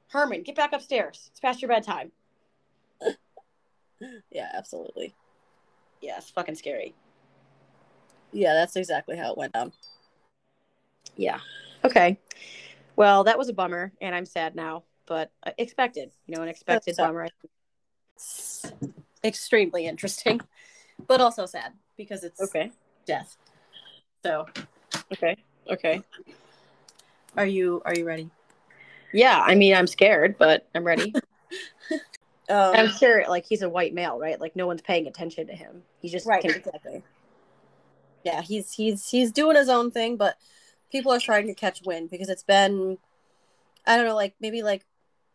Herman, 0.09 0.43
get 0.43 0.57
back 0.57 0.73
upstairs. 0.73 1.31
It's 1.31 1.41
past 1.41 1.63
your 1.63 1.69
bedtime." 1.69 2.13
yeah, 4.31 4.51
absolutely. 4.53 5.15
Yeah, 6.03 6.19
it's 6.19 6.31
fucking 6.31 6.57
scary. 6.57 6.95
Yeah, 8.33 8.53
that's 8.55 8.77
exactly 8.77 9.17
how 9.17 9.31
it 9.31 9.39
went 9.39 9.53
down. 9.53 9.73
Yeah. 11.17 11.39
Okay. 11.85 12.19
Well, 12.97 13.25
that 13.25 13.39
was 13.39 13.49
a 13.49 13.53
bummer, 13.53 13.93
and 14.01 14.15
I'm 14.15 14.27
sad 14.27 14.57
now. 14.57 14.85
but 15.07 15.31
uh, 15.47 15.53
expected. 15.59 16.11
You 16.27 16.37
know, 16.37 16.43
an 16.43 16.49
expected 16.49 16.97
bummer. 16.97 17.29
Extremely 19.25 19.87
interesting, 19.87 20.41
but 21.07 21.21
also 21.21 21.47
sad 21.47 21.73
because 21.97 22.25
it's 22.25 22.41
Okay. 22.41 22.71
death. 23.07 23.37
So, 24.25 24.47
Okay. 25.13 25.37
Okay. 25.71 26.03
are 27.37 27.47
you 27.47 27.83
are 27.85 27.95
you 27.95 28.05
ready? 28.05 28.31
Yeah, 29.13 29.41
I 29.45 29.55
mean, 29.55 29.75
I'm 29.75 29.87
scared, 29.87 30.37
but 30.39 30.67
I'm 30.75 30.85
ready. 30.85 31.15
Um, 32.47 32.75
I'm 32.77 32.89
sure, 32.89 33.25
like, 33.27 33.47
he's 33.47 33.63
a 33.63 33.71
white 33.71 33.95
male, 33.95 34.19
right? 34.19 34.39
Like, 34.39 34.55
no 34.55 34.67
one's 34.67 34.83
paying 34.83 35.07
attention 35.07 35.47
to 35.47 35.55
him. 35.55 35.83
He 36.03 36.11
just 36.11 36.27
right, 36.27 36.45
exactly. 36.45 37.03
Yeah, 38.23 38.43
he's 38.43 38.73
he's 38.73 39.09
he's 39.09 39.33
doing 39.33 39.57
his 39.57 39.71
own 39.71 39.91
thing, 39.91 40.17
but 40.19 40.37
people 40.93 41.11
are 41.11 41.19
trying 41.19 41.47
to 41.47 41.55
catch 41.55 41.81
wind 41.87 42.11
because 42.11 42.29
it's 42.29 42.43
been, 42.43 42.99
I 43.87 43.97
don't 43.97 44.05
know, 44.05 44.15
like 44.15 44.35
maybe 44.41 44.63
like 44.63 44.85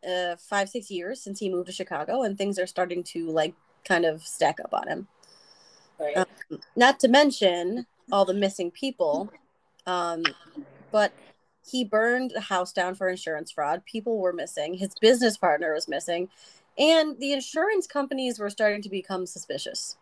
uh 0.08 0.36
five 0.36 0.70
six 0.70 0.92
years 0.92 1.20
since 1.20 1.40
he 1.40 1.50
moved 1.50 1.66
to 1.68 1.74
Chicago, 1.74 2.22
and 2.22 2.38
things 2.38 2.60
are 2.60 2.68
starting 2.68 3.04
to 3.06 3.32
like 3.32 3.56
kind 3.86 4.06
of 4.06 4.22
stack 4.22 4.60
up 4.60 4.74
on 4.74 4.88
him. 4.88 5.08
Right. 6.00 6.18
Um, 6.18 6.26
not 6.76 7.00
to 7.02 7.08
mention 7.08 7.86
all 8.12 8.26
the 8.26 8.34
missing 8.34 8.72
people. 8.72 9.32
Um, 9.86 10.24
but 10.92 11.14
he 11.70 11.84
burned 11.84 12.32
the 12.32 12.42
house 12.42 12.72
down 12.72 12.96
for 12.96 13.10
insurance 13.10 13.52
fraud. 13.52 13.84
People 13.86 14.20
were 14.20 14.34
missing. 14.34 14.76
His 14.76 14.96
business 15.00 15.38
partner 15.38 15.74
was 15.74 15.88
missing, 15.88 16.30
and 16.78 17.20
the 17.20 17.34
insurance 17.34 17.88
companies 17.88 18.40
were 18.40 18.50
starting 18.50 18.82
to 18.82 18.90
become 18.90 19.26
suspicious. 19.26 19.98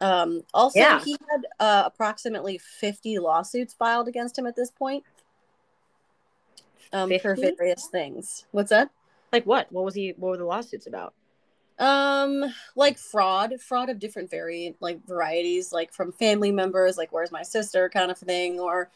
Um, 0.00 0.42
also, 0.52 0.80
Yeah. 0.80 1.00
he 1.00 1.16
had 1.30 1.46
uh, 1.60 1.82
approximately 1.86 2.58
50 2.58 3.18
lawsuits 3.18 3.74
filed 3.74 4.08
against 4.08 4.38
him 4.38 4.46
at 4.46 4.56
this 4.56 4.70
point 4.70 5.04
um, 6.92 7.10
for 7.20 7.36
50? 7.36 7.56
various 7.56 7.86
things. 7.86 8.44
What's 8.50 8.70
that? 8.70 8.90
like, 9.32 9.46
what? 9.46 9.70
What 9.72 9.84
was 9.84 9.94
he? 9.94 10.14
What 10.16 10.30
were 10.30 10.36
the 10.36 10.44
lawsuits 10.44 10.86
about? 10.86 11.12
Um, 11.78 12.44
like 12.76 12.98
fraud, 12.98 13.60
fraud 13.60 13.90
of 13.90 13.98
different 13.98 14.30
variant 14.30 14.76
like 14.80 15.04
varieties, 15.06 15.72
like 15.72 15.92
from 15.92 16.12
family 16.12 16.52
members, 16.52 16.96
like 16.96 17.12
where's 17.12 17.32
my 17.32 17.42
sister 17.42 17.88
kind 17.88 18.12
of 18.12 18.18
thing, 18.18 18.60
or 18.60 18.90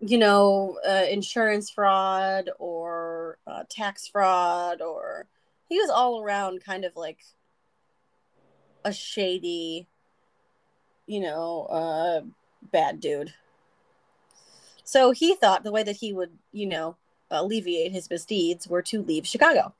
you 0.00 0.18
know, 0.18 0.78
uh, 0.88 1.06
insurance 1.10 1.70
fraud 1.70 2.50
or 2.58 3.38
uh, 3.46 3.64
tax 3.68 4.06
fraud, 4.06 4.80
or 4.80 5.26
he 5.68 5.78
was 5.80 5.90
all 5.90 6.22
around 6.22 6.62
kind 6.64 6.84
of 6.84 6.94
like 6.94 7.18
a 8.84 8.92
shady, 8.92 9.88
you 11.06 11.20
know, 11.20 11.64
uh, 11.64 12.20
bad 12.70 13.00
dude. 13.00 13.32
So 14.84 15.10
he 15.10 15.34
thought 15.34 15.64
the 15.64 15.72
way 15.72 15.82
that 15.82 15.96
he 15.96 16.12
would, 16.12 16.30
you 16.52 16.66
know, 16.66 16.96
alleviate 17.30 17.92
his 17.92 18.08
misdeeds 18.08 18.68
were 18.68 18.82
to 18.82 19.02
leave 19.02 19.26
Chicago. 19.26 19.74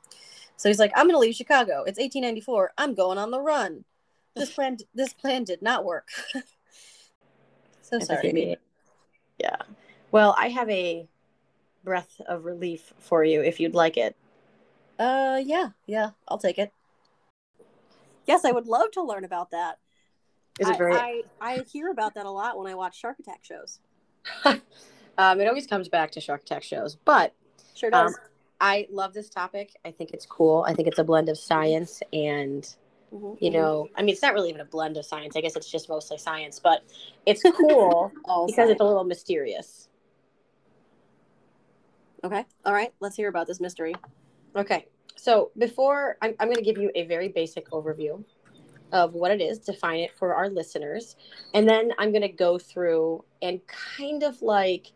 So 0.56 0.68
he's 0.68 0.78
like, 0.78 0.92
I'm 0.94 1.06
going 1.06 1.14
to 1.14 1.18
leave 1.18 1.34
Chicago. 1.34 1.84
It's 1.86 1.98
1894. 1.98 2.72
I'm 2.78 2.94
going 2.94 3.18
on 3.18 3.30
the 3.30 3.40
run. 3.40 3.84
This 4.34 4.50
plan, 4.54 4.78
this 4.94 5.12
plan 5.12 5.44
did 5.44 5.62
not 5.62 5.84
work. 5.84 6.08
so 7.82 7.98
sorry. 7.98 8.28
Empathy. 8.28 8.56
Yeah. 9.38 9.56
Well, 10.10 10.34
I 10.38 10.48
have 10.48 10.70
a 10.70 11.08
breath 11.82 12.20
of 12.26 12.44
relief 12.44 12.92
for 12.98 13.24
you 13.24 13.42
if 13.42 13.60
you'd 13.60 13.74
like 13.74 13.96
it. 13.96 14.16
Uh, 14.98 15.40
yeah, 15.44 15.70
yeah, 15.86 16.10
I'll 16.28 16.38
take 16.38 16.58
it. 16.58 16.72
Yes, 18.26 18.44
I 18.44 18.52
would 18.52 18.66
love 18.66 18.92
to 18.92 19.02
learn 19.02 19.24
about 19.24 19.50
that. 19.50 19.78
Is 20.60 20.68
it 20.68 20.76
I, 20.76 20.78
very? 20.78 20.94
I, 20.94 21.22
I 21.40 21.64
hear 21.70 21.90
about 21.90 22.14
that 22.14 22.26
a 22.26 22.30
lot 22.30 22.56
when 22.56 22.70
I 22.70 22.74
watch 22.74 22.98
Shark 22.98 23.18
Attack 23.18 23.40
shows. 23.42 23.80
um, 25.18 25.40
it 25.40 25.48
always 25.48 25.66
comes 25.66 25.88
back 25.88 26.12
to 26.12 26.20
Shark 26.20 26.42
Attack 26.42 26.62
shows, 26.62 26.94
but 26.94 27.34
Sure 27.74 27.94
um, 27.94 28.06
does. 28.06 28.18
I 28.60 28.86
love 28.90 29.12
this 29.14 29.28
topic. 29.28 29.74
I 29.84 29.90
think 29.90 30.10
it's 30.12 30.26
cool. 30.26 30.64
I 30.66 30.74
think 30.74 30.88
it's 30.88 30.98
a 30.98 31.04
blend 31.04 31.28
of 31.28 31.38
science 31.38 32.02
and 32.12 32.66
Mhm, 33.12 33.36
you 33.40 33.50
know, 33.50 33.88
I 33.94 34.02
mean, 34.02 34.12
it's 34.12 34.22
not 34.22 34.34
really 34.34 34.48
even 34.48 34.60
a 34.60 34.64
blend 34.64 34.96
of 34.96 35.04
science. 35.04 35.36
I 35.36 35.40
guess 35.40 35.54
it's 35.56 35.70
just 35.70 35.88
mostly 35.88 36.18
science, 36.18 36.58
but 36.58 36.82
it's 37.26 37.42
cool 37.56 38.10
because 38.46 38.70
it's 38.70 38.80
a 38.80 38.84
little 38.84 39.04
mysterious. 39.04 39.88
okay. 42.24 42.44
All 42.64 42.72
right. 42.72 42.92
Let's 43.00 43.16
hear 43.16 43.28
about 43.28 43.46
this 43.46 43.60
mystery. 43.60 43.94
Okay. 44.56 44.86
So 45.16 45.52
before 45.56 46.16
I'm, 46.22 46.34
I'm 46.40 46.48
going 46.48 46.56
to 46.58 46.64
give 46.64 46.78
you 46.78 46.90
a 46.94 47.04
very 47.04 47.28
basic 47.28 47.70
overview 47.70 48.24
of 48.92 49.14
what 49.14 49.30
it 49.30 49.40
is, 49.40 49.58
define 49.58 50.00
it 50.00 50.12
for 50.16 50.34
our 50.34 50.48
listeners, 50.48 51.16
and 51.52 51.68
then 51.68 51.92
I'm 51.98 52.10
going 52.10 52.22
to 52.22 52.28
go 52.28 52.58
through 52.58 53.24
and 53.42 53.60
kind 53.66 54.22
of 54.22 54.40
like 54.42 54.92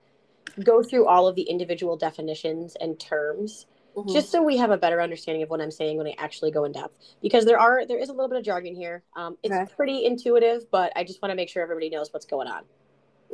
go 0.65 0.83
through 0.83 1.07
all 1.07 1.27
of 1.29 1.35
the 1.35 1.43
individual 1.43 1.97
definitions 1.97 2.77
and 2.81 2.99
terms 2.99 3.67
Mhm. 3.97 4.13
just 4.13 4.31
so 4.31 4.43
we 4.43 4.57
have 4.57 4.71
a 4.71 4.77
better 4.77 5.01
understanding 5.01 5.43
of 5.43 5.51
what 5.51 5.61
I'm 5.61 5.71
saying 5.73 5.97
when 5.97 6.07
I 6.07 6.15
actually 6.19 6.51
go 6.53 6.65
in 6.65 6.73
depth 6.73 6.97
because 7.21 7.45
there 7.45 7.59
are 7.59 7.85
there 7.85 7.99
is 7.99 8.11
a 8.11 8.13
little 8.13 8.29
bit 8.29 8.39
of 8.39 8.45
jargon 8.45 8.75
here. 8.75 9.03
Um, 9.17 9.37
it's 9.43 9.53
Okay. 9.55 9.67
pretty 9.75 10.05
intuitive, 10.05 10.71
but 10.71 10.93
I 10.95 11.03
just 11.03 11.21
want 11.21 11.31
to 11.33 11.37
make 11.37 11.49
sure 11.49 11.63
everybody 11.63 11.91
knows 11.91 12.13
what's 12.13 12.27
going 12.27 12.47
on. 12.49 12.65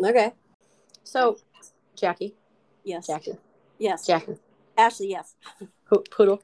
okay. 0.02 0.32
So, 1.02 1.36
Jackie, 1.94 2.34
Yes. 2.82 3.06
Jackie, 3.06 3.36
Yes. 3.78 4.06
Jackie, 4.06 4.38
Ashley. 4.76 5.08
Yes. 5.08 5.36
Poodle, 6.10 6.42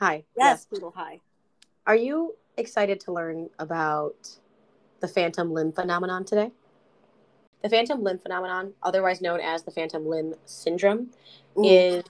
hi. 0.00 0.24
Yes. 0.36 0.64
Poodle. 0.66 0.90
Hi. 0.96 1.20
Are 1.86 1.94
you 1.94 2.36
excited 2.56 2.98
to 3.00 3.12
learn 3.12 3.50
about 3.58 4.36
the 5.00 5.06
phantom 5.08 5.52
limb 5.52 5.70
phenomenon 5.72 6.24
today? 6.24 6.50
The 7.62 7.68
phantom 7.68 8.02
limb 8.02 8.18
phenomenon, 8.18 8.72
otherwise 8.82 9.20
known 9.20 9.40
as 9.40 9.62
the 9.62 9.70
phantom 9.70 10.06
limb 10.06 10.34
syndrome, 10.44 11.10
Ooh. 11.58 11.64
is 11.64 12.04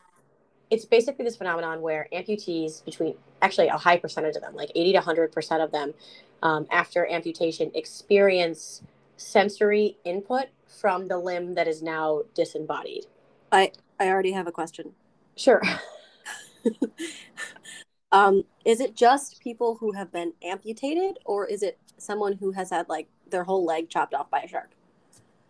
it's 0.71 0.85
basically 0.85 1.25
this 1.25 1.37
phenomenon 1.37 1.81
where 1.81 2.07
amputees 2.13 2.85
between 2.85 3.17
actually 3.43 3.69
a 3.69 3.77
high 3.77 3.97
percentage 3.97 4.37
of 4.37 4.43
them 4.43 4.55
like 4.55 4.71
80 4.75 4.93
to 4.93 4.99
100 4.99 5.33
percent 5.33 5.63
of 5.63 5.73
them 5.73 5.95
um, 6.43 6.67
after 6.71 7.07
amputation 7.11 7.73
experience 7.75 8.83
sensory 9.17 9.97
input 10.05 10.47
from 10.69 11.09
the 11.09 11.19
limb 11.19 11.55
that 11.55 11.67
is 11.67 11.83
now 11.83 12.23
disembodied 12.35 13.07
I 13.51 13.73
I 13.99 14.09
already 14.09 14.33
have 14.33 14.47
a 14.47 14.53
question. 14.53 14.93
sure 15.37 15.61
Um, 18.13 18.43
is 18.65 18.81
it 18.81 18.97
just 18.97 19.41
people 19.41 19.77
who 19.77 19.93
have 19.93 20.13
been 20.13 20.33
amputated, 20.43 21.19
or 21.25 21.47
is 21.47 21.63
it 21.63 21.79
someone 21.97 22.33
who 22.35 22.53
has 22.53 22.71
had 22.71 22.89
like 22.89 23.09
their 23.29 23.45
whole 23.45 23.65
leg 23.65 23.89
chopped 23.89 24.15
off 24.15 24.31
by 24.31 24.41
a 24.41 24.49
shark? 24.49 24.71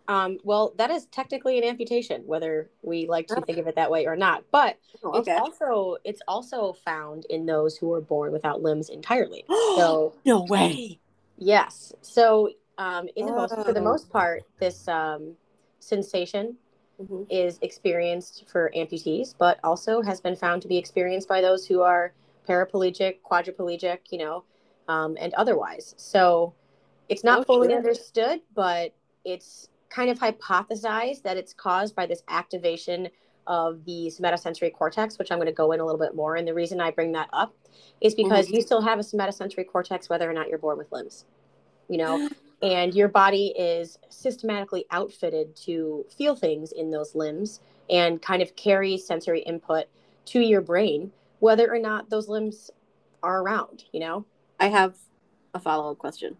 Um, 0.07 0.37
well 0.43 0.73
that 0.77 0.89
is 0.91 1.05
technically 1.07 1.57
an 1.57 1.63
amputation 1.63 2.23
whether 2.25 2.69
we 2.81 3.07
like 3.07 3.27
to 3.27 3.41
think 3.41 3.57
of 3.57 3.67
it 3.67 3.75
that 3.75 3.89
way 3.91 4.05
or 4.05 4.15
not 4.15 4.43
but 4.51 4.77
Oh, 5.03 5.17
it's 5.17 5.27
also 5.29 5.97
it's 6.03 6.21
also 6.27 6.73
found 6.73 7.25
in 7.29 7.45
those 7.45 7.77
who 7.77 7.91
are 7.93 8.01
born 8.01 8.31
without 8.31 8.61
limbs 8.61 8.89
entirely 8.89 9.45
so 9.75 10.13
no 10.25 10.43
way. 10.43 10.99
Yes. 11.37 11.91
So, 12.01 12.51
um, 12.77 13.09
in 13.15 13.25
the 13.25 13.31
most, 13.31 13.55
for 13.65 13.73
the 13.73 13.79
Oh. 13.79 13.83
most 13.83 14.09
part, 14.11 14.43
this 14.59 14.87
um, 14.87 15.35
sensation 15.79 16.55
Mhm. 17.01 17.25
is 17.31 17.57
experienced 17.63 18.47
for 18.47 18.71
amputees, 18.75 19.33
but 19.37 19.59
also 19.63 20.01
has 20.03 20.21
been 20.21 20.35
found 20.35 20.61
to 20.61 20.67
be 20.67 20.77
experienced 20.77 21.27
by 21.27 21.41
those 21.41 21.65
who 21.65 21.81
are 21.81 22.13
paraplegic, 22.47 23.21
quadriplegic, 23.23 23.99
you 24.11 24.19
know, 24.19 24.43
um, 24.87 25.17
and 25.19 25.33
otherwise. 25.33 25.95
So, 25.97 26.53
it's 27.09 27.23
not 27.23 27.39
Oh, 27.39 27.43
fully 27.43 27.69
sure. 27.69 27.77
understood, 27.77 28.41
but 28.53 28.93
it's 29.25 29.67
kind 29.91 30.09
of 30.09 30.19
hypothesized 30.19 31.21
that 31.23 31.37
it's 31.37 31.53
caused 31.53 31.95
by 31.95 32.05
this 32.05 32.23
activation 32.29 33.09
of 33.47 33.83
the 33.85 34.11
somatosensory 34.17 34.73
cortex, 34.73 35.17
which 35.17 35.31
I'm 35.31 35.37
going 35.37 35.47
to 35.47 35.53
go 35.53 35.71
in 35.71 35.79
a 35.79 35.85
little 35.85 35.99
bit 35.99 36.15
more. 36.15 36.35
And 36.35 36.47
the 36.47 36.53
reason 36.53 36.79
I 36.79 36.91
bring 36.91 37.11
that 37.13 37.29
up 37.33 37.53
is 37.99 38.15
mm-hmm. 38.15 38.29
because 38.29 38.49
you 38.49 38.61
still 38.61 38.81
have 38.81 38.99
a 38.99 39.03
somatosensory 39.03 39.67
cortex 39.67 40.09
whether 40.09 40.29
or 40.29 40.33
not 40.33 40.47
you're 40.47 40.57
born 40.57 40.77
with 40.77 40.91
limbs, 40.91 41.25
you 41.89 41.97
know, 41.97 42.29
and 42.61 42.93
your 42.93 43.07
body 43.07 43.53
is 43.57 43.97
systematically 44.09 44.85
outfitted 44.91 45.55
to 45.57 46.05
feel 46.15 46.35
things 46.35 46.71
in 46.71 46.91
those 46.91 47.15
limbs 47.15 47.59
and 47.89 48.21
kind 48.21 48.41
of 48.41 48.55
carry 48.55 48.97
sensory 48.97 49.41
input 49.41 49.85
to 50.25 50.39
your 50.39 50.61
brain, 50.61 51.11
whether 51.39 51.73
or 51.73 51.79
not 51.79 52.09
those 52.09 52.29
limbs 52.29 52.71
are 53.23 53.41
around, 53.41 53.83
you 53.91 53.99
know? 53.99 54.25
I 54.59 54.67
have 54.67 54.95
a 55.53 55.59
follow 55.59 55.91
up 55.91 55.97
question. 55.97 56.37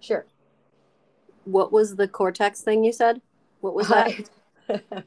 Sure. 0.00 0.24
What 1.44 1.72
was 1.72 1.96
the 1.96 2.08
cortex 2.08 2.60
thing 2.62 2.84
you 2.84 2.92
said? 2.92 3.20
What 3.60 3.74
was 3.74 3.88
that? 3.88 4.30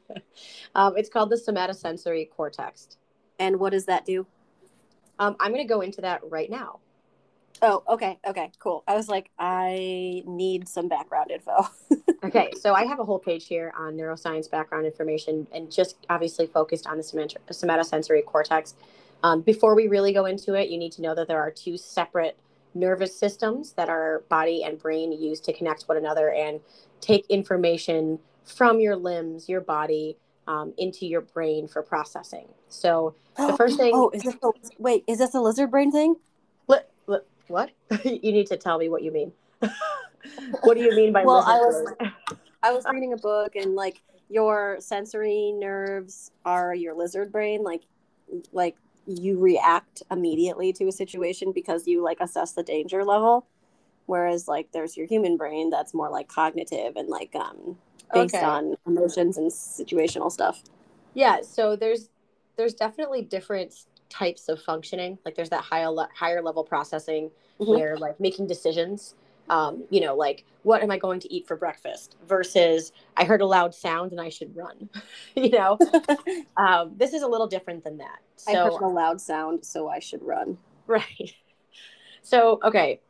um, 0.74 0.96
it's 0.96 1.08
called 1.08 1.30
the 1.30 1.36
somatosensory 1.36 2.30
cortex. 2.30 2.96
and 3.38 3.58
what 3.58 3.70
does 3.70 3.86
that 3.86 4.04
do? 4.04 4.26
Um, 5.18 5.36
I'm 5.40 5.52
going 5.52 5.66
to 5.66 5.72
go 5.72 5.80
into 5.80 6.00
that 6.02 6.20
right 6.28 6.50
now. 6.50 6.78
Oh, 7.60 7.82
okay, 7.88 8.18
okay, 8.24 8.52
cool. 8.60 8.84
I 8.86 8.94
was 8.94 9.08
like, 9.08 9.30
I 9.38 10.22
need 10.26 10.68
some 10.68 10.88
background 10.88 11.30
info. 11.30 11.68
Okay, 12.24 12.50
so 12.60 12.74
I 12.74 12.84
have 12.84 12.98
a 12.98 13.04
whole 13.04 13.20
page 13.20 13.46
here 13.46 13.72
on 13.78 13.94
neuroscience 13.94 14.50
background 14.50 14.86
information 14.86 15.46
and 15.52 15.70
just 15.70 15.98
obviously 16.10 16.48
focused 16.48 16.88
on 16.88 16.96
the 16.96 17.02
somat- 17.04 17.36
somatosensory 17.48 18.24
cortex. 18.24 18.74
Um, 19.22 19.40
before 19.40 19.76
we 19.76 19.86
really 19.86 20.12
go 20.12 20.24
into 20.26 20.54
it, 20.54 20.68
you 20.68 20.78
need 20.78 20.90
to 20.92 21.02
know 21.02 21.14
that 21.14 21.28
there 21.28 21.40
are 21.40 21.52
two 21.52 21.76
separate 21.76 22.36
nervous 22.74 23.16
systems 23.16 23.72
that 23.72 23.88
our 23.88 24.24
body 24.28 24.62
and 24.62 24.78
brain 24.78 25.12
use 25.12 25.40
to 25.40 25.52
connect 25.52 25.84
one 25.84 25.96
another 25.98 26.32
and 26.32 26.60
take 27.00 27.26
information 27.28 28.18
from 28.44 28.80
your 28.80 28.96
limbs, 28.96 29.48
your 29.48 29.60
body, 29.60 30.16
um, 30.46 30.72
into 30.78 31.06
your 31.06 31.20
brain 31.20 31.68
for 31.68 31.82
processing. 31.82 32.48
So 32.68 33.14
the 33.36 33.54
first 33.56 33.76
thing. 33.76 33.92
Oh, 33.94 34.10
is 34.10 34.22
this 34.22 34.36
a, 34.42 34.50
wait? 34.78 35.04
Is 35.06 35.18
this 35.18 35.34
a 35.34 35.40
lizard 35.40 35.70
brain 35.70 35.92
thing? 35.92 36.16
Li- 37.06 37.18
what? 37.48 37.70
you 38.04 38.32
need 38.32 38.46
to 38.48 38.56
tell 38.56 38.78
me 38.78 38.88
what 38.88 39.02
you 39.02 39.10
mean. 39.10 39.32
what 40.62 40.74
do 40.74 40.82
you 40.82 40.94
mean 40.94 41.12
by 41.12 41.24
Well, 41.24 41.38
lizard 41.38 41.52
I 41.52 41.58
was-? 41.58 42.12
I 42.62 42.72
was 42.72 42.84
reading 42.90 43.12
a 43.12 43.16
book 43.16 43.54
and 43.54 43.74
like 43.74 44.02
your 44.28 44.76
sensory 44.80 45.52
nerves 45.52 46.32
are 46.44 46.74
your 46.74 46.92
lizard 46.94 47.30
brain 47.30 47.62
like 47.62 47.82
like 48.52 48.76
you 49.08 49.38
react 49.40 50.04
immediately 50.12 50.72
to 50.74 50.88
a 50.88 50.92
situation 50.92 51.52
because 51.52 51.88
you 51.88 52.02
like 52.04 52.18
assess 52.20 52.52
the 52.52 52.62
danger 52.64 53.04
level 53.04 53.48
whereas 54.06 54.48
like 54.48 54.72
there's 54.72 54.96
your 54.96 55.06
human 55.06 55.36
brain 55.36 55.70
that's 55.70 55.94
more 55.94 56.10
like 56.10 56.28
cognitive 56.28 56.96
and 56.96 57.08
like 57.08 57.34
um 57.36 57.78
based 58.12 58.34
Okay. 58.36 58.44
on 58.44 58.76
emotions 58.86 59.36
and 59.38 59.50
situational 59.50 60.32
stuff. 60.32 60.62
Yeah, 61.14 61.40
so 61.42 61.76
there's 61.76 62.10
there's 62.56 62.74
definitely 62.74 63.22
different 63.22 63.74
types 64.08 64.48
of 64.48 64.62
functioning. 64.62 65.18
Like 65.24 65.34
there's 65.34 65.50
that 65.50 65.64
higher 65.64 65.90
higher 66.14 66.42
level 66.42 66.64
processing 66.64 67.30
Mhm. 67.60 67.74
where 67.74 67.96
like 67.96 68.20
making 68.20 68.46
decisions. 68.46 69.14
Um, 69.50 69.84
you 69.90 70.00
know, 70.00 70.14
like 70.14 70.44
what 70.62 70.82
am 70.82 70.90
I 70.90 70.98
going 70.98 71.20
to 71.20 71.32
eat 71.32 71.46
for 71.46 71.56
breakfast 71.56 72.16
versus 72.26 72.92
I 73.16 73.24
heard 73.24 73.40
a 73.40 73.46
loud 73.46 73.74
sound 73.74 74.12
and 74.12 74.20
I 74.20 74.28
should 74.28 74.54
run. 74.54 74.90
you 75.34 75.50
know, 75.50 75.78
um, 76.56 76.92
this 76.96 77.12
is 77.14 77.22
a 77.22 77.26
little 77.28 77.46
different 77.46 77.84
than 77.84 77.98
that. 77.98 78.18
I 78.46 78.54
heard 78.54 78.82
a 78.82 78.86
loud 78.88 79.20
sound, 79.20 79.64
so 79.64 79.88
I 79.88 79.98
should 79.98 80.22
run. 80.22 80.58
right. 80.86 81.32
So 82.22 82.60
okay, 82.62 83.00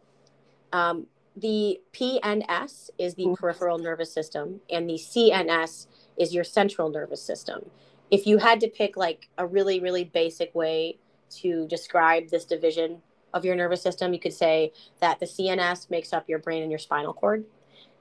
um, 0.72 1.06
the 1.36 1.80
PNS 1.92 2.90
is 2.98 3.14
the 3.14 3.26
Mhm. 3.26 3.36
peripheral 3.36 3.78
nervous 3.78 4.12
system, 4.12 4.60
and 4.70 4.88
the 4.88 4.98
CNS 4.98 5.86
is 6.16 6.34
your 6.34 6.44
central 6.44 6.88
nervous 6.90 7.22
system. 7.22 7.70
If 8.10 8.26
you 8.26 8.38
had 8.38 8.60
to 8.60 8.68
pick 8.68 8.96
like 8.96 9.28
a 9.38 9.46
really, 9.46 9.80
really 9.80 10.04
basic 10.04 10.54
way 10.54 10.98
to 11.30 11.66
describe 11.68 12.28
this 12.28 12.44
division 12.44 13.02
of 13.34 13.44
your 13.44 13.54
nervous 13.56 13.82
system, 13.82 14.12
you 14.12 14.20
could 14.20 14.32
say 14.32 14.72
that 15.00 15.20
the 15.20 15.26
CNS 15.26 15.90
makes 15.90 16.12
up 16.12 16.28
your 16.28 16.38
brain 16.38 16.62
and 16.62 16.70
your 16.70 16.78
spinal 16.78 17.12
cord, 17.12 17.44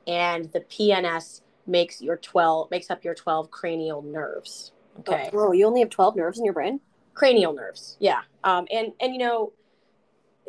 and 0.06 0.52
the 0.54 0.62
PNS 0.62 1.42
makes 1.66 2.02
your 2.02 2.18
12 2.18 2.72
makes 2.72 2.90
up 2.90 3.04
your 3.04 3.14
12 3.14 3.52
cranial 3.52 4.02
nerves. 4.02 4.72
Okay 5.00 5.30
Oh, 5.34 5.52
you 5.52 5.66
only 5.68 5.82
have 5.82 5.90
12 5.90 6.16
nerves 6.16 6.40
in 6.40 6.46
your 6.46 6.54
brain? 6.54 6.80
cranial 7.18 7.52
nerves 7.52 7.98
yeah 8.00 8.22
um, 8.44 8.68
and 8.72 8.94
and 9.02 9.12
you 9.12 9.18
know 9.18 9.52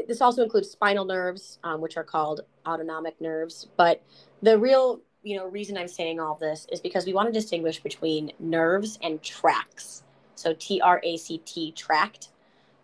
this 0.07 0.21
also 0.21 0.43
includes 0.43 0.71
spinal 0.71 1.07
nerves 1.07 1.59
um, 1.65 1.81
which 1.81 1.97
are 1.97 2.05
called 2.05 2.43
autonomic 2.67 3.19
nerves 3.23 3.69
but 3.79 4.03
the 4.43 4.59
real 4.59 5.01
you 5.23 5.35
know 5.35 5.47
reason 5.47 5.79
i'm 5.79 5.89
saying 5.89 6.21
all 6.21 6.35
this 6.35 6.67
is 6.71 6.79
because 6.79 7.07
we 7.07 7.15
want 7.15 7.27
to 7.27 7.33
distinguish 7.33 7.83
between 7.83 8.31
nerves 8.39 8.99
and 9.03 9.23
tracts 9.23 10.03
so 10.35 10.55
t-r-a-c-t 10.59 11.73
tract 11.73 12.29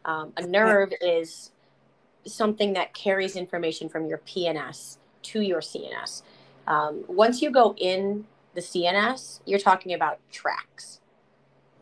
um, 0.07 0.33
a 0.39 0.47
nerve 0.47 0.93
is 1.03 1.53
something 2.27 2.73
that 2.73 2.95
carries 2.95 3.37
information 3.37 3.89
from 3.89 4.07
your 4.07 4.19
pns 4.19 4.99
to 5.23 5.41
your 5.41 5.61
cns 5.61 6.23
um, 6.67 7.05
once 7.09 7.43
you 7.43 7.51
go 7.51 7.75
in 7.79 8.25
the 8.55 8.61
cns 8.61 9.41
you're 9.45 9.59
talking 9.59 9.93
about 9.93 10.19
tracks 10.31 11.01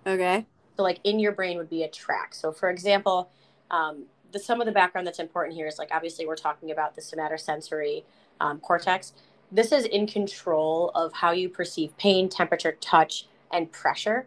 Okay. 0.07 0.47
so 0.77 0.83
like 0.83 0.99
in 1.05 1.19
your 1.19 1.33
brain 1.33 1.59
would 1.59 1.71
be 1.71 1.85
a 1.85 1.89
track. 1.89 2.35
So 2.35 2.53
for 2.53 2.71
example, 2.71 3.31
um, 3.71 4.05
the 4.33 4.39
some 4.39 4.61
of 4.61 4.67
the 4.67 4.73
background 4.73 5.07
that's 5.07 5.19
important 5.19 5.57
here 5.57 5.67
is 5.67 5.79
like 5.79 5.91
obviously 5.93 6.27
we're 6.27 6.37
talking 6.37 6.71
about 6.71 6.95
the 6.95 7.01
somatosensory 7.01 8.05
um, 8.41 8.59
cortex. 8.61 9.13
This 9.51 9.71
is 9.71 9.85
in 9.85 10.07
control 10.07 10.91
of 10.95 11.13
how 11.13 11.33
you 11.33 11.49
perceive 11.49 11.97
pain, 11.99 12.29
temperature, 12.29 12.73
touch, 12.81 13.27
and 13.53 13.71
pressure. 13.71 14.27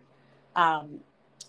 Um, 0.56 1.00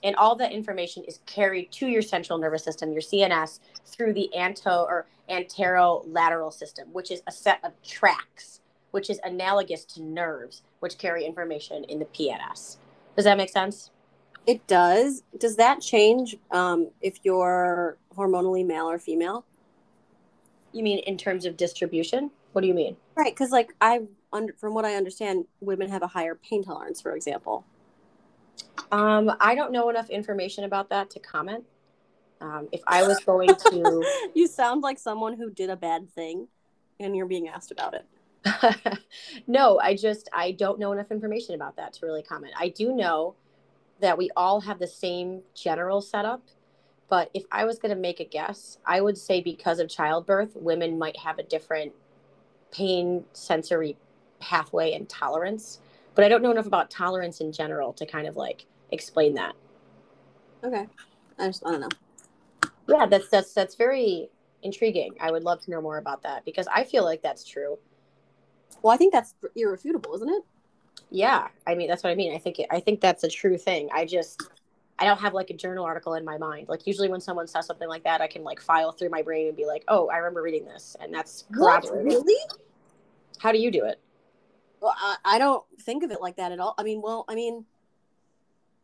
and 0.07 0.15
all 0.15 0.37
that 0.37 0.53
information 0.53 1.03
is 1.03 1.19
carried 1.27 1.71
to 1.73 1.89
your 1.89 2.01
central 2.01 2.39
nervous 2.39 2.63
system, 2.63 2.93
your 2.93 3.03
CNS, 3.03 3.59
through 3.85 4.15
the 4.15 4.33
anto 4.35 4.85
or 4.85 5.07
anterolateral 5.29 6.53
system, 6.53 6.89
which 6.93 7.11
is 7.11 7.23
a 7.27 7.33
set 7.33 7.59
of 7.65 7.73
tracks, 7.83 8.61
which 8.93 9.11
is 9.11 9.19
analogous 9.25 9.85
to 9.85 10.03
nerves, 10.03 10.63
which 10.79 10.97
carry 10.97 11.25
information 11.25 11.83
in 11.85 11.99
the 11.99 12.05
PNS. 12.05 12.77
Does 13.17 13.25
that 13.25 13.37
make 13.37 13.51
sense? 13.51 13.91
It 14.47 14.65
does. 14.69 15.25
Does 15.39 15.57
that 15.57 15.81
change 15.81 16.37
um, 16.53 16.89
if 17.01 17.19
you're 17.25 17.99
hormonally 18.17 18.65
male 18.65 18.89
or 18.89 19.01
female? 19.01 19.45
You 20.73 20.85
mean 20.85 21.01
in 21.01 21.19
terms 21.19 21.45
of 21.47 21.57
distribution? 21.57 22.31
What 22.53 22.61
do 22.61 22.69
you 22.69 22.75
mean? 22.75 22.97
Right, 23.17 23.35
because 23.35 23.51
like 23.51 23.75
I, 23.81 24.03
from 24.57 24.73
what 24.73 24.85
I 24.85 24.95
understand, 24.95 25.47
women 25.61 25.89
have 25.89 26.05
a 26.05 26.07
higher 26.07 26.37
pain 26.37 26.63
tolerance, 26.63 27.01
for 27.01 27.17
example. 27.17 27.65
Um, 28.93 29.33
I 29.41 29.55
don't 29.55 29.73
know 29.73 29.89
enough 29.91 30.11
information 30.11 30.65
about 30.65 30.89
that 30.91 31.11
to 31.11 31.21
comment. 31.21 31.65
Um, 32.41 32.69
if 32.73 32.83
I 32.87 33.03
was 33.07 33.19
going 33.21 33.49
to, 33.49 34.05
you 34.35 34.47
sound 34.47 34.83
like 34.83 34.99
someone 34.99 35.37
who 35.37 35.51
did 35.51 35.71
a 35.71 35.77
bad 35.77 36.11
thing, 36.11 36.49
and 37.01 37.17
you're 37.17 37.27
being 37.27 37.49
asked 37.49 37.71
about 37.71 37.95
it. 37.95 38.07
no, 39.47 39.79
I 39.81 39.95
just 39.95 40.29
I 40.33 40.53
don't 40.53 40.79
know 40.79 40.93
enough 40.93 41.11
information 41.11 41.55
about 41.55 41.77
that 41.77 41.93
to 41.95 42.07
really 42.07 42.23
comment. 42.23 42.53
I 42.59 42.69
do 42.69 42.95
know 42.95 43.35
that 44.01 44.19
we 44.19 44.31
all 44.37 44.61
have 44.61 44.79
the 44.79 44.87
same 44.87 45.43
general 45.55 46.01
setup, 46.01 46.43
but 47.09 47.31
if 47.35 47.45
I 47.51 47.65
was 47.65 47.79
going 47.79 47.95
to 47.95 48.01
make 48.01 48.21
a 48.21 48.25
guess, 48.25 48.79
I 48.85 49.01
would 49.01 49.17
say 49.17 49.41
because 49.41 49.79
of 49.79 49.89
childbirth, 49.89 50.55
women 50.55 50.99
might 50.99 51.17
have 51.19 51.39
a 51.39 51.43
different 51.43 51.93
pain 52.71 53.25
sensory 53.33 53.97
pathway 54.39 54.93
and 54.93 55.09
tolerance. 55.09 55.81
But 56.17 56.25
I 56.25 56.29
don't 56.29 56.43
know 56.43 56.51
enough 56.51 56.67
about 56.67 56.91
tolerance 56.91 57.41
in 57.41 57.53
general 57.53 57.93
to 57.93 58.07
kind 58.07 58.27
of 58.27 58.37
like 58.37 58.67
explain 58.91 59.35
that. 59.35 59.55
Okay, 60.65 60.89
I 61.39 61.47
just 61.47 61.65
I 61.65 61.71
don't 61.71 61.81
know. 61.83 61.89
Yeah, 62.89 63.07
that's 63.07 63.29
that's 63.29 63.53
that's 63.53 63.77
very 63.77 64.31
intriguing. 64.63 65.15
I 65.21 65.31
would 65.31 65.45
love 65.45 65.61
to 65.63 65.71
know 65.71 65.81
more 65.81 65.99
about 65.99 66.23
that 66.23 66.45
because 66.45 66.67
I 66.75 66.85
feel 66.85 67.05
like 67.05 67.23
that's 67.23 67.45
true. 67.45 67.79
Well, 68.83 68.95
I 68.95 68.97
think 68.97 69.13
that's 69.13 69.35
irrefutable, 69.55 70.15
isn't 70.15 70.29
it? 70.29 70.43
Yeah, 71.11 71.49
I 71.67 71.75
mean 71.75 71.87
that's 71.87 72.03
what 72.03 72.11
I 72.11 72.15
mean. 72.15 72.35
I 72.35 72.39
think 72.39 72.59
it, 72.61 72.67
I 72.71 72.81
think 72.81 73.01
that's 73.01 73.23
a 73.23 73.29
true 73.29 73.59
thing. 73.59 73.91
I 73.93 74.07
just 74.07 74.43
I 74.99 75.05
don't 75.05 75.21
have 75.21 75.35
like 75.35 75.51
a 75.51 75.55
journal 75.55 75.85
article 75.85 76.15
in 76.15 76.25
my 76.25 76.39
mind. 76.39 76.69
Like 76.69 76.87
usually 76.87 77.11
when 77.11 77.21
someone 77.21 77.47
says 77.47 77.67
something 77.67 77.89
like 77.89 78.05
that, 78.05 78.23
I 78.23 78.27
can 78.27 78.43
like 78.43 78.61
file 78.61 78.91
through 78.91 79.11
my 79.11 79.21
brain 79.21 79.49
and 79.49 79.57
be 79.57 79.67
like, 79.67 79.85
"Oh, 79.89 80.09
I 80.09 80.17
remember 80.17 80.41
reading 80.41 80.65
this," 80.65 80.97
and 80.99 81.13
that's 81.13 81.45
corroborated. 81.53 82.07
Really? 82.07 82.41
How 83.39 83.53
do 83.53 83.59
you 83.59 83.71
do 83.71 83.85
it? 83.85 84.01
Well, 84.87 84.95
I, 84.97 85.17
I 85.25 85.39
don't 85.41 85.65
think 85.81 86.05
of 86.05 86.13
it 86.13 86.21
like 86.21 86.37
that 86.37 86.53
at 86.53 86.61
all. 86.61 86.73
I 86.79 86.85
mean, 86.85 87.03
well, 87.03 87.25
I 87.27 87.35
mean, 87.35 87.65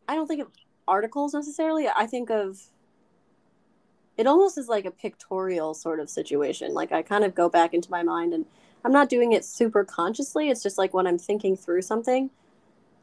I 0.09 0.17
don't 0.17 0.27
think 0.27 0.43
of 0.43 0.49
articles 0.89 1.33
necessarily. 1.33 1.87
I 1.89 2.07
think 2.07 2.29
of 2.29 2.61
it 4.17 4.27
almost 4.27 4.59
is 4.59 4.67
like 4.67 4.85
a 4.85 4.91
pictorial 4.91 5.75
sort 5.75 6.01
of 6.01 6.11
situation. 6.11 6.75
Like 6.75 6.91
I 6.91 7.03
kind 7.03 7.23
of 7.23 7.37
go 7.37 7.49
back 7.49 7.73
into 7.73 7.89
my 7.89 8.03
mind 8.03 8.35
and 8.35 8.47
I'm 8.85 8.91
not 8.91 9.11
doing 9.11 9.31
it 9.31 9.45
super 9.45 9.85
consciously. 9.85 10.51
It's 10.51 10.61
just 10.61 10.77
like 10.77 10.93
when 10.93 11.07
I'm 11.07 11.19
thinking 11.19 11.57
through 11.57 11.83
something, 11.83 12.31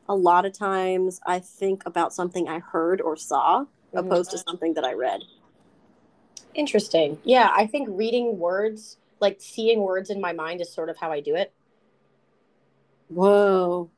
a 0.09 0.15
lot 0.15 0.43
of 0.43 0.51
times 0.51 1.21
I 1.25 1.39
think 1.39 1.83
about 1.85 2.13
something 2.13 2.49
I 2.49 2.59
heard 2.59 2.99
or 2.99 3.15
saw 3.15 3.63
Mhm. 3.93 3.99
opposed 3.99 4.31
to 4.31 4.39
something 4.39 4.73
that 4.73 4.83
I 4.83 4.91
read. 4.91 5.21
Interesting. 6.53 7.17
Yeah, 7.23 7.49
I 7.55 7.65
think 7.65 7.87
reading 7.89 8.39
words, 8.39 8.97
like 9.21 9.37
seeing 9.39 9.83
words 9.83 10.09
in 10.09 10.19
my 10.19 10.33
mind, 10.33 10.59
is 10.59 10.69
sort 10.69 10.89
of 10.89 10.97
how 10.97 11.13
I 11.13 11.21
do 11.21 11.35
it. 11.35 11.53
Whoa. 13.09 13.89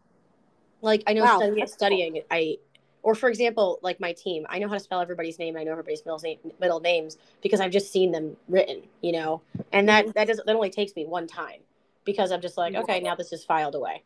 Like 0.82 1.04
I 1.06 1.14
know 1.14 1.24
Wow, 1.24 1.38
studying, 1.38 1.60
that's 1.60 1.76
cool. 1.76 2.22
I, 2.32 2.58
or 3.04 3.16
for 3.16 3.30
example, 3.30 3.80
like 3.82 4.00
my 4.00 4.14
team, 4.14 4.46
I 4.50 4.60
know 4.60 4.68
how 4.68 4.74
to 4.74 4.80
spell 4.80 5.02
everybody's 5.02 5.38
name. 5.38 5.58
I 5.58 5.64
know 5.64 5.72
everybody's 5.72 6.04
middle, 6.06 6.20
name, 6.20 6.40
middle 6.60 6.80
names 6.80 7.18
because 7.42 7.60
I've 7.60 7.72
just 7.72 7.92
seen 7.92 8.12
them 8.12 8.36
written, 8.48 8.82
you 9.02 9.12
know, 9.12 9.42
and 9.72 9.88
that 9.90 10.06
mm-hmm. 10.06 10.12
that 10.16 10.28
does 10.28 10.42
that 10.46 10.56
only 10.56 10.70
takes 10.70 10.96
me 10.96 11.06
one 11.06 11.28
time 11.28 11.60
because 12.04 12.32
I'm 12.32 12.42
just 12.42 12.58
like, 12.58 12.74
mm-hmm. 12.74 12.84
okay, 12.84 13.00
now 13.00 13.16
this 13.16 13.32
is 13.32 13.44
filed 13.44 13.76
away. 13.76 14.04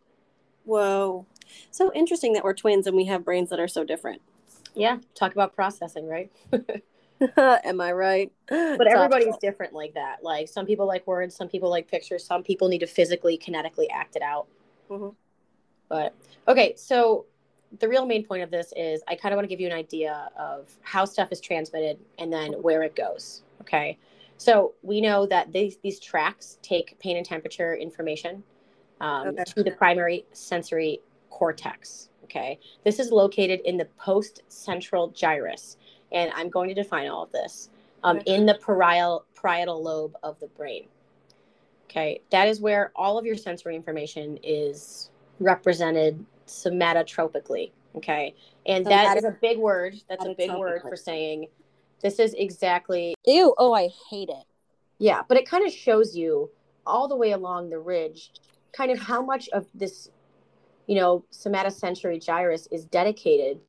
Whoa. 0.65 1.25
So 1.71 1.91
interesting 1.93 2.33
that 2.33 2.43
we're 2.43 2.53
twins 2.53 2.87
and 2.87 2.95
we 2.95 3.05
have 3.05 3.23
brains 3.23 3.49
that 3.51 3.59
are 3.59 3.67
so 3.67 3.83
different. 3.83 4.21
Yeah, 4.73 4.97
talk 5.13 5.31
about 5.31 5.55
processing, 5.55 6.07
right? 6.07 6.31
Am 7.37 7.79
I 7.79 7.91
right? 7.93 8.31
But 8.49 8.87
everybody's 8.87 9.37
different 9.37 9.73
like 9.73 9.93
that. 9.93 10.23
Like 10.23 10.49
some 10.49 10.65
people 10.65 10.85
like 10.85 11.05
words, 11.07 11.35
some 11.35 11.47
people 11.47 11.69
like 11.69 11.89
pictures, 11.89 12.25
some 12.25 12.43
people 12.43 12.67
need 12.67 12.79
to 12.79 12.87
physically, 12.87 13.37
kinetically 13.37 13.87
act 13.91 14.15
it 14.15 14.21
out. 14.21 14.47
Mhm. 14.89 15.15
But 15.89 16.13
okay, 16.47 16.73
so 16.75 17.25
the 17.79 17.87
real 17.87 18.05
main 18.05 18.25
point 18.25 18.43
of 18.43 18.51
this 18.51 18.73
is 18.75 19.03
I 19.07 19.15
kind 19.15 19.33
of 19.33 19.37
want 19.37 19.45
to 19.45 19.49
give 19.49 19.59
you 19.59 19.67
an 19.67 19.73
idea 19.73 20.31
of 20.37 20.73
how 20.81 21.05
stuff 21.05 21.31
is 21.31 21.41
transmitted 21.41 21.99
and 22.19 22.31
then 22.31 22.53
where 22.53 22.83
it 22.83 22.95
goes. 22.95 23.43
Okay, 23.61 23.97
so 24.37 24.73
we 24.83 25.01
know 25.01 25.25
that 25.25 25.51
these 25.51 25.77
these 25.77 25.99
tracks 25.99 26.57
take 26.61 26.97
pain 26.99 27.17
and 27.17 27.25
temperature 27.25 27.75
information 27.75 28.43
um, 29.01 29.27
Okay. 29.29 29.43
to 29.43 29.63
the 29.63 29.71
primary 29.71 30.25
sensory 30.31 31.01
cortex. 31.29 32.09
Okay, 32.23 32.59
this 32.83 32.99
is 32.99 33.11
located 33.11 33.59
in 33.65 33.77
the 33.77 33.85
post 33.97 34.41
central 34.47 35.09
gyrus, 35.09 35.77
and 36.11 36.31
I'm 36.33 36.49
going 36.49 36.69
to 36.69 36.75
define 36.75 37.07
all 37.07 37.23
of 37.23 37.31
this 37.31 37.69
um, 38.03 38.17
Okay. 38.17 38.35
in 38.35 38.45
the 38.45 38.55
parietal 38.55 39.25
parietal 39.35 39.81
lobe 39.83 40.15
of 40.23 40.39
the 40.39 40.47
brain. 40.47 40.87
Okay, 41.85 42.21
that 42.31 42.47
is 42.47 42.59
where 42.59 42.91
all 42.95 43.17
of 43.17 43.25
your 43.25 43.37
sensory 43.37 43.75
information 43.75 44.37
is 44.43 45.09
represented 45.39 46.25
somatotopically. 46.47 47.71
Okay. 47.95 48.35
And 48.65 48.85
that 48.85 49.17
is 49.17 49.23
a 49.23 49.35
big 49.41 49.57
word. 49.57 49.95
That's 50.09 50.25
a 50.25 50.33
big 50.33 50.51
word 50.51 50.81
for 50.81 50.95
saying 50.95 51.47
this 52.01 52.19
is 52.19 52.33
exactly, 52.33 53.15
Ew. 53.25 53.55
Oh, 53.57 53.73
I 53.73 53.89
hate 54.09 54.29
it. 54.29 54.43
yeah, 54.99 55.21
but 55.27 55.37
it 55.37 55.47
kind 55.47 55.65
of 55.65 55.71
shows 55.71 56.15
you 56.15 56.49
all 56.85 57.07
the 57.07 57.15
way 57.15 57.31
along 57.31 57.69
the 57.69 57.79
ridge 57.79 58.31
kind 58.73 58.91
of 58.91 58.99
how 58.99 59.21
much 59.21 59.47
of 59.49 59.65
this, 59.73 60.09
you 60.87 60.95
know, 60.95 61.23
somatosensory 61.31 62.23
gyrus 62.23 62.67
is 62.71 62.85
dedicated 62.85 63.59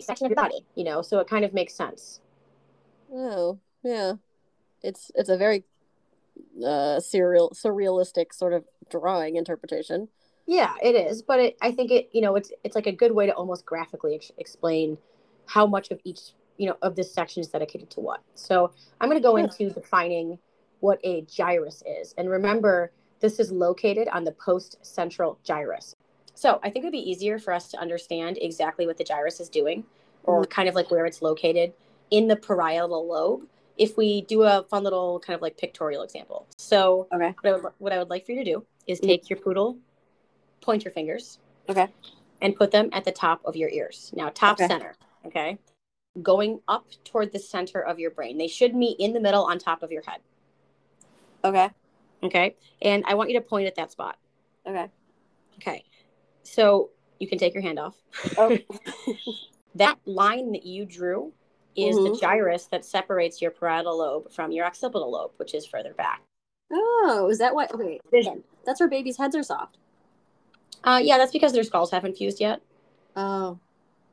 section 0.00 0.26
of 0.26 0.30
your 0.30 0.36
body, 0.36 0.64
you 0.74 0.84
know, 0.84 1.02
so 1.02 1.18
it 1.18 1.28
kind 1.28 1.44
of 1.44 1.52
makes 1.52 1.74
sense. 1.74 2.20
Oh, 3.12 3.58
yeah. 3.82 4.14
It's 4.82 5.10
it's 5.14 5.28
a 5.28 5.36
very 5.36 5.64
uh 6.58 6.98
surreal 7.00 7.52
surrealistic 7.52 8.32
sort 8.32 8.52
of 8.52 8.64
drawing 8.90 9.36
interpretation. 9.36 10.08
Yeah, 10.46 10.74
it 10.82 10.94
is, 10.94 11.22
but 11.22 11.40
it, 11.40 11.56
I 11.62 11.72
think 11.72 11.90
it, 11.90 12.10
you 12.12 12.20
know, 12.20 12.36
it's 12.36 12.52
it's 12.64 12.74
like 12.74 12.86
a 12.86 12.92
good 12.92 13.12
way 13.12 13.26
to 13.26 13.32
almost 13.32 13.64
graphically 13.64 14.14
ex- 14.16 14.32
explain 14.36 14.98
how 15.46 15.66
much 15.66 15.90
of 15.90 16.00
each, 16.04 16.20
you 16.58 16.66
know, 16.68 16.76
of 16.82 16.96
this 16.96 17.12
section 17.12 17.40
is 17.40 17.48
dedicated 17.48 17.90
to 17.90 18.00
what. 18.00 18.20
So 18.34 18.72
I'm 19.00 19.08
going 19.08 19.20
to 19.20 19.26
go 19.26 19.36
Yeah. 19.36 19.44
into 19.44 19.70
defining 19.70 20.38
what 20.80 21.00
a 21.02 21.22
gyrus 21.22 21.82
is, 21.86 22.14
and 22.18 22.28
remember, 22.28 22.92
this 23.20 23.40
is 23.40 23.50
located 23.50 24.06
on 24.08 24.24
the 24.24 24.32
post-central 24.32 25.38
gyrus. 25.44 25.96
So 26.34 26.60
I 26.62 26.68
think 26.68 26.84
it 26.84 26.88
would 26.88 26.92
be 26.92 27.10
easier 27.10 27.38
for 27.38 27.54
us 27.54 27.70
to 27.70 27.78
understand 27.78 28.38
exactly 28.40 28.86
what 28.86 28.98
the 28.98 29.04
gyrus 29.04 29.40
is 29.40 29.48
doing, 29.48 29.84
or 30.24 30.44
kind 30.44 30.68
of 30.68 30.74
like 30.74 30.90
where 30.90 31.06
it's 31.06 31.22
located 31.22 31.72
in 32.10 32.28
the 32.28 32.36
parietal 32.36 33.08
lobe, 33.08 33.46
if 33.76 33.96
we 33.96 34.22
do 34.22 34.42
a 34.42 34.64
fun 34.70 34.84
little 34.84 35.20
kind 35.20 35.34
of 35.34 35.42
like 35.42 35.56
pictorial 35.56 36.02
example. 36.02 36.46
So 36.56 37.08
Okay. 37.12 37.34
what 37.40 37.46
I 37.46 37.52
would, 37.56 37.72
what 37.78 37.92
I 37.92 37.98
would 37.98 38.10
like 38.10 38.24
for 38.26 38.32
you 38.32 38.44
to 38.44 38.50
do 38.50 38.66
is 38.86 39.00
Mhm. 39.00 39.06
take 39.06 39.30
your 39.30 39.38
poodle 39.38 39.78
point 40.60 40.84
your 40.84 40.92
fingers 40.92 41.38
Okay. 41.68 41.88
and 42.40 42.56
put 42.56 42.70
them 42.70 42.88
at 42.92 43.04
the 43.04 43.12
top 43.12 43.44
of 43.44 43.56
your 43.56 43.68
ears. 43.68 44.12
Now, 44.14 44.30
top 44.30 44.56
Okay. 44.58 44.66
center, 44.66 44.96
okay? 45.26 45.58
Going 46.22 46.60
up 46.68 46.86
toward 47.04 47.32
the 47.32 47.38
center 47.38 47.80
of 47.80 47.98
your 47.98 48.10
brain. 48.10 48.38
They 48.38 48.48
should 48.48 48.74
meet 48.74 48.98
in 48.98 49.12
the 49.12 49.20
middle 49.20 49.44
on 49.44 49.58
top 49.58 49.82
of 49.82 49.92
your 49.92 50.02
head, 50.02 50.20
Okay. 51.44 51.70
okay? 52.22 52.56
And 52.80 53.04
I 53.06 53.14
want 53.14 53.30
you 53.30 53.38
to 53.38 53.44
point 53.44 53.66
at 53.66 53.74
that 53.74 53.90
spot, 53.90 54.18
Okay. 54.66 54.88
okay? 55.56 55.84
So 56.44 56.90
you 57.18 57.26
can 57.28 57.38
take 57.38 57.52
your 57.54 57.62
hand 57.62 57.78
off. 57.78 57.96
Oh. 58.38 58.56
that 59.74 59.98
line 60.06 60.52
that 60.52 60.64
you 60.64 60.86
drew 60.86 61.32
is 61.76 61.96
the 61.96 62.10
Mhm. 62.10 62.20
gyrus 62.20 62.66
that 62.66 62.84
separates 62.84 63.42
your 63.42 63.50
parietal 63.50 63.96
lobe 63.98 64.30
from 64.30 64.52
your 64.52 64.64
occipital 64.64 65.10
lobe, 65.10 65.32
which 65.38 65.54
is 65.54 65.66
further 65.66 65.94
back. 65.94 66.22
Oh, 66.72 67.28
is 67.30 67.38
that 67.38 67.54
why? 67.54 67.66
Okay. 67.72 68.00
Vision. 68.10 68.44
That's 68.64 68.80
where 68.80 68.88
babies' 68.88 69.16
heads 69.18 69.34
are 69.36 69.42
soft. 69.42 69.78
Uh, 70.84 71.00
yeah, 71.02 71.18
that's 71.18 71.32
because 71.32 71.52
their 71.52 71.62
skulls 71.64 71.90
haven't 71.90 72.16
fused 72.16 72.40
yet. 72.40 72.60
Oh. 73.16 73.58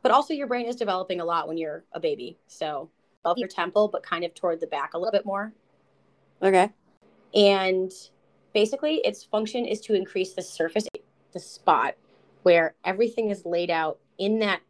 but 0.03 0.11
also 0.11 0.33
your 0.33 0.47
brain 0.47 0.65
is 0.65 0.75
developing 0.75 1.19
a 1.21 1.25
lot 1.25 1.47
when 1.47 1.57
you're 1.59 1.83
a 1.93 1.99
baby 1.99 2.35
so 2.47 2.89
above 3.23 3.37
your 3.37 3.47
temple 3.47 3.87
but 3.87 4.01
kind 4.01 4.23
of 4.23 4.33
toward 4.33 4.59
the 4.59 4.65
back 4.65 4.95
a 4.95 4.97
little 4.97 5.11
bit 5.11 5.25
more 5.27 5.53
Okay. 6.41 6.71
and 7.35 7.91
basically 8.53 8.95
its 9.05 9.23
function 9.23 9.63
is 9.65 9.79
to 9.81 9.93
increase 9.93 10.33
the 10.33 10.41
surface 10.41 10.87
the 11.33 11.39
spot 11.39 11.93
where 12.43 12.73
everything 12.83 13.29
is 13.29 13.45
laid 13.45 13.69
out 13.69 13.99
in 14.17 14.39
that 14.39 14.61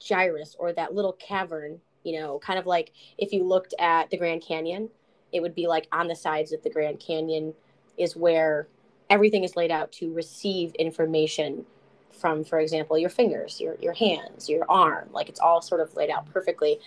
gyrus 0.00 0.56
or 0.58 0.72
that 0.72 0.92
little 0.94 1.12
cavern 1.14 1.80
you 2.04 2.18
know 2.18 2.38
kind 2.38 2.58
of 2.58 2.66
like 2.66 2.92
if 3.18 3.32
you 3.32 3.44
looked 3.44 3.74
at 3.78 4.10
the 4.10 4.16
grand 4.16 4.42
canyon 4.42 4.88
it 5.32 5.40
would 5.40 5.54
be 5.54 5.66
like 5.66 5.86
on 5.92 6.08
the 6.08 6.16
sides 6.16 6.52
of 6.52 6.62
the 6.62 6.70
grand 6.70 6.98
canyon 7.00 7.54
is 7.98 8.16
where 8.16 8.68
everything 9.08 9.44
is 9.44 9.56
laid 9.56 9.70
out 9.70 9.92
to 9.92 10.12
receive 10.12 10.74
information 10.74 11.64
from 12.10 12.44
for 12.44 12.58
example 12.58 12.98
your 12.98 13.10
fingers 13.10 13.60
your 13.60 13.76
your 13.80 13.92
hands 13.92 14.48
your 14.48 14.64
arm 14.70 15.08
like 15.12 15.28
it's 15.28 15.40
all 15.40 15.60
sort 15.62 15.80
of 15.80 15.94
laid 15.94 16.10
out 16.10 16.30
perfectly 16.32 16.78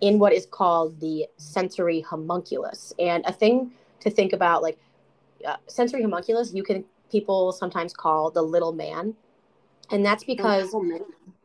in 0.00 0.18
what 0.18 0.32
is 0.32 0.46
called 0.46 0.98
the 1.00 1.26
sensory 1.36 2.00
homunculus. 2.00 2.92
And 2.98 3.24
a 3.26 3.32
thing 3.32 3.72
to 4.00 4.10
think 4.10 4.32
about 4.32 4.62
like 4.62 4.78
uh, 5.46 5.56
sensory 5.66 6.02
homunculus 6.02 6.52
you 6.52 6.62
can 6.62 6.84
people 7.10 7.52
sometimes 7.52 7.92
call 7.92 8.30
the 8.30 8.42
little 8.42 8.72
man. 8.72 9.14
And 9.90 10.04
that's 10.04 10.24
because 10.24 10.70
Oh, 10.72 11.00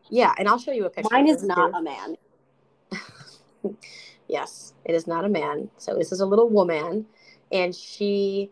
yeah 0.10 0.34
and 0.38 0.50
i'll 0.50 0.60
show 0.60 0.72
you 0.72 0.86
a 0.86 0.90
picture 0.90 1.08
Mine 1.12 1.28
is 1.30 1.44
not 1.44 1.72
a 1.74 1.82
man. 1.82 2.18
Yes 4.28 4.74
it 4.86 4.96
is 4.96 5.08
not 5.08 5.26
a 5.26 5.30
man 5.30 5.70
so 5.78 5.96
this 5.96 6.12
is 6.12 6.20
a 6.20 6.26
little 6.26 6.50
woman 6.50 7.06
and 7.52 7.76
she 7.76 8.50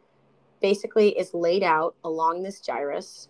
basically 0.62 1.09
is 1.18 1.34
laid 1.34 1.64
out 1.64 1.95
along 2.03 2.43
this 2.43 2.59
gyrus 2.59 3.30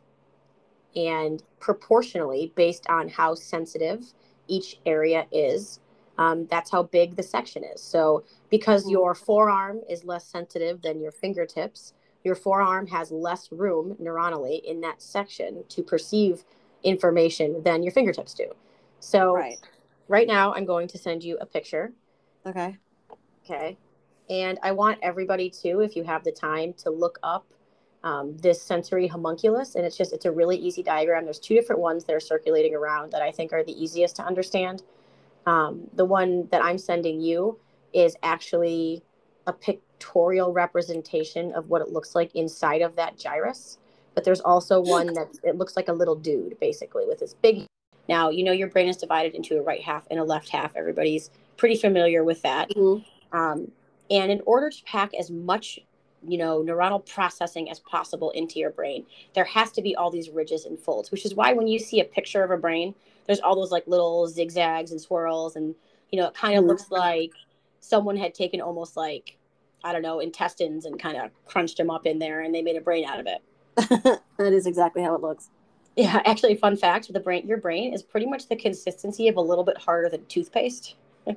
and 0.96 1.44
proportionally 1.60 2.52
based 2.56 2.86
on 2.90 3.08
how 3.08 3.34
sensitive 3.34 4.04
each 4.48 4.80
area 4.86 5.26
is 5.32 5.80
um, 6.18 6.46
that's 6.52 6.70
how 6.70 6.84
big 6.84 7.16
the 7.16 7.24
section 7.24 7.64
is 7.64 7.82
so 7.82 8.24
because 8.50 8.86
Mhm. 8.86 8.92
your 8.92 9.16
forearm 9.16 9.82
is 9.90 10.04
less 10.04 10.26
sensitive 10.26 10.82
than 10.82 11.00
your 11.00 11.12
fingertips 11.12 11.94
your 12.24 12.36
forearm 12.36 12.86
has 12.88 13.12
less 13.12 13.52
room 13.52 13.96
neuronally 14.02 14.62
in 14.64 14.82
that 14.82 15.02
section 15.02 15.64
to 15.70 15.82
perceive 15.82 16.44
information 16.84 17.64
than 17.64 17.82
your 17.84 17.92
fingertips 17.92 18.34
do 18.34 18.52
so 19.00 19.34
Right. 19.36 19.58
Right 20.12 20.28
now 20.28 20.54
i'm 20.54 20.66
going 20.66 20.88
to 20.88 20.98
send 20.98 21.24
you 21.24 21.38
a 21.42 21.46
picture 21.46 21.92
Okay. 22.46 22.78
Okay. 23.46 23.78
And 24.30 24.58
I 24.64 24.72
want 24.72 25.00
everybody 25.02 25.50
to, 25.62 25.82
if 25.82 25.96
you 25.96 26.04
have 26.04 26.24
the 26.24 26.32
time, 26.32 26.74
to 26.80 26.90
look 26.90 27.20
up 27.24 27.46
um, 28.04 28.38
this 28.38 28.62
sensory 28.62 29.08
homunculus. 29.08 29.76
And 29.76 29.86
it's 29.86 29.98
just, 29.98 30.14
it's 30.14 30.26
a 30.26 30.32
really 30.32 30.58
easy 30.58 30.82
diagram. 30.82 31.26
There's 31.26 31.40
two 31.40 31.54
different 31.54 31.82
ones 31.82 32.06
that 32.06 32.16
are 32.16 32.22
circulating 32.22 32.74
around 32.74 33.12
that 33.12 33.22
I 33.22 33.32
think 33.32 33.54
are 33.54 33.64
the 33.64 33.74
easiest 33.74 34.16
to 34.18 34.24
understand. 34.24 34.84
Um, 35.46 35.88
the 35.94 36.06
one 36.06 36.48
that 36.52 36.64
I'm 36.64 36.78
sending 36.78 37.20
you 37.20 37.60
is 37.94 38.16
actually 38.24 39.04
a 39.48 39.54
pictorial 39.54 40.54
representation 40.54 41.52
of 41.54 41.70
what 41.70 41.82
it 41.82 41.90
looks 41.90 42.16
like 42.16 42.34
inside 42.36 42.82
of 42.82 42.96
that 42.96 43.18
gyrus. 43.18 43.80
But 44.16 44.24
there's 44.24 44.42
also 44.42 44.80
one 44.80 45.08
that 45.14 45.38
it 45.44 45.58
looks 45.58 45.76
like 45.76 45.88
a 45.88 45.94
little 45.94 46.16
dude, 46.16 46.60
basically, 46.60 47.06
with 47.06 47.20
this 47.20 47.34
big. 47.34 47.66
Now, 48.10 48.30
you 48.30 48.44
know, 48.44 48.52
your 48.52 48.68
brain 48.68 48.88
is 48.88 48.98
divided 48.98 49.36
into 49.36 49.58
a 49.58 49.62
right 49.62 49.82
half 49.82 50.06
and 50.10 50.20
a 50.20 50.24
left 50.24 50.50
half. 50.50 50.76
Everybody's 50.76 51.30
pretty 51.58 51.76
familiar 51.76 52.24
with 52.24 52.42
that. 52.42 52.70
Mhm. 52.70 53.04
Um, 53.32 53.72
and 54.10 54.32
in 54.32 54.42
order 54.46 54.70
to 54.70 54.84
pack 54.84 55.14
as 55.14 55.32
much, 55.32 55.80
you 56.28 56.38
know, 56.38 56.62
neuronal 56.62 57.06
processing 57.08 57.70
as 57.70 57.80
possible 57.80 58.32
into 58.32 58.60
your 58.60 58.72
brain, 58.72 59.06
there 59.34 59.46
has 59.46 59.72
to 59.74 59.82
be 59.82 59.96
all 59.96 60.12
these 60.12 60.30
ridges 60.30 60.66
and 60.66 60.78
folds, 60.78 61.12
which 61.12 61.26
is 61.26 61.34
why 61.36 61.54
when 61.54 61.68
you 61.68 61.80
see 61.80 62.00
a 62.00 62.06
picture 62.06 62.44
of 62.44 62.52
a 62.52 62.58
brain, 62.58 62.94
there's 63.26 63.40
all 63.40 63.56
those 63.56 63.72
like 63.72 63.88
little 63.88 64.28
zigzags 64.28 64.92
and 64.92 65.00
swirls. 65.00 65.56
And, 65.56 65.76
you 66.12 66.20
know, 66.20 66.28
it 66.28 66.34
kind 66.34 66.58
of 66.58 66.66
Mhm. 66.66 66.68
looks 66.70 66.92
like 66.92 67.32
someone 67.80 68.18
had 68.18 68.34
taken 68.34 68.60
almost 68.62 68.98
like, 68.98 69.38
I 69.84 69.94
don't 69.94 70.02
know, 70.02 70.20
intestines 70.20 70.86
and 70.86 71.00
kind 71.00 71.18
of 71.18 71.32
crunched 71.46 71.78
them 71.78 71.90
up 71.90 72.06
in 72.06 72.20
there 72.20 72.42
and 72.42 72.54
they 72.54 72.62
made 72.62 72.76
a 72.76 72.82
brain 72.82 73.06
out 73.06 73.20
of 73.20 73.28
it. 73.28 73.42
that 74.38 74.54
is 74.54 74.66
exactly 74.66 75.02
how 75.02 75.16
it 75.16 75.22
looks. 75.22 75.50
Yeah, 75.96 76.22
actually, 76.26 76.56
fun 76.56 76.78
fact: 76.78 77.12
the 77.12 77.20
brain, 77.20 77.46
your 77.48 77.58
brain 77.58 77.94
is 77.94 78.02
pretty 78.02 78.26
much 78.26 78.48
the 78.48 78.56
consistency 78.56 79.28
of 79.28 79.36
a 79.36 79.42
little 79.42 79.64
bit 79.64 79.78
harder 79.78 80.10
than 80.10 80.26
toothpaste. 80.26 80.96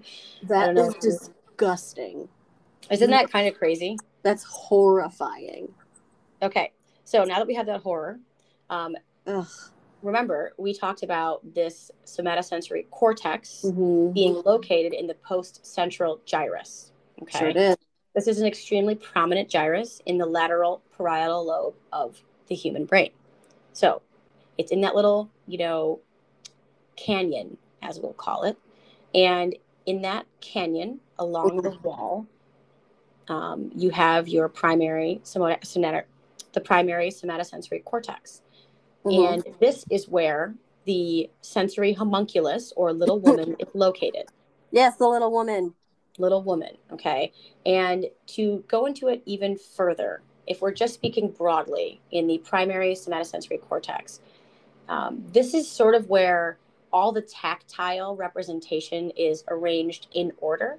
That 0.48 0.76
is 0.76 0.94
disgusting. 0.94 2.28
Isn't 2.90 3.10
that 3.10 3.30
kind 3.30 3.48
of 3.48 3.54
crazy? 3.54 3.98
That's 4.22 4.44
horrifying. 4.44 5.68
Okay, 6.42 6.72
so 7.04 7.24
now 7.24 7.36
that 7.38 7.46
we 7.46 7.54
have 7.54 7.66
that 7.66 7.80
horror, 7.80 8.18
um, 8.70 8.96
remember 10.02 10.52
we 10.58 10.74
talked 10.74 11.02
about 11.02 11.54
this 11.54 11.90
somatosensory 12.04 12.88
cortex 12.90 13.62
Mhm. 13.64 14.14
being 14.14 14.42
located 14.44 14.92
in 14.92 15.06
the 15.06 15.14
post-central 15.14 16.20
gyrus. 16.26 16.92
Okay, 17.22 17.38
Sure 17.52 17.76
this 18.14 18.28
is 18.28 18.40
an 18.40 18.46
extremely 18.46 18.94
prominent 18.94 19.48
gyrus 19.48 20.00
in 20.06 20.18
the 20.18 20.26
lateral 20.26 20.82
parietal 20.96 21.44
lobe 21.44 21.74
of 21.92 22.22
the 22.46 22.54
human 22.54 22.84
brain. 22.84 23.10
So 23.72 24.02
it's 24.58 24.72
in 24.72 24.80
that 24.82 24.94
little, 24.94 25.30
you 25.46 25.58
know, 25.58 26.00
canyon, 26.96 27.56
as 27.82 27.98
we'll 27.98 28.12
call 28.12 28.44
it. 28.44 28.56
And 29.14 29.56
in 29.86 30.02
that 30.02 30.26
canyon, 30.40 31.00
along 31.18 31.62
the 31.62 31.70
wall, 31.82 32.26
um, 33.28 33.70
you 33.74 33.90
have 33.90 34.28
your 34.28 34.48
primary 34.48 35.20
somat- 35.24 35.64
somatic, 35.64 36.06
the 36.52 36.60
primary 36.60 37.10
somatosensory 37.10 37.82
cortex. 37.84 38.42
Mhm. 39.04 39.34
And 39.34 39.56
this 39.60 39.84
is 39.90 40.08
where 40.08 40.54
the 40.84 41.30
sensory 41.40 41.92
homunculus 41.94 42.72
or 42.76 42.92
little 42.92 43.18
woman 43.18 43.56
is 43.58 43.68
located 43.74 44.26
yes, 44.74 44.96
the 44.96 45.06
little 45.08 45.30
woman. 45.30 45.72
little 46.18 46.42
woman. 46.42 46.76
Okay. 46.92 47.32
And 47.64 48.06
to 48.28 48.64
go 48.68 48.86
into 48.86 49.08
it 49.08 49.22
even 49.24 49.56
further, 49.56 50.22
if 50.46 50.60
we're 50.60 50.72
just 50.72 50.94
speaking 50.94 51.30
broadly 51.30 52.00
in 52.10 52.26
the 52.26 52.38
primary 52.38 52.94
somatosensory 52.94 53.60
cortex, 53.60 54.20
um, 54.88 55.24
this 55.32 55.54
is 55.54 55.68
sort 55.68 55.94
of 55.94 56.08
where 56.08 56.58
all 56.92 57.12
the 57.12 57.22
tactile 57.22 58.14
representation 58.16 59.10
is 59.10 59.44
arranged 59.48 60.06
in 60.14 60.32
order 60.38 60.78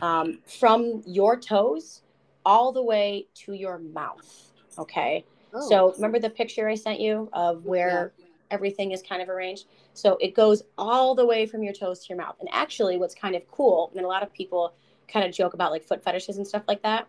um, 0.00 0.38
from 0.46 1.02
your 1.06 1.36
toes 1.38 2.02
all 2.44 2.72
the 2.72 2.82
way 2.82 3.26
to 3.34 3.52
your 3.52 3.78
mouth. 3.78 4.52
Okay. 4.78 5.24
Oh. 5.52 5.68
So 5.68 5.92
remember 5.94 6.18
the 6.18 6.30
picture 6.30 6.68
I 6.68 6.74
sent 6.74 7.00
you 7.00 7.28
of 7.32 7.64
where 7.64 8.12
everything 8.50 8.92
is 8.92 9.02
kind 9.02 9.20
of 9.20 9.28
arranged. 9.28 9.66
So 9.94 10.16
it 10.20 10.34
goes 10.34 10.62
all 10.78 11.14
the 11.14 11.26
way 11.26 11.46
from 11.46 11.62
your 11.62 11.72
toes 11.72 12.00
to 12.00 12.08
your 12.10 12.18
mouth. 12.18 12.36
And 12.40 12.48
actually, 12.52 12.96
what's 12.96 13.14
kind 13.14 13.34
of 13.34 13.42
cool, 13.50 13.90
and 13.96 14.04
a 14.04 14.08
lot 14.08 14.22
of 14.22 14.32
people 14.32 14.74
kind 15.08 15.26
of 15.26 15.32
joke 15.32 15.54
about 15.54 15.72
like 15.72 15.84
foot 15.84 16.02
fetishes 16.02 16.36
and 16.36 16.46
stuff 16.46 16.62
like 16.68 16.82
that. 16.82 17.06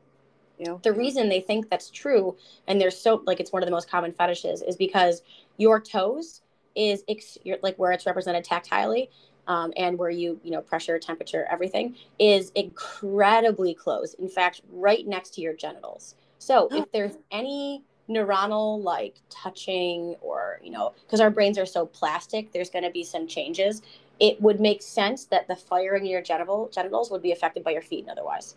Yeah. 0.59 0.77
The 0.83 0.93
reason 0.93 1.29
they 1.29 1.41
think 1.41 1.69
that's 1.69 1.89
true, 1.89 2.37
and 2.67 2.79
they're 2.79 2.91
so 2.91 3.23
like 3.25 3.39
it's 3.39 3.51
one 3.51 3.63
of 3.63 3.67
the 3.67 3.71
most 3.71 3.89
common 3.89 4.13
fetishes, 4.13 4.61
is 4.61 4.75
because 4.75 5.21
your 5.57 5.79
toes 5.79 6.41
is 6.75 7.03
ex- 7.07 7.37
like 7.61 7.75
where 7.77 7.91
it's 7.91 8.05
represented 8.05 8.45
tactilely 8.45 9.09
um, 9.47 9.73
and 9.77 9.97
where 9.97 10.09
you 10.09 10.39
you 10.43 10.51
know 10.51 10.61
pressure 10.61 10.97
temperature 10.99 11.47
everything 11.51 11.95
is 12.19 12.51
incredibly 12.55 13.73
close 13.73 14.13
in 14.15 14.27
fact 14.27 14.61
right 14.71 15.07
next 15.07 15.33
to 15.33 15.41
your 15.41 15.53
genitals 15.53 16.15
so 16.39 16.69
if 16.71 16.91
there's 16.91 17.17
any 17.31 17.83
neuronal 18.09 18.83
like 18.83 19.15
touching 19.29 20.15
or 20.21 20.59
you 20.63 20.71
know 20.71 20.93
because 21.05 21.21
our 21.21 21.29
brains 21.29 21.57
are 21.57 21.65
so 21.65 21.85
plastic 21.85 22.51
there's 22.51 22.69
going 22.69 22.83
to 22.83 22.91
be 22.91 23.03
some 23.03 23.27
changes 23.27 23.81
it 24.19 24.39
would 24.41 24.59
make 24.59 24.81
sense 24.81 25.25
that 25.25 25.47
the 25.47 25.55
firing 25.55 26.05
in 26.05 26.11
your 26.11 26.21
genital 26.21 26.69
genitals 26.73 27.09
would 27.09 27.21
be 27.21 27.31
affected 27.31 27.63
by 27.63 27.71
your 27.71 27.81
feet 27.81 28.01
and 28.01 28.09
otherwise 28.09 28.55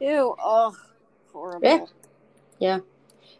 Ew. 0.00 0.34
Oh, 0.42 0.76
horrible. 1.34 1.68
Yeah. 1.68 1.86
yeah 2.58 2.78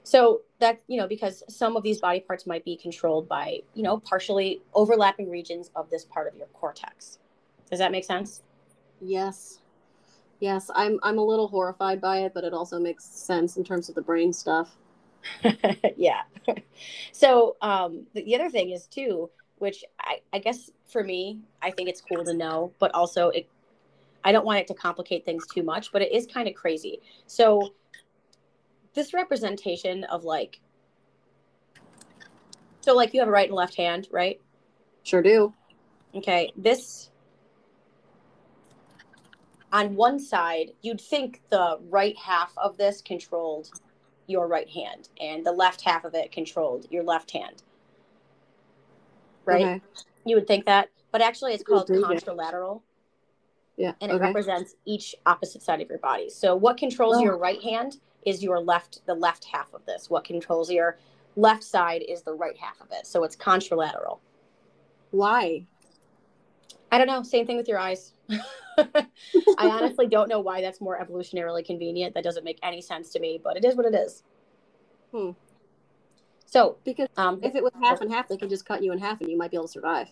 so 0.02 0.42
that 0.58 0.80
you 0.86 0.98
know 0.98 1.08
because 1.08 1.42
some 1.48 1.76
of 1.76 1.82
these 1.82 2.00
body 2.00 2.20
parts 2.20 2.46
might 2.46 2.64
be 2.64 2.76
controlled 2.76 3.28
by 3.28 3.60
you 3.74 3.82
know 3.82 3.98
partially 3.98 4.60
overlapping 4.74 5.30
regions 5.30 5.70
of 5.74 5.88
this 5.88 6.04
part 6.04 6.28
of 6.28 6.36
your 6.36 6.46
cortex 6.48 7.18
does 7.70 7.78
that 7.78 7.90
make 7.90 8.04
sense 8.04 8.42
Yes. 9.00 9.58
Yes, 10.40 10.70
I'm 10.74 10.98
I'm 11.02 11.18
a 11.18 11.24
little 11.24 11.48
horrified 11.48 12.00
by 12.00 12.18
it, 12.20 12.34
but 12.34 12.44
it 12.44 12.52
also 12.52 12.78
makes 12.78 13.04
sense 13.04 13.56
in 13.56 13.64
terms 13.64 13.88
of 13.88 13.94
the 13.94 14.02
brain 14.02 14.32
stuff. 14.32 14.76
yeah. 15.96 16.22
so 17.12 17.56
um, 17.62 18.06
the, 18.14 18.24
the 18.24 18.34
other 18.34 18.50
thing 18.50 18.70
is 18.70 18.86
too, 18.86 19.30
which 19.58 19.84
I, 20.00 20.20
I 20.32 20.38
guess 20.38 20.70
for 20.86 21.02
me, 21.02 21.40
I 21.62 21.70
think 21.70 21.88
it's 21.88 22.00
cool 22.00 22.24
to 22.24 22.34
know, 22.34 22.72
but 22.78 22.92
also 22.94 23.28
it, 23.28 23.48
I 24.24 24.32
don't 24.32 24.44
want 24.44 24.58
it 24.58 24.66
to 24.68 24.74
complicate 24.74 25.24
things 25.24 25.46
too 25.46 25.62
much, 25.62 25.92
but 25.92 26.02
it 26.02 26.12
is 26.12 26.26
kind 26.26 26.48
of 26.48 26.54
crazy. 26.54 27.00
So 27.26 27.72
this 28.94 29.12
representation 29.12 30.04
of 30.04 30.24
like, 30.24 30.60
so 32.80 32.94
like 32.94 33.12
you 33.12 33.20
have 33.20 33.28
a 33.28 33.32
right 33.32 33.48
and 33.48 33.56
left 33.56 33.76
hand, 33.76 34.08
right? 34.10 34.40
Sure 35.02 35.22
do. 35.22 35.52
Okay. 36.14 36.52
This 36.56 37.10
on 39.72 39.96
one 39.96 40.20
side, 40.20 40.70
you'd 40.82 41.00
think 41.00 41.42
the 41.50 41.78
right 41.90 42.16
half 42.16 42.52
of 42.56 42.76
this 42.76 43.02
controlled 43.02 43.70
your 44.28 44.46
right 44.46 44.68
hand, 44.68 45.08
and 45.20 45.44
the 45.44 45.50
left 45.52 45.80
half 45.82 46.04
of 46.04 46.14
it 46.14 46.30
controlled 46.30 46.86
your 46.90 47.02
left 47.02 47.32
hand. 47.32 47.64
Right? 49.44 49.66
Okay. 49.66 49.80
You 50.24 50.36
would 50.36 50.46
think 50.46 50.64
that, 50.66 50.90
but 51.10 51.20
actually, 51.20 51.54
it's 51.54 51.64
called 51.64 51.90
Okay. 51.90 52.00
contralateral, 52.00 52.82
Yeah. 53.76 53.94
and 54.00 54.12
it 54.12 54.14
okay. 54.14 54.26
represents 54.26 54.76
each 54.84 55.16
opposite 55.26 55.60
side 55.60 55.80
of 55.80 55.88
your 55.88 55.98
body. 55.98 56.30
So, 56.30 56.54
what 56.54 56.76
controls 56.76 57.16
Oh. 57.16 57.22
your 57.22 57.36
right 57.36 57.60
hand 57.60 58.00
is 58.26 58.42
your 58.42 58.60
left, 58.60 59.00
the 59.06 59.14
left 59.14 59.44
half 59.44 59.72
of 59.74 59.84
this. 59.86 60.10
What 60.10 60.24
controls 60.24 60.70
your 60.70 60.98
left 61.36 61.64
side 61.64 62.02
is 62.08 62.22
the 62.22 62.34
right 62.34 62.56
half 62.56 62.80
of 62.80 62.88
it. 62.92 63.06
So, 63.06 63.24
it's 63.24 63.36
contralateral. 63.36 64.18
Why? 65.10 65.66
I 66.90 66.98
don't 66.98 67.06
know. 67.06 67.22
Same 67.22 67.46
thing 67.46 67.56
with 67.56 67.68
your 67.68 67.78
eyes. 67.78 68.12
I 68.78 69.06
honestly 69.58 70.06
don't 70.06 70.28
know 70.28 70.40
why 70.40 70.60
that's 70.60 70.80
more 70.80 70.98
evolutionarily 70.98 71.64
convenient. 71.64 72.14
That 72.14 72.24
doesn't 72.24 72.44
make 72.44 72.58
any 72.62 72.80
sense 72.80 73.10
to 73.10 73.20
me, 73.20 73.40
but 73.42 73.56
it 73.56 73.64
is 73.64 73.74
what 73.76 73.86
it 73.86 73.94
is. 73.94 74.22
Hmm. 75.12 75.30
So, 76.46 76.76
Because 76.84 77.08
um, 77.16 77.40
if 77.42 77.54
it 77.56 77.62
was 77.62 77.72
half 77.82 78.00
and 78.00 78.12
half, 78.12 78.28
they 78.28 78.36
could 78.36 78.48
just 78.48 78.64
cut 78.64 78.82
you 78.82 78.92
in 78.92 78.98
half 78.98 79.20
and 79.20 79.28
you 79.30 79.36
might 79.36 79.50
be 79.50 79.56
able 79.56 79.66
to 79.66 79.72
survive. 79.72 80.08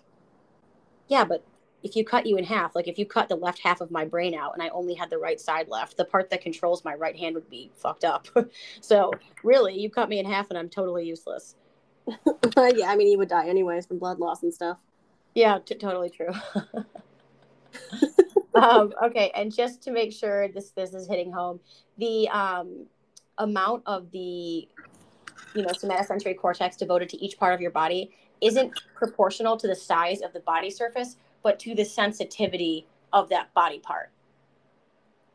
yeah, 1.08 1.24
but 1.24 1.44
if 1.82 1.96
you 1.96 2.04
cut 2.04 2.26
you 2.26 2.36
in 2.36 2.44
half, 2.44 2.74
like 2.74 2.88
if 2.88 2.98
you 2.98 3.06
cut 3.06 3.28
the 3.28 3.36
left 3.36 3.60
half 3.60 3.80
of 3.80 3.90
my 3.90 4.04
brain 4.04 4.34
out 4.34 4.54
and 4.54 4.62
I 4.62 4.68
only 4.68 4.94
had 4.94 5.10
the 5.10 5.18
right 5.18 5.40
side 5.40 5.68
left, 5.68 5.96
the 5.96 6.04
part 6.04 6.30
that 6.30 6.40
controls 6.40 6.84
my 6.84 6.94
right 6.94 7.16
hand 7.16 7.34
would 7.34 7.50
be 7.50 7.70
fucked 7.74 8.04
up. 8.04 8.28
so, 8.80 9.12
really, 9.42 9.78
you 9.78 9.90
cut 9.90 10.08
me 10.08 10.18
in 10.18 10.26
half 10.26 10.50
and 10.50 10.58
I'm 10.58 10.68
totally 10.68 11.04
useless. 11.04 11.56
yeah, 12.06 12.88
I 12.88 12.96
mean, 12.96 13.08
you 13.08 13.18
would 13.18 13.28
die 13.28 13.48
anyways 13.48 13.86
from 13.86 13.98
blood 13.98 14.18
loss 14.18 14.42
and 14.42 14.52
stuff. 14.52 14.78
Yeah, 15.34 15.58
t- 15.64 15.74
totally 15.74 16.10
true. 16.10 16.32
um, 18.54 18.92
okay, 19.04 19.30
and 19.34 19.54
just 19.54 19.82
to 19.82 19.90
make 19.90 20.12
sure 20.12 20.48
this 20.48 20.70
this 20.70 20.94
is 20.94 21.08
hitting 21.08 21.32
home, 21.32 21.60
the 21.98 22.28
um, 22.28 22.86
amount 23.38 23.82
of 23.86 24.10
the 24.10 24.68
you 25.54 25.62
know 25.62 25.70
somatosensory 25.70 26.36
cortex 26.36 26.76
devoted 26.76 27.08
to 27.10 27.24
each 27.24 27.38
part 27.38 27.54
of 27.54 27.60
your 27.60 27.70
body 27.70 28.10
isn't 28.40 28.72
proportional 28.94 29.56
to 29.56 29.66
the 29.66 29.76
size 29.76 30.20
of 30.20 30.32
the 30.32 30.40
body 30.40 30.70
surface, 30.70 31.16
but 31.42 31.58
to 31.60 31.74
the 31.74 31.84
sensitivity 31.84 32.86
of 33.12 33.28
that 33.28 33.52
body 33.54 33.78
part. 33.78 34.10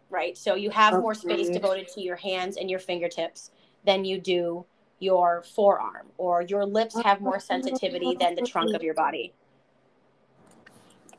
Right. 0.10 0.38
So 0.38 0.56
you 0.56 0.70
have 0.70 0.94
more 0.94 1.14
space 1.14 1.50
devoted 1.50 1.88
to 1.90 2.02
your 2.02 2.16
hands 2.16 2.58
and 2.58 2.70
your 2.70 2.80
fingertips 2.80 3.52
than 3.86 4.06
you 4.06 4.20
do 4.20 4.66
your 5.00 5.44
forearm, 5.44 6.08
or 6.18 6.42
your 6.42 6.66
lips 6.66 7.00
have 7.04 7.22
more 7.22 7.40
sensitivity 7.40 8.16
than 8.20 8.36
the 8.36 8.42
trunk 8.42 8.74
of 8.74 8.82
your 8.82 8.96
body. 8.96 9.34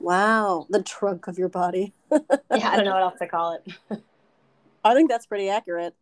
Wow, 0.00 0.66
the 0.68 0.82
trunk 0.82 1.28
of 1.28 1.38
your 1.38 1.48
body. 1.48 1.92
yeah, 2.10 2.18
I 2.50 2.76
don't 2.76 2.84
know 2.84 2.94
what 2.94 3.02
else 3.02 3.18
to 3.20 3.28
call 3.28 3.52
it. 3.52 4.00
I 4.84 4.94
think 4.94 5.10
that's 5.10 5.26
pretty 5.26 5.48
accurate. 5.48 5.94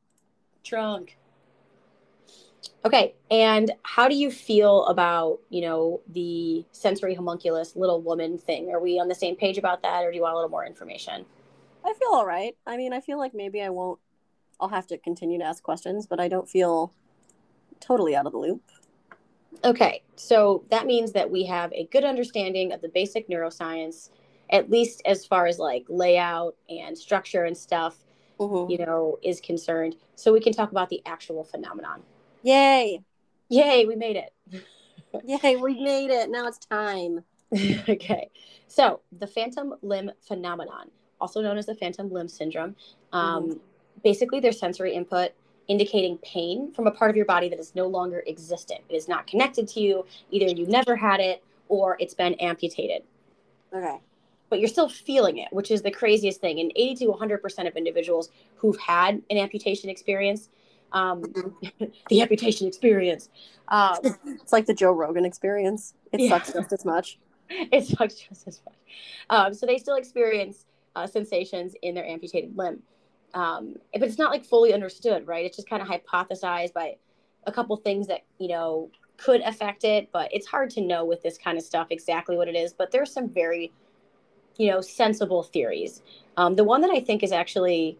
Trunk. 0.64 1.16
Okay, 2.84 3.14
and 3.30 3.72
how 3.82 4.08
do 4.08 4.14
you 4.14 4.30
feel 4.30 4.84
about, 4.86 5.40
you 5.50 5.60
know, 5.60 6.00
the 6.08 6.64
sensory 6.72 7.14
homunculus 7.14 7.74
little 7.76 8.00
woman 8.00 8.38
thing? 8.38 8.70
Are 8.70 8.80
we 8.80 8.98
on 9.00 9.08
the 9.08 9.14
same 9.14 9.36
page 9.36 9.58
about 9.58 9.82
that 9.82 10.04
or 10.04 10.10
do 10.10 10.16
you 10.16 10.22
want 10.22 10.34
a 10.34 10.36
little 10.36 10.50
more 10.50 10.64
information? 10.64 11.24
I 11.84 11.94
feel 11.94 12.10
all 12.12 12.26
right. 12.26 12.56
I 12.66 12.76
mean, 12.76 12.92
I 12.92 13.00
feel 13.00 13.18
like 13.18 13.34
maybe 13.34 13.62
I 13.62 13.70
won't. 13.70 13.98
I'll 14.60 14.68
have 14.68 14.86
to 14.88 14.98
continue 14.98 15.38
to 15.38 15.44
ask 15.44 15.62
questions, 15.62 16.06
but 16.06 16.18
I 16.18 16.28
don't 16.28 16.48
feel 16.48 16.92
totally 17.80 18.16
out 18.16 18.26
of 18.26 18.32
the 18.32 18.38
loop. 18.38 18.62
Okay, 19.64 20.02
so 20.16 20.64
that 20.70 20.86
means 20.86 21.12
that 21.12 21.30
we 21.30 21.44
have 21.44 21.72
a 21.72 21.86
good 21.86 22.04
understanding 22.04 22.72
of 22.72 22.80
the 22.80 22.88
basic 22.88 23.28
neuroscience, 23.28 24.10
at 24.50 24.70
least 24.70 25.02
as 25.04 25.26
far 25.26 25.46
as 25.46 25.58
like 25.58 25.84
layout 25.88 26.56
and 26.68 26.96
structure 26.96 27.44
and 27.44 27.56
stuff, 27.56 28.04
Mhm. 28.38 28.70
you 28.70 28.78
know, 28.78 29.18
is 29.22 29.40
concerned. 29.40 29.96
So 30.14 30.32
we 30.32 30.40
can 30.40 30.52
talk 30.52 30.70
about 30.70 30.88
the 30.88 31.02
actual 31.06 31.44
phenomenon. 31.44 32.02
Yay! 32.47 33.03
Yay, 33.49 33.86
we 33.86 33.97
made 33.97 34.14
it. 34.14 34.32
Yay! 35.24 35.57
We 35.57 35.82
made 35.82 36.11
it. 36.11 36.30
Now 36.30 36.47
it's 36.47 36.59
time. 36.59 37.24
okay. 37.88 38.30
So, 38.68 39.01
the 39.18 39.26
phantom 39.26 39.74
limb 39.82 40.12
phenomenon, 40.20 40.92
also 41.20 41.40
known 41.40 41.59
as 41.59 41.66
the 41.66 41.74
phantom 41.74 42.09
limb 42.09 42.28
syndrome, 42.28 42.76
um, 43.12 43.59
basically 44.05 44.38
there's 44.38 44.61
sensory 44.61 44.94
input 44.94 45.32
indicating 45.66 46.18
pain 46.18 46.72
from 46.72 46.86
a 46.86 46.92
part 46.92 47.11
of 47.11 47.16
your 47.16 47.24
body 47.24 47.49
that 47.49 47.59
is 47.59 47.74
no 47.74 47.88
longer 47.88 48.22
existent. 48.28 48.80
It 48.88 48.94
is 48.94 49.09
not 49.09 49.26
connected 49.26 49.66
to 49.70 49.80
you. 49.80 50.07
Either 50.30 50.47
you 50.47 50.68
never 50.68 50.94
had 50.94 51.18
it 51.18 51.42
or 51.68 51.97
it's 51.99 52.14
been 52.14 52.34
amputated. 52.34 53.03
Okay. 53.74 53.99
But 54.51 54.61
you're 54.61 54.68
still 54.68 54.88
feeling 54.88 55.38
it, 55.38 55.49
which 55.51 55.72
is 55.72 55.82
the 55.82 55.90
craziest 55.90 56.40
thing. 56.40 56.61
And 56.61 56.70
80 56.76 57.07
to 57.07 57.12
100% 57.12 57.66
of 57.66 57.74
individuals 57.74 58.30
who've 58.55 58.78
had 58.78 59.20
an 59.30 59.36
amputation 59.36 59.90
experience, 59.90 60.49
um, 60.97 61.22
the 62.09 62.20
amputation 62.22 62.66
experience, 62.66 63.28
um, 63.68 63.99
It's 64.24 64.53
like 64.53 64.66
the 64.66 64.74
Joe 64.74 64.92
Rogan 64.92 65.24
experience. 65.24 65.94
It 66.12 66.20
Yeah. 66.20 66.30
sucks 66.30 66.53
just 66.53 66.72
as 66.72 66.84
much. 66.84 67.18
it 67.51 67.84
sucks 67.86 68.14
just 68.14 68.49
as 68.49 68.61
much. 68.64 68.74
Um, 69.30 69.55
so 69.55 69.66
they 69.66 69.78
still 69.78 69.97
experience 69.97 70.64
uh, 70.94 71.07
sensations 71.07 71.74
in 71.82 71.94
their 71.94 72.07
amputated 72.07 72.57
limb. 72.57 72.82
Um, 73.34 73.76
but 73.92 74.05
it's 74.05 74.18
not 74.18 74.30
like 74.30 74.44
fully 74.44 74.72
understood, 74.72 75.26
right? 75.26 75.44
It's 75.44 75.57
just 75.57 75.68
kind 75.68 75.82
of 75.82 75.88
hypothesized 75.88 76.72
by 76.72 76.97
a 77.47 77.53
couple 77.53 77.76
things 77.76 78.07
that, 78.07 78.22
you 78.38 78.49
know, 78.49 78.90
could 79.18 79.40
affect 79.42 79.84
it, 79.84 80.09
but 80.12 80.32
it's 80.32 80.47
hard 80.47 80.70
to 80.70 80.80
know 80.80 81.05
with 81.05 81.22
this 81.22 81.36
kind 81.36 81.59
of 81.59 81.64
stuff 81.64 81.88
exactly 81.90 82.36
what 82.36 82.49
it 82.49 82.55
is. 82.57 82.72
But 82.72 82.90
there's 82.90 83.12
some 83.12 83.28
very, 83.28 83.72
you 84.57 84.70
know, 84.70 84.80
sensible 84.80 85.42
theories. 85.42 86.03
Um, 86.36 86.57
the 86.57 86.64
one 86.64 86.80
that 86.80 86.90
I 86.90 87.01
think 87.01 87.22
is 87.22 87.32
actually 87.32 87.99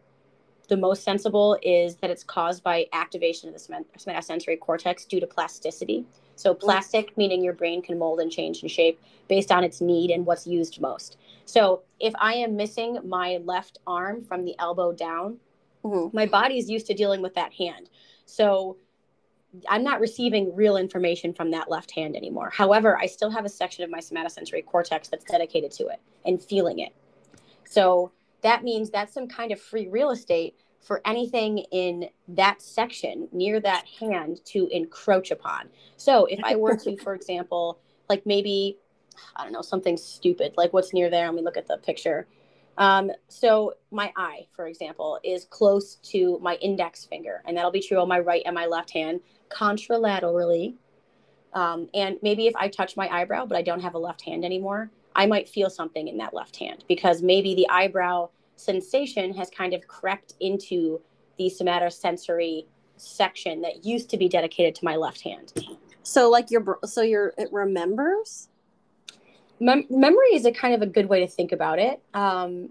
the 0.69 0.77
most 0.77 1.05
sensible 1.05 1.59
is 1.63 1.97
that 1.97 2.11
it's 2.11 2.25
caused 2.25 2.63
by 2.63 2.87
activation 2.93 3.49
of 3.49 3.55
the 3.55 3.85
somatosensory 3.99 4.59
cortex 4.59 5.05
due 5.05 5.21
to 5.21 5.27
plasticity. 5.27 6.05
So, 6.35 6.55
plastic 6.55 7.17
meaning 7.17 7.43
your 7.43 7.55
brain 7.55 7.83
can 7.83 7.99
mold 7.99 8.21
and 8.21 8.31
change 8.31 8.63
in 8.63 8.69
shape 8.69 9.01
based 9.29 9.51
on 9.51 9.65
its 9.65 9.81
need 9.81 10.11
and 10.11 10.27
what's 10.27 10.47
used 10.47 10.81
most. 10.81 11.17
So, 11.45 11.83
if 12.01 12.13
I 12.19 12.35
am 12.35 12.57
missing 12.57 12.99
my 13.05 13.39
left 13.45 13.79
arm 13.87 14.23
from 14.23 14.45
the 14.45 14.55
elbow 14.59 14.93
down, 14.93 15.39
Mhm. 15.85 16.13
my 16.13 16.27
body's 16.27 16.69
used 16.69 16.87
to 16.89 16.95
dealing 16.95 17.23
with 17.23 17.35
that 17.35 17.55
hand. 17.55 17.89
So, 18.25 18.77
I'm 19.69 19.83
not 19.83 20.01
receiving 20.01 20.55
real 20.55 20.77
information 20.77 21.33
from 21.33 21.51
that 21.53 21.71
left 21.71 21.93
hand 21.93 22.17
anymore. 22.17 22.51
However, 22.51 22.99
I 22.99 23.07
still 23.07 23.31
have 23.31 23.45
a 23.45 23.49
section 23.49 23.85
of 23.85 23.91
my 23.91 24.01
somatosensory 24.01 24.65
cortex 24.67 25.09
that's 25.09 25.25
dedicated 25.25 25.71
to 25.73 25.87
it 25.87 26.01
and 26.25 26.43
feeling 26.43 26.81
it. 26.81 26.93
So, 27.65 28.13
that 28.43 28.65
means 28.65 28.91
that's 28.91 29.13
some 29.13 29.29
kind 29.29 29.53
of 29.53 29.61
free 29.61 29.89
real 29.89 30.11
estate 30.11 30.57
for 30.81 31.01
anything 31.05 31.59
in 31.73 32.09
that 32.29 32.63
section 32.63 33.29
near 33.33 33.59
that 33.61 33.87
hand 34.01 34.41
to 34.45 34.69
encroach 34.69 35.31
upon. 35.31 35.69
So, 35.97 36.27
if 36.27 36.41
I 36.45 36.55
were 36.57 36.77
to, 36.77 36.97
for 36.99 37.15
example, 37.15 37.81
like 38.09 38.25
maybe 38.27 38.79
I 39.35 39.45
don't 39.45 39.53
know 39.53 39.63
something 39.63 39.97
stupid 39.97 40.55
like 40.57 40.73
what's 40.73 40.93
near 40.93 41.11
there. 41.11 41.27
Let 41.27 41.35
me 41.35 41.43
look 41.43 41.57
at 41.57 41.67
the 41.67 41.79
picture. 41.79 42.27
Um, 42.79 43.11
so 43.29 43.75
my 43.91 44.13
eye, 44.17 44.47
for 44.53 44.67
example, 44.67 45.19
is 45.25 45.47
close 45.47 45.97
to 45.97 46.39
my 46.41 46.57
index 46.57 47.05
finger, 47.05 47.43
and 47.47 47.57
that'll 47.57 47.71
be 47.71 47.81
true 47.81 47.99
on 47.99 48.09
my 48.09 48.19
right 48.19 48.43
and 48.45 48.55
my 48.55 48.67
left 48.67 48.91
hand, 48.91 49.21
contralaterally. 49.49 50.75
Um, 51.55 51.89
and 51.95 52.17
maybe 52.23 52.47
if 52.47 52.55
I 52.57 52.69
touch 52.69 52.97
my 52.97 53.09
eyebrow, 53.09 53.47
but 53.47 53.57
I 53.57 53.63
don't 53.63 53.81
have 53.81 53.95
a 53.95 53.99
left 53.99 54.23
hand 54.23 54.45
anymore, 54.45 54.91
I 55.17 55.25
might 55.25 55.49
feel 55.49 55.71
something 55.71 56.09
in 56.09 56.19
that 56.19 56.35
left 56.35 56.57
hand 56.57 56.85
because 56.87 57.23
maybe 57.23 57.55
the 57.55 57.69
eyebrow 57.71 58.29
sensation 58.57 59.33
has 59.35 59.49
kind 59.49 59.73
of 59.73 59.89
crept 59.89 60.35
into 60.41 61.01
the 61.39 61.51
somatosensory 61.51 62.67
section 62.99 63.63
that 63.63 63.85
used 63.85 64.11
to 64.11 64.19
be 64.19 64.29
dedicated 64.29 64.75
to 64.75 64.85
my 64.85 64.97
left 64.97 65.23
hand. 65.23 65.53
So 66.03 66.31
like 66.31 66.51
your 66.51 66.79
so 66.85 67.01
your 67.01 67.33
it 67.39 67.49
remembers. 67.51 68.49
Mem- 69.59 69.87
memory 69.89 70.35
is 70.35 70.45
a 70.45 70.53
kind 70.53 70.75
of 70.75 70.83
a 70.83 70.87
good 70.87 71.07
way 71.07 71.21
to 71.21 71.27
think 71.27 71.51
about 71.51 71.79
it. 71.79 72.03
Um, 72.13 72.69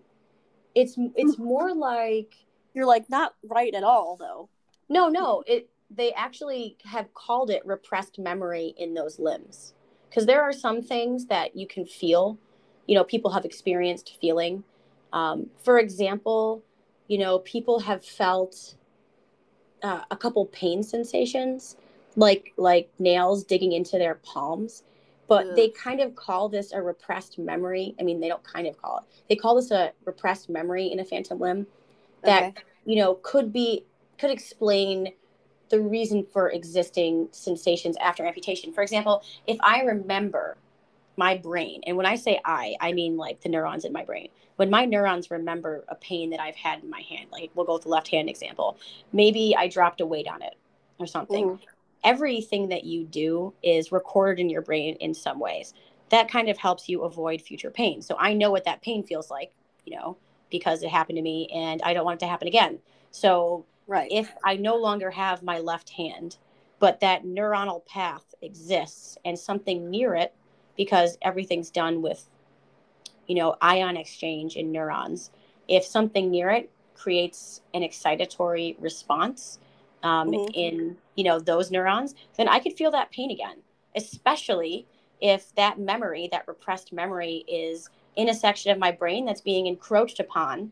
it's 0.76 0.96
it's 1.16 1.40
more 1.40 1.74
like 1.74 2.36
you're 2.76 2.86
like 2.86 3.10
not 3.10 3.34
right 3.44 3.74
at 3.74 3.84
all 3.84 4.18
though. 4.18 4.50
No, 4.88 5.10
no. 5.10 5.44
It 5.48 5.70
they 5.90 6.14
actually 6.14 6.78
have 6.86 7.12
called 7.16 7.50
it 7.50 7.66
repressed 7.66 8.20
memory 8.20 8.76
in 8.78 8.94
those 8.94 9.18
limbs 9.18 9.74
because 10.10 10.26
there 10.26 10.42
are 10.42 10.54
some 10.54 10.82
things 10.82 11.26
that 11.28 11.56
you 11.56 11.68
can 11.68 11.86
feel. 11.86 12.38
You 12.88 12.96
know, 12.96 13.04
people 13.04 13.32
have 13.32 13.46
experienced 13.46 14.18
feeling. 14.22 14.64
Um, 15.12 15.50
for 15.64 15.80
example, 15.80 16.64
you 17.08 17.18
know, 17.18 17.40
people 17.40 17.80
have 17.80 18.04
felt 18.04 18.76
uh, 19.84 20.02
a 20.12 20.16
couple 20.16 20.46
pain 20.48 20.84
sensations 20.84 21.78
like 22.16 22.54
like 22.58 22.90
nails 23.00 23.44
digging 23.44 23.74
into 23.74 23.98
their 23.98 24.16
palms 24.16 24.84
but 25.28 25.48
Ugh. 25.48 25.56
they 25.56 25.70
kind 25.70 26.00
of 26.00 26.16
call 26.16 26.50
this 26.50 26.72
a 26.72 26.82
repressed 26.82 27.38
memory 27.38 27.94
i 28.00 28.04
mean 28.04 28.20
they 28.20 28.28
don't 28.28 28.44
kind 28.44 28.68
of 28.68 28.82
call 28.82 29.00
it 29.00 29.04
they 29.30 29.36
call 29.36 29.56
this 29.56 29.72
a 29.72 29.92
repressed 30.06 30.50
memory 30.50 30.88
in 30.88 31.00
a 31.00 31.06
phantom 31.06 31.40
limb 31.40 31.68
that 32.24 32.44
okay. 32.44 32.64
you 32.86 32.96
know 32.96 33.16
could 33.16 33.52
be 33.52 33.86
could 34.18 34.32
explain 34.32 35.12
the 35.70 35.80
reason 35.80 36.26
for 36.32 36.50
existing 36.50 37.28
sensations 37.32 37.98
after 37.98 38.26
amputation 38.26 38.74
for 38.74 38.82
example 38.82 39.24
if 39.48 39.58
i 39.62 39.82
remember 39.82 40.58
my 41.18 41.38
brain 41.38 41.82
and 41.88 41.96
when 41.98 42.06
i 42.06 42.16
say 42.16 42.40
i 42.46 42.76
i 42.82 42.92
mean 42.92 43.18
like 43.18 43.42
the 43.42 43.50
neurons 43.50 43.86
in 43.86 43.94
my 43.94 44.04
brain 44.04 44.28
when 44.58 44.70
my 44.70 44.86
neurons 44.86 45.32
remember 45.32 45.84
a 45.88 45.96
pain 45.96 46.30
that 46.30 46.40
i've 46.40 46.56
had 46.56 46.84
in 46.84 46.90
my 46.90 47.02
hand 47.02 47.28
like 47.32 47.52
we'll 47.56 47.66
go 47.66 47.74
with 47.74 47.84
the 47.84 47.90
left 47.90 48.08
hand 48.10 48.30
example 48.30 48.78
maybe 49.14 49.56
i 49.58 49.68
dropped 49.68 50.02
a 50.02 50.06
weight 50.06 50.28
on 50.28 50.42
it 50.42 50.56
or 51.00 51.08
something 51.08 51.46
mm 51.50 51.60
everything 52.06 52.70
that 52.70 52.84
you 52.86 53.04
do 53.04 53.54
is 53.64 53.92
recorded 53.92 54.40
in 54.40 54.50
your 54.50 54.62
brain 54.62 54.96
in 55.02 55.14
some 55.14 55.40
ways. 55.40 55.74
That 56.10 56.30
kind 56.30 56.48
of 56.50 56.58
helps 56.58 56.88
you 56.88 57.02
avoid 57.02 57.42
future 57.42 57.72
pain. 57.72 58.02
So 58.02 58.16
I 58.18 58.34
know 58.34 58.52
what 58.52 58.64
that 58.66 58.84
pain 58.84 59.04
feels 59.04 59.32
like, 59.32 59.52
you 59.86 59.98
know, 59.98 60.16
because 60.52 60.84
it 60.84 60.90
happened 60.90 61.18
to 61.18 61.24
me 61.24 61.50
and 61.54 61.82
I 61.82 61.94
don't 61.94 62.06
want 62.06 62.22
it 62.22 62.26
to 62.26 62.30
happen 62.30 62.48
again. 62.48 62.80
So 63.10 63.66
right. 63.88 64.10
if 64.12 64.34
I 64.44 64.56
no 64.56 64.76
longer 64.76 65.12
have 65.12 65.44
my 65.44 65.60
left 65.60 65.90
hand, 65.90 66.38
but 66.80 67.00
that 67.00 67.24
neuronal 67.24 67.86
path 67.86 68.36
exists 68.42 69.18
and 69.26 69.38
something 69.38 69.90
near 69.90 70.16
it, 70.16 70.34
because 70.78 71.18
everything's 71.22 71.72
done 71.72 72.02
with, 72.02 72.30
you 73.28 73.36
know, 73.36 73.56
ion 73.62 73.98
exchange 73.98 74.56
in 74.56 74.72
neurons. 74.72 75.32
If 75.68 75.86
something 75.86 76.30
near 76.30 76.50
it 76.50 76.70
creates 76.96 77.62
an 77.74 77.82
excitatory 77.82 78.76
response, 78.80 79.60
um, 80.06 80.32
mm-hmm. 80.32 80.54
in 80.54 80.98
you 81.16 81.24
know 81.24 81.40
those 81.40 81.72
neurons 81.72 82.14
then 82.38 82.48
i 82.48 82.60
could 82.60 82.74
feel 82.74 82.92
that 82.92 83.12
pain 83.12 83.32
again 83.32 83.58
especially 83.96 84.86
if 85.20 85.54
that 85.56 85.80
memory 85.80 86.30
that 86.32 86.48
repressed 86.48 86.94
memory 86.94 87.44
is 87.48 87.90
in 88.16 88.30
a 88.30 88.34
section 88.34 88.72
of 88.72 88.78
my 88.78 88.92
brain 88.92 89.26
that's 89.26 89.42
being 89.42 89.66
encroached 89.66 90.20
upon 90.20 90.72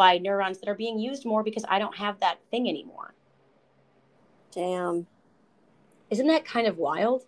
by 0.00 0.16
neurons 0.16 0.58
that 0.58 0.66
are 0.66 0.74
being 0.74 0.98
used 0.98 1.26
more 1.26 1.42
because 1.44 1.62
i 1.68 1.78
don't 1.78 1.98
have 1.98 2.18
that 2.20 2.38
thing 2.50 2.66
anymore. 2.66 3.12
Damn. 4.50 5.06
Isn't 6.08 6.26
that 6.28 6.46
kind 6.46 6.66
of 6.66 6.78
wild? 6.78 7.26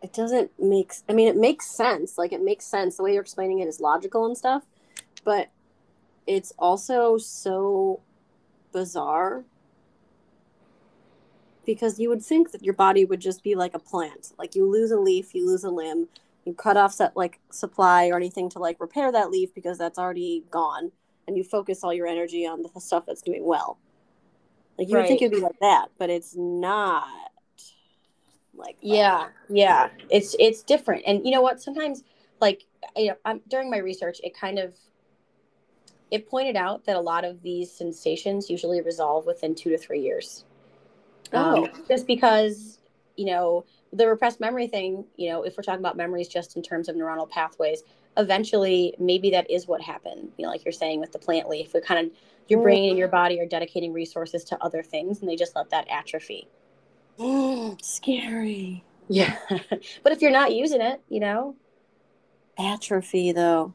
It 0.00 0.12
doesn't 0.12 0.52
make 0.56 0.92
i 1.08 1.12
mean 1.12 1.26
it 1.26 1.36
makes 1.36 1.66
sense. 1.66 2.16
Like 2.16 2.32
it 2.32 2.40
makes 2.40 2.66
sense. 2.66 2.96
The 2.96 3.02
way 3.02 3.14
you're 3.14 3.22
explaining 3.22 3.58
it 3.58 3.66
is 3.66 3.80
logical 3.80 4.26
and 4.26 4.38
stuff 4.38 4.62
but 5.24 5.50
it's 6.24 6.52
also 6.56 7.18
so 7.18 8.00
bizarre 8.72 9.44
because 11.66 11.98
you 11.98 12.08
would 12.10 12.22
think 12.22 12.52
that 12.52 12.62
your 12.62 12.74
body 12.74 13.04
would 13.04 13.20
just 13.20 13.42
be 13.42 13.56
like 13.56 13.74
a 13.74 13.80
plant. 13.80 14.34
Like 14.38 14.54
you 14.54 14.70
lose 14.70 14.92
a 14.92 15.00
leaf 15.00 15.34
you 15.34 15.44
lose 15.44 15.64
a 15.64 15.70
limb 15.70 16.06
you 16.44 16.54
cut 16.54 16.76
off 16.76 16.92
set 16.92 17.16
like 17.16 17.40
supply 17.50 18.06
or 18.06 18.16
anything 18.16 18.48
to 18.50 18.60
like 18.60 18.78
repair 18.78 19.10
that 19.10 19.32
leaf 19.32 19.52
because 19.52 19.78
that's 19.78 19.98
already 19.98 20.44
gone 20.52 20.92
and 21.26 21.36
you 21.36 21.44
focus 21.44 21.82
all 21.82 21.92
your 21.92 22.06
energy 22.06 22.46
on 22.46 22.62
the 22.62 22.80
stuff 22.80 23.04
that's 23.06 23.22
doing 23.22 23.44
well 23.44 23.78
like 24.78 24.88
you 24.88 24.94
right. 24.94 25.02
would 25.02 25.08
think 25.08 25.22
it'd 25.22 25.32
be 25.32 25.40
like 25.40 25.58
that 25.60 25.86
but 25.98 26.10
it's 26.10 26.34
not 26.36 27.06
like 28.54 28.76
that. 28.80 28.86
yeah 28.86 29.26
yeah 29.48 29.88
it's 30.10 30.34
it's 30.38 30.62
different 30.62 31.02
and 31.06 31.24
you 31.24 31.30
know 31.30 31.42
what 31.42 31.60
sometimes 31.60 32.02
like 32.40 32.64
you 32.96 33.08
know 33.08 33.16
I'm, 33.24 33.40
during 33.48 33.70
my 33.70 33.78
research 33.78 34.20
it 34.22 34.36
kind 34.36 34.58
of 34.58 34.74
it 36.10 36.28
pointed 36.28 36.54
out 36.54 36.84
that 36.84 36.96
a 36.96 37.00
lot 37.00 37.24
of 37.24 37.42
these 37.42 37.72
sensations 37.72 38.48
usually 38.48 38.80
resolve 38.80 39.26
within 39.26 39.54
two 39.54 39.70
to 39.70 39.78
three 39.78 40.00
years 40.00 40.44
um, 41.34 41.64
oh. 41.64 41.68
just 41.88 42.06
because, 42.06 42.78
you 43.16 43.26
know, 43.26 43.64
the 43.92 44.06
repressed 44.08 44.40
memory 44.40 44.66
thing, 44.66 45.04
you 45.16 45.30
know, 45.30 45.42
if 45.42 45.56
we're 45.56 45.62
talking 45.62 45.80
about 45.80 45.96
memories 45.96 46.28
just 46.28 46.56
in 46.56 46.62
terms 46.62 46.88
of 46.88 46.96
neuronal 46.96 47.28
pathways, 47.28 47.82
eventually 48.16 48.94
maybe 48.98 49.30
that 49.30 49.50
is 49.50 49.66
what 49.66 49.80
happened. 49.80 50.30
You 50.36 50.44
know, 50.44 50.50
like 50.50 50.64
you're 50.64 50.72
saying 50.72 51.00
with 51.00 51.12
the 51.12 51.18
plant 51.18 51.48
leaf, 51.48 51.74
we 51.74 51.80
kind 51.80 52.06
of 52.06 52.12
your 52.48 52.62
brain 52.62 52.90
and 52.90 52.98
your 52.98 53.08
body 53.08 53.40
are 53.40 53.46
dedicating 53.46 53.92
resources 53.92 54.44
to 54.44 54.62
other 54.62 54.82
things 54.82 55.20
and 55.20 55.28
they 55.28 55.36
just 55.36 55.56
let 55.56 55.70
that 55.70 55.86
atrophy. 55.88 56.48
Scary. 57.82 58.84
Yeah. 59.08 59.36
but 60.02 60.12
if 60.12 60.20
you're 60.20 60.30
not 60.30 60.52
using 60.52 60.80
it, 60.80 61.00
you 61.08 61.20
know. 61.20 61.56
Atrophy 62.58 63.32
though. 63.32 63.72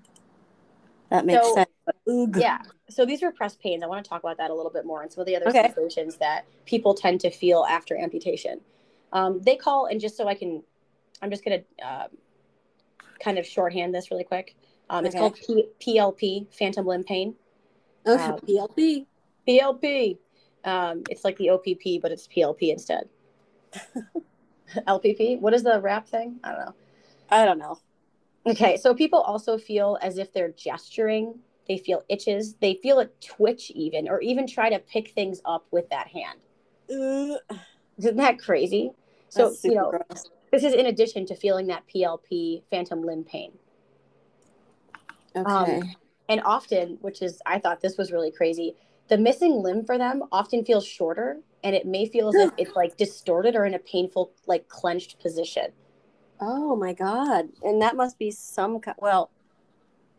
That 1.10 1.26
makes 1.26 1.46
so, 1.46 1.56
sense. 1.56 2.38
Yeah 2.38 2.60
so 2.90 3.06
these 3.06 3.22
repressed 3.22 3.62
pains, 3.62 3.84
I 3.84 3.88
want 3.88 4.04
to 4.04 4.10
talk 4.10 4.24
about 4.24 4.38
that 4.38 4.50
a 4.50 4.54
little 4.54 4.72
bit 4.72 4.86
more 4.86 5.04
and 5.04 5.12
some 5.12 5.22
of 5.22 5.28
the 5.28 5.36
other 5.36 5.48
okay. 5.50 5.72
sensations 5.74 6.18
that 6.18 6.46
people 6.66 6.94
tend 6.94 7.22
to 7.22 7.30
feel 7.30 7.66
after 7.70 7.98
amputation. 7.98 8.60
Um, 9.14 9.42
they 9.42 9.56
call, 9.56 9.86
and 9.86 10.00
just 10.00 10.18
so 10.18 10.28
I 10.28 10.34
can, 10.34 10.64
I'm 11.22 11.30
just 11.30 11.46
going 11.46 11.62
to 11.62 11.86
uh, 11.86 12.08
kind 13.20 13.38
of 13.38 13.46
shorthand 13.46 13.94
this 13.94 14.12
really 14.12 14.24
quick. 14.24 14.56
Um, 14.90 15.06
it's 15.06 15.16
okay. 15.16 15.20
called 15.20 15.36
P- 15.36 15.70
PLP, 15.80 16.54
phantom 16.54 16.86
limb 16.86 17.04
pain. 17.04 17.36
Okay, 18.06 18.24
um, 18.24 18.40
PLP. 18.48 19.06
PLP. 19.48 20.18
Um, 20.66 21.04
it's 21.10 21.24
like 21.24 21.38
the 21.38 21.52
OPP, 21.52 22.02
but 22.02 22.12
it's 22.12 22.28
PLP 22.28 22.72
instead. 22.72 23.10
LPP. 24.88 25.40
What 25.40 25.54
is 25.54 25.64
the 25.64 25.80
rap 25.80 26.08
thing? 26.08 26.40
I 26.44 26.52
don't 26.52 26.66
know. 26.66 26.76
I 27.30 27.46
don't 27.46 27.60
know. 27.60 27.80
Okay, 28.46 28.78
so 28.78 28.96
people 28.96 29.20
also 29.20 29.58
feel 29.58 29.98
as 30.02 30.18
if 30.18 30.34
they're 30.34 30.52
gesturing 30.52 31.40
they 31.70 31.78
feel 31.78 32.04
itches, 32.10 32.56
they 32.56 32.74
feel 32.74 33.00
a 33.00 33.06
twitch 33.22 33.70
even, 33.72 34.10
or 34.10 34.20
even 34.22 34.48
try 34.48 34.72
to 34.72 34.80
pick 34.80 35.12
things 35.12 35.40
up 35.46 35.68
with 35.70 35.88
that 35.92 36.08
hand. 36.08 36.40
Isn't 38.00 38.18
that 38.18 38.40
crazy? 38.40 38.92
So, 39.30 39.56
you 39.64 39.76
know, 39.76 39.92
gross. 39.92 40.32
This 40.52 40.64
is 40.64 40.74
in 40.74 40.86
addition 40.86 41.26
to 41.28 41.36
feeling 41.36 41.68
that 41.68 41.84
PLP 41.94 42.64
phantom 42.70 43.04
limb 43.04 43.24
pain. 43.24 43.52
Okay. 45.36 45.78
Um, 45.80 45.96
and 46.28 46.42
often, 46.44 46.98
which 47.02 47.22
is, 47.22 47.42
I 47.46 47.60
thought 47.60 47.82
this 47.82 47.98
was 47.98 48.12
really 48.12 48.32
crazy, 48.32 48.76
the 49.08 49.18
missing 49.18 49.54
limb 49.54 49.86
for 49.86 49.98
them 49.98 50.24
often 50.32 50.64
feels 50.64 50.86
shorter 50.86 51.40
and 51.64 51.76
it 51.76 51.86
may 51.86 52.08
feel 52.08 52.30
as 52.30 52.36
if 52.36 52.52
it's 52.58 52.76
like 52.76 52.98
distorted 52.98 53.56
or 53.56 53.66
in 53.66 53.74
a 53.74 53.80
painful, 53.80 54.32
like 54.48 54.68
clenched 54.68 55.20
position. 55.20 55.72
Oh 56.40 56.76
my 56.76 56.94
God. 56.94 57.50
And 57.64 57.82
that 57.82 57.96
must 57.96 58.18
be 58.18 58.32
some, 58.32 58.80
kind, 58.80 58.98
well, 59.00 59.32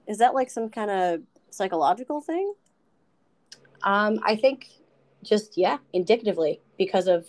is 0.07 0.19
that 0.19 0.35
like 0.35 0.51
some 0.51 0.69
kind 0.69 0.91
of 0.91 1.21
psychological 1.51 2.21
thing? 2.21 2.55
Um, 3.83 4.19
I 4.25 4.37
think 4.37 4.69
just 5.23 5.57
yeah, 5.57 5.79
indicatively 5.93 6.61
because 6.79 7.07
of 7.07 7.27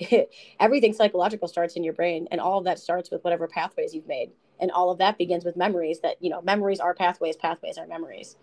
everything 0.60 0.92
psychological 0.92 1.48
starts 1.48 1.76
in 1.76 1.84
your 1.84 1.94
brain, 1.94 2.28
and 2.30 2.40
all 2.40 2.58
of 2.58 2.64
that 2.64 2.78
starts 2.78 3.10
with 3.10 3.22
whatever 3.24 3.46
pathways 3.48 3.94
you've 3.94 4.08
made, 4.08 4.30
and 4.60 4.70
all 4.70 4.90
of 4.90 4.98
that 4.98 5.18
begins 5.18 5.44
with 5.44 5.56
memories. 5.56 6.00
That 6.00 6.16
you 6.20 6.30
know, 6.30 6.42
memories 6.42 6.80
are 6.80 6.94
pathways, 6.94 7.36
pathways 7.36 7.78
are 7.78 7.86
memories. 7.86 8.36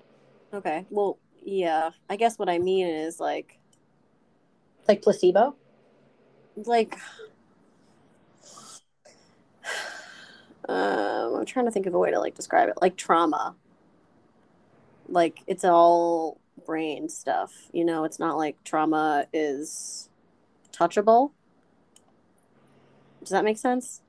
Okay, 0.54 0.86
well, 0.90 1.18
yeah, 1.44 1.92
I 2.10 2.16
guess 2.16 2.38
what 2.38 2.50
I 2.50 2.60
mean 2.60 2.88
is 2.88 3.20
like, 3.20 3.60
like 4.88 5.02
placebo, 5.02 5.56
like. 6.56 6.98
Um, 10.70 11.36
I'm 11.36 11.46
trying 11.46 11.66
to 11.66 11.72
think 11.72 11.86
of 11.88 11.96
a 11.96 12.00
way 12.00 12.12
to 12.12 12.20
like 12.20 12.36
describe 12.36 12.70
it, 12.70 12.76
like 12.82 12.96
trauma 12.96 13.56
like 15.12 15.44
it's 15.46 15.66
all 15.66 16.40
brain 16.66 17.10
stuff 17.10 17.54
you 17.74 17.84
know 17.84 18.04
it's 18.04 18.20
not 18.20 18.38
like 18.38 18.56
trauma 18.64 19.26
is 19.34 20.10
touchable 20.72 21.32
does 23.22 23.30
that 23.30 23.44
make 23.44 23.58
sense 23.58 24.02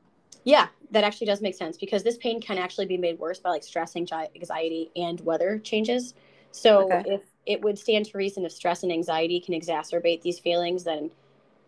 yeah 0.45 0.69
that 0.93 1.05
actually 1.05 1.27
does 1.27 1.41
make 1.41 1.55
sense 1.55 1.77
because 1.79 2.03
this 2.03 2.19
pain 2.19 2.41
can 2.41 2.59
actually 2.59 2.87
be 2.87 2.99
made 2.99 3.19
worse 3.19 3.39
by 3.39 3.51
like 3.51 3.65
stress, 3.65 3.97
and 3.97 4.11
anxiety, 4.37 4.91
and 4.95 5.21
weather 5.21 5.59
changes. 5.59 6.15
So 6.53 6.85
okay. 6.93 7.03
if 7.07 7.23
it 7.47 7.63
would 7.63 7.79
stand 7.79 8.07
to 8.07 8.19
reason 8.19 8.45
if 8.45 8.53
stress 8.53 8.83
and 8.83 8.93
anxiety 8.93 9.41
can 9.41 9.55
exacerbate 9.55 10.21
these 10.21 10.39
feelings, 10.39 10.85
then 10.85 11.11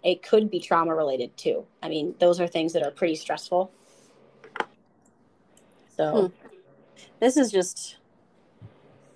it 0.02 0.22
could 0.22 0.50
be 0.50 0.60
trauma 0.60 0.94
related 0.94 1.34
too. 1.38 1.64
I 1.82 1.88
mean, 1.88 2.14
those 2.20 2.38
are 2.38 2.46
things 2.46 2.74
that 2.74 2.82
are 2.82 2.90
pretty 2.90 3.14
stressful. 3.14 3.72
So 5.96 6.28
hmm. 6.28 6.48
this 7.18 7.38
is 7.38 7.50
just 7.50 7.96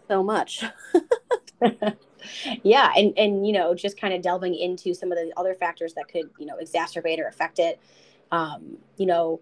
so 0.09 0.23
much. 0.23 0.65
yeah, 2.63 2.93
and 2.97 3.13
and 3.19 3.47
you 3.47 3.53
know, 3.53 3.75
just 3.75 4.01
kind 4.01 4.15
of 4.15 4.23
delving 4.23 4.55
into 4.55 4.95
some 4.95 5.13
of 5.13 5.19
the 5.19 5.35
other 5.37 5.55
factors 5.55 5.93
that 5.95 6.09
could, 6.09 6.31
you 6.39 6.47
know, 6.47 6.57
exacerbate 6.57 7.19
or 7.19 7.27
affect 7.27 7.59
it. 7.59 7.79
Um, 8.31 8.79
you 8.97 9.07
know, 9.07 9.41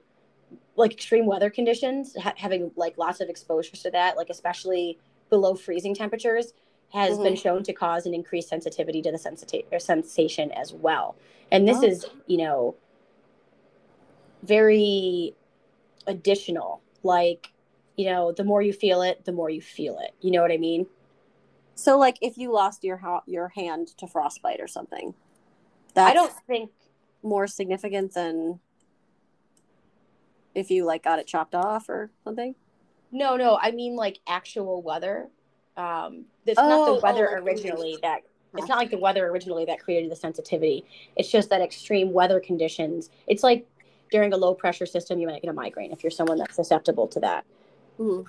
like 0.76 0.93
extreme 0.93 1.26
weather 1.26 1.51
conditions, 1.51 2.14
ha- 2.16 2.34
having 2.37 2.70
like 2.76 2.99
lots 2.99 3.20
of 3.20 3.28
exposures 3.28 3.82
to 3.82 3.91
that, 3.91 4.16
like 4.16 4.30
especially 4.30 4.99
below 5.30 5.55
freezing 5.55 5.95
temperatures, 5.95 6.53
has 6.93 7.14
mm-hmm. 7.14 7.24
been 7.24 7.37
shown 7.37 7.62
to 7.64 7.72
cause 7.72 8.07
an 8.07 8.14
increased 8.14 8.49
sensitivity 8.49 9.03
to 9.03 9.11
the 9.11 9.18
sensita- 9.18 9.64
sensation 9.80 10.53
as 10.53 10.72
well. 10.72 11.16
And 11.51 11.66
this 11.66 11.78
oh. 11.78 11.84
is, 11.84 12.07
you 12.26 12.39
know, 12.39 12.76
very 14.43 15.34
additional. 16.07 16.80
Like, 17.03 17.53
you 17.97 18.07
know, 18.07 18.32
the 18.32 18.45
more 18.45 18.62
you 18.62 18.72
feel 18.72 19.03
it, 19.03 19.24
the 19.24 19.32
more 19.32 19.51
you 19.51 19.61
feel 19.61 19.99
it. 19.99 20.14
You 20.20 20.30
know 20.30 20.43
what 20.43 20.53
I 20.53 20.59
mean? 20.59 20.87
So, 21.74 21.99
like, 21.99 22.18
if 22.20 22.39
you 22.39 22.53
lost 22.53 22.84
your 22.84 22.97
ha- 22.99 23.22
your 23.26 23.49
hand 23.49 23.89
to 23.99 24.07
frostbite 24.07 24.61
or 24.61 24.68
something, 24.68 25.14
I 25.95 26.14
don't 26.14 26.32
think 26.47 26.70
more 27.22 27.47
significant 27.47 28.14
than 28.14 28.61
if 30.57 30.70
you 30.70 30.84
like 30.84 31.04
got 31.04 31.18
it 31.18 31.26
chopped 31.26 31.54
off 31.54 31.88
or 31.88 32.11
something. 32.24 32.54
No, 33.12 33.36
no, 33.36 33.59
I 33.61 33.70
mean 33.70 33.94
like 33.94 34.18
actual 34.26 34.82
weather. 34.82 35.28
Um, 35.76 36.24
it's 36.46 36.59
oh, 36.59 36.68
not 36.68 36.86
the 36.86 36.92
oh, 36.92 37.00
weather 37.02 37.28
oh, 37.30 37.42
originally 37.42 37.98
that 38.02 38.22
it's 38.57 38.68
not 38.68 38.78
like 38.78 38.90
the 38.90 38.98
weather 38.98 39.26
originally 39.26 39.66
that 39.66 39.80
created 39.80 40.11
the 40.11 40.16
sensitivity. 40.16 40.84
It's 41.14 41.30
just 41.30 41.50
that 41.50 41.61
extreme 41.61 42.12
weather 42.12 42.40
conditions. 42.40 43.11
It's 43.26 43.42
like 43.42 43.66
during 44.11 44.32
a 44.32 44.36
low 44.36 44.54
pressure 44.54 44.86
system, 44.86 45.18
you 45.18 45.26
might 45.26 45.42
get 45.42 45.50
a 45.50 45.52
migraine 45.52 45.92
if 45.92 46.02
you're 46.02 46.11
someone 46.11 46.38
that's 46.38 46.57
susceptible 46.57 47.07
to 47.09 47.20
that. 47.20 47.44
Mm-hmm. 47.98 48.28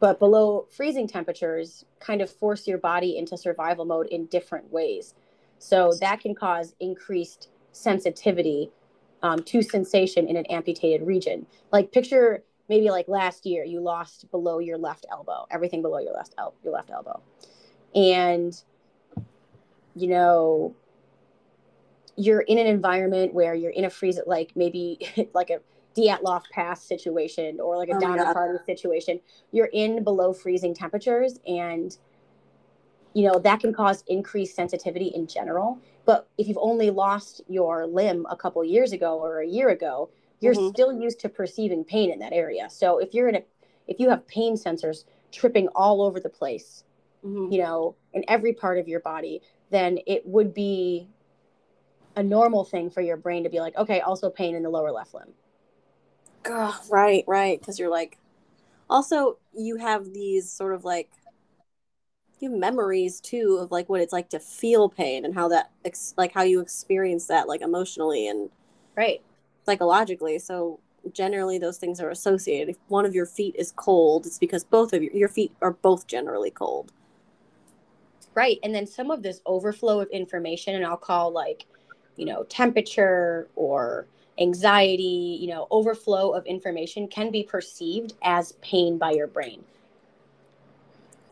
But 0.00 0.18
below 0.18 0.66
freezing 0.70 1.08
temperatures 1.08 1.86
kind 1.98 2.20
of 2.20 2.30
force 2.30 2.68
your 2.68 2.78
body 2.78 3.16
into 3.16 3.38
survival 3.38 3.86
mode 3.86 4.06
in 4.08 4.26
different 4.26 4.70
ways. 4.70 5.14
So 5.58 5.92
that 6.00 6.20
can 6.20 6.34
cause 6.34 6.74
increased 6.78 7.48
sensitivity 7.72 8.70
um, 9.22 9.42
to 9.44 9.62
sensation 9.62 10.26
in 10.26 10.36
an 10.36 10.46
amputated 10.46 11.06
region. 11.06 11.46
Like 11.72 11.92
picture 11.92 12.44
maybe 12.68 12.90
like 12.90 13.08
last 13.08 13.46
year 13.46 13.64
you 13.64 13.80
lost 13.80 14.30
below 14.30 14.58
your 14.58 14.78
left 14.78 15.06
elbow, 15.10 15.46
everything 15.50 15.82
below 15.82 15.98
your 15.98 16.14
left 16.14 16.34
el- 16.38 16.54
your 16.62 16.72
left 16.72 16.90
elbow, 16.90 17.20
and 17.94 18.60
you 19.94 20.08
know 20.08 20.74
you're 22.16 22.40
in 22.40 22.58
an 22.58 22.66
environment 22.66 23.32
where 23.32 23.54
you're 23.54 23.70
in 23.70 23.84
a 23.84 23.90
freeze 23.90 24.18
like 24.26 24.50
maybe 24.56 24.98
like 25.34 25.50
a 25.50 25.60
Dyatlov 25.96 26.42
Pass 26.52 26.82
situation 26.82 27.58
or 27.60 27.76
like 27.76 27.88
a 27.88 27.96
oh 27.96 28.00
Donner 28.00 28.32
Party 28.32 28.58
situation. 28.66 29.20
You're 29.52 29.70
in 29.72 30.04
below 30.04 30.32
freezing 30.32 30.74
temperatures 30.74 31.38
and 31.46 31.96
you 33.14 33.26
know 33.26 33.38
that 33.38 33.60
can 33.60 33.72
cause 33.72 34.04
increased 34.06 34.54
sensitivity 34.54 35.06
in 35.08 35.26
general 35.26 35.80
but 36.08 36.26
if 36.38 36.48
you've 36.48 36.58
only 36.62 36.88
lost 36.88 37.42
your 37.48 37.86
limb 37.86 38.26
a 38.30 38.36
couple 38.36 38.64
years 38.64 38.92
ago 38.92 39.18
or 39.18 39.40
a 39.40 39.46
year 39.46 39.68
ago 39.68 40.08
you're 40.40 40.54
mm-hmm. 40.54 40.70
still 40.70 40.90
used 40.90 41.20
to 41.20 41.28
perceiving 41.28 41.84
pain 41.84 42.10
in 42.10 42.18
that 42.18 42.32
area 42.32 42.66
so 42.70 42.98
if 42.98 43.12
you're 43.12 43.28
in 43.28 43.36
a 43.36 43.44
if 43.86 44.00
you 44.00 44.08
have 44.08 44.26
pain 44.26 44.56
sensors 44.56 45.04
tripping 45.30 45.68
all 45.76 46.00
over 46.02 46.18
the 46.18 46.28
place 46.30 46.82
mm-hmm. 47.24 47.52
you 47.52 47.58
know 47.62 47.94
in 48.14 48.24
every 48.26 48.54
part 48.54 48.78
of 48.78 48.88
your 48.88 49.00
body 49.00 49.42
then 49.70 49.98
it 50.06 50.26
would 50.26 50.54
be 50.54 51.06
a 52.16 52.22
normal 52.22 52.64
thing 52.64 52.88
for 52.88 53.02
your 53.02 53.18
brain 53.18 53.44
to 53.44 53.50
be 53.50 53.60
like 53.60 53.76
okay 53.76 54.00
also 54.00 54.30
pain 54.30 54.56
in 54.56 54.62
the 54.62 54.70
lower 54.70 54.90
left 54.90 55.12
limb 55.12 55.28
God, 56.42 56.74
right 56.90 57.24
right 57.26 57.60
because 57.60 57.78
you're 57.78 57.90
like 57.90 58.18
also 58.88 59.36
you 59.54 59.76
have 59.76 60.14
these 60.14 60.50
sort 60.50 60.74
of 60.74 60.84
like 60.84 61.10
you 62.42 62.50
have 62.50 62.58
memories 62.58 63.20
too 63.20 63.58
of 63.60 63.70
like 63.70 63.88
what 63.88 64.00
it's 64.00 64.12
like 64.12 64.28
to 64.30 64.40
feel 64.40 64.88
pain 64.88 65.24
and 65.24 65.34
how 65.34 65.48
that 65.48 65.70
ex- 65.84 66.14
like 66.16 66.32
how 66.32 66.42
you 66.42 66.60
experience 66.60 67.26
that 67.26 67.48
like 67.48 67.60
emotionally 67.60 68.28
and 68.28 68.50
right. 68.96 69.22
psychologically. 69.64 70.38
So 70.38 70.80
generally 71.12 71.58
those 71.58 71.78
things 71.78 72.00
are 72.00 72.10
associated. 72.10 72.68
If 72.68 72.76
one 72.88 73.06
of 73.06 73.14
your 73.14 73.26
feet 73.26 73.54
is 73.56 73.72
cold 73.76 74.26
it's 74.26 74.38
because 74.38 74.64
both 74.64 74.92
of 74.92 75.02
your, 75.02 75.12
your 75.12 75.28
feet 75.28 75.52
are 75.62 75.72
both 75.72 76.06
generally 76.06 76.50
cold. 76.50 76.92
Right. 78.34 78.58
And 78.62 78.74
then 78.74 78.86
some 78.86 79.10
of 79.10 79.22
this 79.22 79.40
overflow 79.46 80.00
of 80.00 80.08
information 80.10 80.74
and 80.76 80.86
i'll 80.86 80.96
call 80.96 81.32
like 81.32 81.66
you 82.16 82.24
know 82.24 82.44
temperature 82.44 83.48
or 83.56 84.06
anxiety 84.38 85.38
you 85.40 85.48
know 85.48 85.66
overflow 85.70 86.30
of 86.30 86.46
information 86.46 87.08
can 87.08 87.30
be 87.30 87.42
perceived 87.42 88.14
as 88.22 88.52
pain 88.60 88.98
by 88.98 89.10
your 89.10 89.26
brain. 89.26 89.64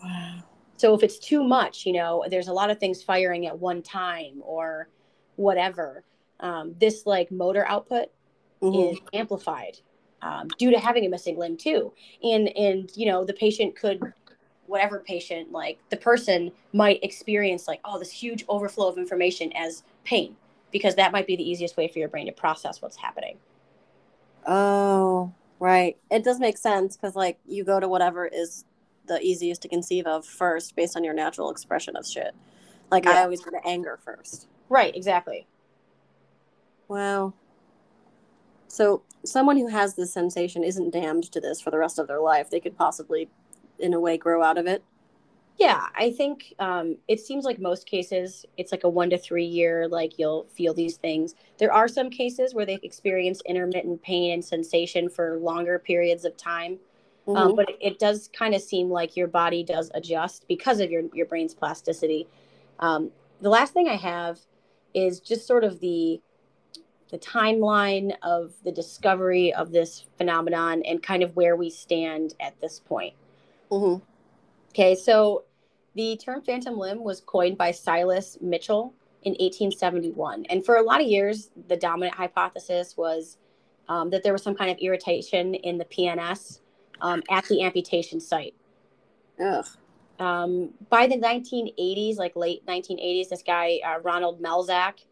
Wow 0.02 0.42
so 0.76 0.94
if 0.94 1.02
it's 1.02 1.18
too 1.18 1.42
much, 1.42 1.86
you 1.86 1.92
know, 1.92 2.24
there's 2.28 2.48
a 2.48 2.52
lot 2.52 2.70
of 2.70 2.78
things 2.78 3.02
firing 3.02 3.46
at 3.46 3.58
one 3.58 3.82
time 3.82 4.42
or 4.42 4.88
whatever. 5.36 6.04
Um, 6.40 6.74
this 6.78 7.06
like 7.06 7.30
motor 7.30 7.66
output 7.66 8.08
mm-hmm. 8.60 8.94
is 8.94 8.98
amplified 9.14 9.78
um, 10.22 10.48
due 10.58 10.70
to 10.70 10.78
having 10.78 11.06
a 11.06 11.08
missing 11.08 11.38
limb 11.38 11.56
too. 11.56 11.92
And 12.22 12.48
and 12.56 12.90
you 12.94 13.06
know 13.06 13.24
the 13.24 13.32
patient 13.32 13.76
could, 13.76 14.00
whatever 14.66 15.00
patient, 15.00 15.50
like 15.50 15.78
the 15.90 15.96
person 15.96 16.52
might 16.72 17.02
experience 17.02 17.66
like 17.66 17.80
oh 17.84 17.98
this 17.98 18.10
huge 18.10 18.44
overflow 18.48 18.88
of 18.88 18.98
information 18.98 19.52
as 19.52 19.82
pain 20.04 20.36
because 20.72 20.94
that 20.96 21.12
might 21.12 21.26
be 21.26 21.36
the 21.36 21.48
easiest 21.48 21.76
way 21.76 21.88
for 21.88 21.98
your 21.98 22.08
brain 22.08 22.26
to 22.26 22.32
process 22.32 22.82
what's 22.82 22.96
happening. 22.96 23.38
Oh, 24.46 25.32
right. 25.58 25.96
It 26.10 26.22
does 26.22 26.38
make 26.38 26.58
sense 26.58 26.96
because 26.96 27.16
like 27.16 27.38
you 27.46 27.64
go 27.64 27.80
to 27.80 27.88
whatever 27.88 28.26
is 28.26 28.64
the 29.06 29.20
easiest 29.20 29.62
to 29.62 29.68
conceive 29.68 30.06
of 30.06 30.24
first 30.24 30.76
based 30.76 30.96
on 30.96 31.04
your 31.04 31.14
natural 31.14 31.50
expression 31.50 31.96
of 31.96 32.06
shit. 32.06 32.34
Like 32.90 33.04
yeah. 33.04 33.12
I 33.12 33.22
always 33.22 33.40
go 33.40 33.50
to 33.50 33.66
anger 33.66 33.98
first. 34.04 34.48
Right, 34.68 34.94
exactly. 34.94 35.46
Wow. 36.88 37.34
So 38.68 39.02
someone 39.24 39.56
who 39.56 39.68
has 39.68 39.94
this 39.94 40.12
sensation 40.12 40.62
isn't 40.62 40.92
damned 40.92 41.24
to 41.32 41.40
this 41.40 41.60
for 41.60 41.70
the 41.70 41.78
rest 41.78 41.98
of 41.98 42.06
their 42.06 42.20
life. 42.20 42.50
They 42.50 42.60
could 42.60 42.76
possibly 42.76 43.28
in 43.78 43.94
a 43.94 44.00
way 44.00 44.16
grow 44.16 44.42
out 44.42 44.58
of 44.58 44.66
it. 44.66 44.82
Yeah, 45.58 45.86
I 45.96 46.10
think 46.10 46.54
um, 46.58 46.98
it 47.08 47.18
seems 47.18 47.46
like 47.46 47.58
most 47.58 47.86
cases 47.86 48.44
it's 48.58 48.72
like 48.72 48.84
a 48.84 48.88
one 48.88 49.08
to 49.10 49.18
three 49.18 49.44
year, 49.44 49.88
like 49.88 50.18
you'll 50.18 50.44
feel 50.54 50.74
these 50.74 50.98
things. 50.98 51.34
There 51.58 51.72
are 51.72 51.88
some 51.88 52.10
cases 52.10 52.54
where 52.54 52.66
they 52.66 52.78
experience 52.82 53.40
intermittent 53.46 54.02
pain 54.02 54.32
and 54.32 54.44
sensation 54.44 55.08
for 55.08 55.38
longer 55.38 55.78
periods 55.78 56.26
of 56.26 56.36
time. 56.36 56.78
Um, 57.26 57.34
mm-hmm. 57.34 57.48
Um, 57.48 57.56
but 57.56 57.68
it, 57.68 57.78
it 57.80 57.98
does 57.98 58.28
kind 58.28 58.54
of 58.54 58.62
seem 58.62 58.90
like 58.90 59.16
your 59.16 59.26
body 59.26 59.64
does 59.64 59.90
adjust 59.94 60.46
because 60.48 60.80
of 60.80 60.90
your 60.90 61.02
your 61.12 61.26
brain's 61.26 61.54
plasticity. 61.54 62.26
Um, 62.78 63.10
the 63.40 63.50
last 63.50 63.72
thing 63.72 63.88
I 63.88 63.96
have 63.96 64.38
is 64.94 65.20
just 65.20 65.46
sort 65.46 65.64
of 65.64 65.80
the 65.80 66.20
the 67.10 67.18
timeline 67.18 68.12
of 68.22 68.52
the 68.64 68.72
discovery 68.72 69.54
of 69.54 69.70
this 69.70 70.06
phenomenon 70.18 70.82
and 70.84 71.02
kind 71.02 71.22
of 71.22 71.36
where 71.36 71.54
we 71.54 71.70
stand 71.70 72.34
at 72.40 72.60
this 72.60 72.80
point. 72.80 73.14
Mm-hmm. 73.70 74.02
Okay, 74.70 74.94
so 74.94 75.44
the 75.94 76.16
term 76.16 76.42
phantom 76.42 76.76
limb 76.76 77.02
was 77.02 77.20
coined 77.20 77.56
by 77.56 77.70
Silas 77.70 78.36
Mitchell 78.40 78.92
in 79.22 79.32
1871, 79.32 80.46
and 80.50 80.64
for 80.64 80.76
a 80.76 80.82
lot 80.82 81.00
of 81.00 81.06
years, 81.06 81.50
the 81.68 81.76
dominant 81.76 82.14
hypothesis 82.14 82.96
was 82.96 83.38
um, 83.88 84.10
that 84.10 84.22
there 84.22 84.32
was 84.32 84.42
some 84.42 84.54
kind 84.54 84.70
of 84.70 84.78
irritation 84.78 85.54
in 85.54 85.78
the 85.78 85.84
PNS 85.84 86.60
um, 87.00 87.22
at 87.30 87.44
the 87.46 87.62
amputation 87.62 88.20
site. 88.20 88.54
Ugh. 89.42 89.66
Um, 90.18 90.70
by 90.88 91.06
the 91.06 91.16
1980s, 91.16 92.16
like 92.16 92.36
late 92.36 92.64
1980s, 92.66 93.28
this 93.28 93.42
guy, 93.42 93.80
uh, 93.86 94.00
Ronald 94.00 94.42
Melzack, 94.42 95.04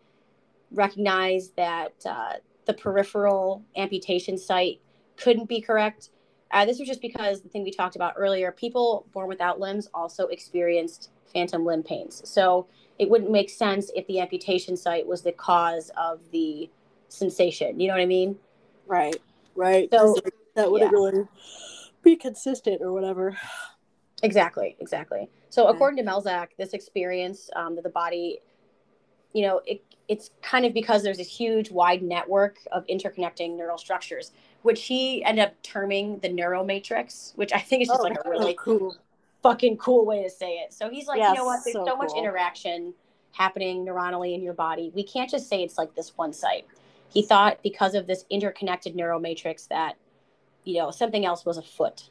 recognized 0.70 1.54
that 1.56 1.92
uh, 2.06 2.34
the 2.66 2.74
peripheral 2.74 3.62
amputation 3.76 4.38
site 4.38 4.80
couldn't 5.16 5.48
be 5.48 5.60
correct. 5.60 6.10
Uh, 6.50 6.64
this 6.64 6.78
was 6.78 6.88
just 6.88 7.02
because 7.02 7.42
the 7.42 7.48
thing 7.48 7.64
we 7.64 7.70
talked 7.70 7.96
about 7.96 8.14
earlier 8.16 8.52
people 8.52 9.06
born 9.12 9.28
without 9.28 9.60
limbs 9.60 9.88
also 9.92 10.26
experienced 10.28 11.10
phantom 11.32 11.64
limb 11.64 11.82
pains. 11.82 12.22
So 12.24 12.66
it 12.98 13.10
wouldn't 13.10 13.30
make 13.30 13.50
sense 13.50 13.90
if 13.94 14.06
the 14.06 14.20
amputation 14.20 14.76
site 14.76 15.06
was 15.06 15.22
the 15.22 15.32
cause 15.32 15.90
of 15.96 16.20
the 16.30 16.70
sensation. 17.08 17.80
You 17.80 17.88
know 17.88 17.94
what 17.94 18.02
I 18.02 18.06
mean? 18.06 18.36
Right, 18.86 19.16
right. 19.54 19.88
So 19.92 20.16
that 20.54 20.70
wouldn't 20.70 20.92
yeah. 20.92 20.96
really 20.96 21.28
be 22.04 22.16
consistent 22.16 22.80
or 22.80 22.92
whatever. 22.92 23.36
Exactly, 24.22 24.76
exactly. 24.78 25.28
So, 25.50 25.66
according 25.66 26.04
to 26.04 26.10
Melzack, 26.10 26.48
this 26.56 26.72
experience 26.72 27.50
um, 27.56 27.74
that 27.74 27.82
the 27.82 27.90
body 27.90 28.40
you 29.34 29.42
know, 29.42 29.60
it, 29.66 29.82
it's 30.08 30.30
kind 30.42 30.64
of 30.64 30.72
because 30.72 31.02
there's 31.02 31.18
this 31.18 31.28
huge, 31.28 31.70
wide 31.70 32.02
network 32.02 32.58
of 32.72 32.86
interconnecting 32.86 33.56
neural 33.56 33.76
structures, 33.76 34.30
which 34.62 34.84
he 34.84 35.22
ended 35.24 35.44
up 35.44 35.62
terming 35.62 36.18
the 36.20 36.28
neural 36.28 36.64
matrix, 36.64 37.32
which 37.36 37.52
I 37.52 37.58
think 37.58 37.82
is 37.82 37.88
just 37.88 38.00
Oh, 38.00 38.04
like 38.04 38.16
a 38.24 38.30
really 38.30 38.56
cool. 38.58 38.96
fucking 39.42 39.76
cool 39.76 40.06
way 40.06 40.22
to 40.22 40.30
say 40.30 40.58
it. 40.58 40.72
So 40.72 40.88
he's 40.88 41.08
like, 41.08 41.18
Yeah, 41.18 41.30
you 41.30 41.34
know 41.34 41.44
what? 41.44 41.60
There's 41.64 41.74
so, 41.74 41.84
so 41.84 41.96
much 41.96 42.10
cool. 42.10 42.22
interaction 42.22 42.94
happening 43.32 43.84
neuronally 43.84 44.34
in 44.34 44.42
your 44.42 44.54
body. 44.54 44.92
We 44.94 45.02
can't 45.02 45.28
just 45.28 45.48
say 45.48 45.62
it's 45.64 45.76
like 45.76 45.94
this 45.96 46.16
one 46.16 46.32
site. 46.32 46.66
He 47.08 47.22
thought 47.22 47.58
because 47.62 47.94
of 47.94 48.06
this 48.06 48.24
interconnected 48.30 48.94
neural 48.94 49.20
matrix 49.20 49.66
that, 49.66 49.96
you 50.64 50.78
know, 50.78 50.90
something 50.90 51.24
else 51.24 51.44
was 51.44 51.56
afoot. 51.58 52.10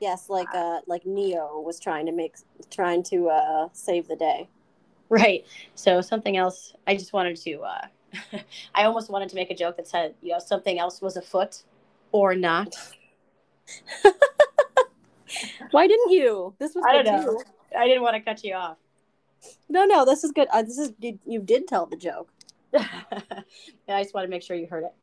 Yes, 0.00 0.30
like 0.30 0.48
uh, 0.54 0.80
like 0.86 1.04
Neo 1.06 1.60
was 1.60 1.80
trying 1.80 2.06
to 2.06 2.12
make 2.12 2.36
trying 2.70 3.02
to 3.04 3.28
uh 3.28 3.68
save 3.72 4.06
the 4.06 4.16
day. 4.16 4.48
Right. 5.08 5.44
So 5.74 6.00
something 6.00 6.36
else. 6.36 6.74
I 6.86 6.94
just 6.94 7.12
wanted 7.12 7.36
to. 7.36 7.60
uh 7.62 7.86
I 8.74 8.84
almost 8.84 9.10
wanted 9.10 9.28
to 9.30 9.34
make 9.34 9.50
a 9.50 9.54
joke 9.54 9.76
that 9.76 9.88
said, 9.88 10.14
you 10.22 10.32
know, 10.32 10.38
something 10.38 10.78
else 10.78 11.02
was 11.02 11.16
afoot, 11.16 11.62
or 12.12 12.34
not. 12.34 12.74
Why 15.72 15.86
didn't 15.86 16.10
you? 16.12 16.54
This 16.58 16.74
was 16.74 16.84
I 16.88 17.02
don't 17.02 17.04
know. 17.04 17.24
too. 17.24 17.42
I 17.76 17.86
didn't 17.86 18.02
want 18.02 18.16
to 18.16 18.22
cut 18.22 18.42
you 18.44 18.54
off. 18.54 18.78
No, 19.68 19.84
no, 19.84 20.04
this 20.04 20.24
is 20.24 20.32
good. 20.32 20.48
Uh, 20.52 20.62
this 20.62 20.78
is 20.78 20.92
you, 21.00 21.18
you 21.26 21.40
did 21.40 21.68
tell 21.68 21.86
the 21.86 21.96
joke. 21.96 22.30
I 22.74 24.02
just 24.02 24.14
want 24.14 24.24
to 24.24 24.30
make 24.30 24.42
sure 24.42 24.56
you 24.56 24.66
heard 24.66 24.84
it. 24.84 24.94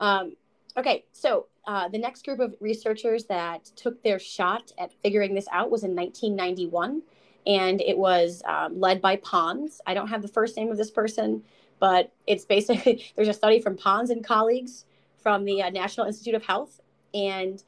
Um, 0.00 0.36
okay, 0.76 1.04
so 1.12 1.46
uh, 1.66 1.88
the 1.88 1.98
next 1.98 2.24
group 2.24 2.40
of 2.40 2.54
researchers 2.60 3.24
that 3.26 3.64
took 3.76 4.02
their 4.02 4.18
shot 4.18 4.72
at 4.78 4.92
figuring 5.02 5.34
this 5.34 5.46
out 5.52 5.70
was 5.70 5.84
in 5.84 5.94
1991, 5.94 7.02
and 7.46 7.80
it 7.80 7.96
was 7.96 8.42
um, 8.46 8.78
led 8.80 9.00
by 9.00 9.16
Pons. 9.16 9.80
I 9.86 9.94
don't 9.94 10.08
have 10.08 10.22
the 10.22 10.28
first 10.28 10.56
name 10.56 10.70
of 10.70 10.76
this 10.76 10.90
person, 10.90 11.42
but 11.78 12.12
it's 12.26 12.44
basically 12.44 13.04
there's 13.16 13.28
a 13.28 13.32
study 13.32 13.60
from 13.60 13.76
Pons 13.76 14.10
and 14.10 14.24
colleagues 14.24 14.84
from 15.18 15.44
the 15.44 15.62
uh, 15.62 15.70
National 15.70 16.06
Institute 16.06 16.34
of 16.34 16.44
Health, 16.44 16.80
and 17.14 17.62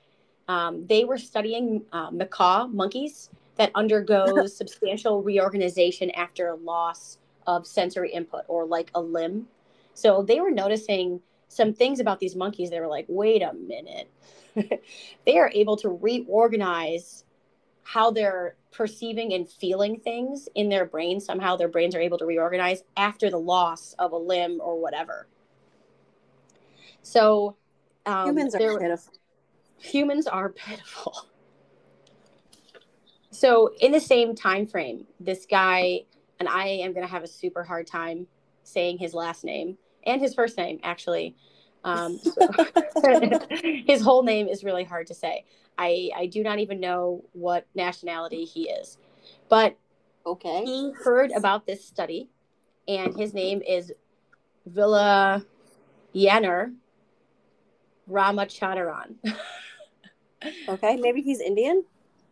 um, 0.49 0.87
they 0.87 1.05
were 1.05 1.19
studying 1.19 1.83
uh, 1.93 2.11
macaw 2.11 2.67
monkeys 2.67 3.31
that 3.57 3.71
undergo 3.75 4.47
substantial 4.47 5.23
reorganization 5.23 6.11
after 6.11 6.49
a 6.49 6.55
loss 6.55 7.19
of 7.47 7.67
sensory 7.67 8.13
input 8.13 8.43
or 8.49 8.67
like 8.67 8.91
a 8.95 9.01
limb. 9.01 9.47
So 9.95 10.23
they 10.23 10.41
were 10.41 10.51
noticing 10.51 11.21
some 11.49 11.72
things 11.72 12.01
about 12.01 12.20
these 12.20 12.36
monkeys. 12.36 12.70
They 12.70 12.80
were 12.80 12.86
like, 12.88 13.07
wait 13.09 13.42
a 13.42 13.53
minute. 13.53 14.11
they 15.24 15.38
are 15.38 15.51
able 15.55 15.76
to 15.78 15.88
reorganize 15.88 17.24
how 17.82 18.11
they're 18.11 18.57
perceiving 18.72 19.32
and 19.32 19.49
feeling 19.49 20.01
things 20.01 20.49
in 20.55 20.68
their 20.68 20.84
brain. 20.84 21.20
Somehow 21.20 21.57
their 21.57 21.68
brains 21.68 21.94
are 21.94 22.01
able 22.01 22.18
to 22.18 22.26
reorganize 22.26 22.82
after 22.97 23.30
the 23.30 23.38
loss 23.38 23.94
of 23.99 24.12
a 24.12 24.16
limb 24.16 24.61
or 24.61 24.80
whatever. 24.80 25.28
So 27.03 27.57
um, 28.07 28.26
Humans 28.26 28.55
are 28.57 28.78
pitiful. 28.78 29.14
humans 29.78 30.26
are 30.26 30.49
pitiful. 30.49 31.14
So 33.30 33.74
in 33.80 33.92
the 33.92 34.01
same 34.01 34.34
time 34.34 34.66
frame, 34.66 35.07
this 35.20 35.47
guy 35.47 36.03
and 36.40 36.49
I 36.49 36.66
am 36.66 36.92
going 36.92 37.07
to 37.07 37.11
have 37.11 37.22
a 37.22 37.28
super 37.28 37.62
hard 37.62 37.86
time 37.86 38.26
saying 38.62 38.99
his 38.99 39.14
last 39.14 39.44
name 39.44 39.78
and 40.07 40.21
his 40.21 40.35
first 40.35 40.57
name 40.57 40.81
actually. 40.83 41.37
Um, 41.85 42.19
so- 42.23 42.49
his 43.87 44.01
whole 44.03 44.23
name 44.23 44.49
is 44.49 44.65
really 44.65 44.85
hard 44.85 45.07
to 45.09 45.15
say. 45.15 45.45
I 45.79 46.11
I 46.17 46.27
do 46.27 46.43
not 46.43 46.59
even 46.59 46.81
know 46.81 47.25
what 47.33 47.67
nationality 47.75 48.45
he 48.45 48.69
is, 48.71 48.99
but 49.49 49.77
Okay. 50.25 50.65
he 50.65 50.93
heard 51.05 51.31
about 51.31 51.67
this 51.67 51.85
study, 51.85 52.29
and 52.89 53.15
his 53.17 53.33
name 53.35 53.63
is 53.63 53.93
Villa 54.67 55.45
Yanner 56.15 56.75
Ramachandran. 58.11 59.17
Okay. 60.69 60.97
Maybe 60.97 61.23
he's 61.23 61.41
Indian. 61.41 61.85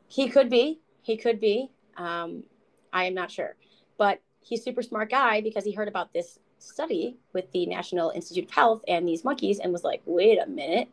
He 0.09 0.29
could 0.29 0.51
be. 0.51 0.79
He 1.03 1.17
could 1.17 1.41
be. 1.41 1.71
Um, 1.97 2.45
I 2.93 3.05
am 3.07 3.15
not 3.15 3.31
sure. 3.31 3.57
But 3.97 4.21
he's 4.41 4.61
a 4.61 4.63
super 4.63 4.83
smart 4.83 5.11
guy 5.11 5.41
because 5.41 5.65
he 5.65 5.73
heard 5.73 5.89
about 5.89 6.13
this 6.13 6.39
study 6.65 7.17
with 7.33 7.51
the 7.53 7.67
National 7.67 8.11
Institute 8.11 8.45
of 8.45 8.51
Health 8.51 8.83
and 8.89 9.07
these 9.07 9.25
monkeys 9.25 9.59
and 9.59 9.73
was 9.73 9.85
like, 9.85 10.03
wait 10.07 10.39
a 10.39 10.47
minute. 10.47 10.89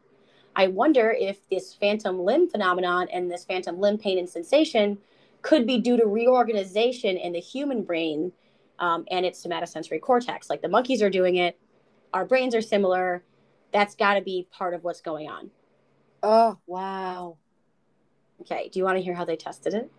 I 0.56 0.68
wonder 0.68 1.12
if 1.12 1.38
this 1.50 1.74
phantom 1.74 2.20
limb 2.20 2.50
phenomenon 2.50 3.08
and 3.12 3.32
this 3.32 3.46
phantom 3.46 3.80
limb 3.80 3.98
pain 3.98 4.18
and 4.18 4.30
sensation 4.30 4.98
could 5.42 5.66
be 5.66 5.80
due 5.80 5.98
to 5.98 6.06
reorganization 6.06 7.18
in 7.18 7.34
the 7.34 7.40
human 7.40 7.84
brain 7.84 8.32
um, 8.80 9.06
and 9.10 9.26
its 9.26 9.44
somatosensory 9.46 10.02
cortex. 10.02 10.50
Like 10.50 10.62
the 10.62 10.70
monkeys 10.70 11.02
are 11.02 11.10
doing 11.10 11.38
it, 11.38 11.58
our 12.14 12.26
brains 12.26 12.54
are 12.54 12.62
similar. 12.62 13.24
That's 13.72 13.96
got 13.96 14.16
to 14.16 14.22
be 14.22 14.48
part 14.52 14.74
of 14.74 14.84
what's 14.84 15.02
going 15.02 15.30
on. 15.30 15.50
Oh 16.22 16.58
wow. 16.68 17.38
Okay. 18.42 18.70
Do 18.72 18.80
you 18.80 18.86
want 18.86 18.98
to 18.98 19.04
hear 19.04 19.14
how 19.14 19.26
they 19.26 19.38
tested 19.38 19.74
it? 19.74 19.92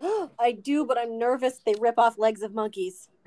I 0.40 0.52
do, 0.52 0.84
but 0.84 0.98
I'm 0.98 1.18
nervous. 1.18 1.60
They 1.64 1.74
rip 1.78 1.98
off 1.98 2.18
legs 2.18 2.42
of 2.42 2.54
monkeys. 2.54 3.08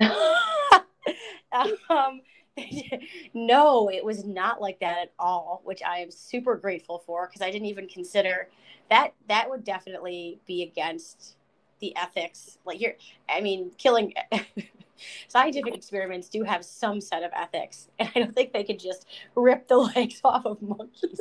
um, 1.90 2.20
no, 3.34 3.90
it 3.90 4.04
was 4.04 4.24
not 4.24 4.60
like 4.60 4.80
that 4.80 4.98
at 4.98 5.12
all, 5.18 5.60
which 5.64 5.82
I 5.82 5.98
am 5.98 6.10
super 6.10 6.56
grateful 6.56 6.98
for 6.98 7.26
because 7.26 7.42
I 7.42 7.50
didn't 7.50 7.66
even 7.66 7.88
consider 7.88 8.48
that. 8.90 9.12
That 9.28 9.50
would 9.50 9.64
definitely 9.64 10.40
be 10.46 10.62
against 10.62 11.36
the 11.80 11.94
ethics. 11.96 12.58
Like 12.64 12.80
you're 12.80 12.94
I 13.28 13.40
mean, 13.40 13.72
killing 13.76 14.14
scientific 15.28 15.74
experiments 15.74 16.28
do 16.28 16.42
have 16.44 16.64
some 16.64 17.00
set 17.00 17.22
of 17.22 17.30
ethics, 17.34 17.88
and 17.98 18.08
I 18.14 18.20
don't 18.20 18.34
think 18.34 18.52
they 18.52 18.64
could 18.64 18.80
just 18.80 19.06
rip 19.34 19.68
the 19.68 19.76
legs 19.76 20.20
off 20.24 20.46
of 20.46 20.62
monkeys. 20.62 21.20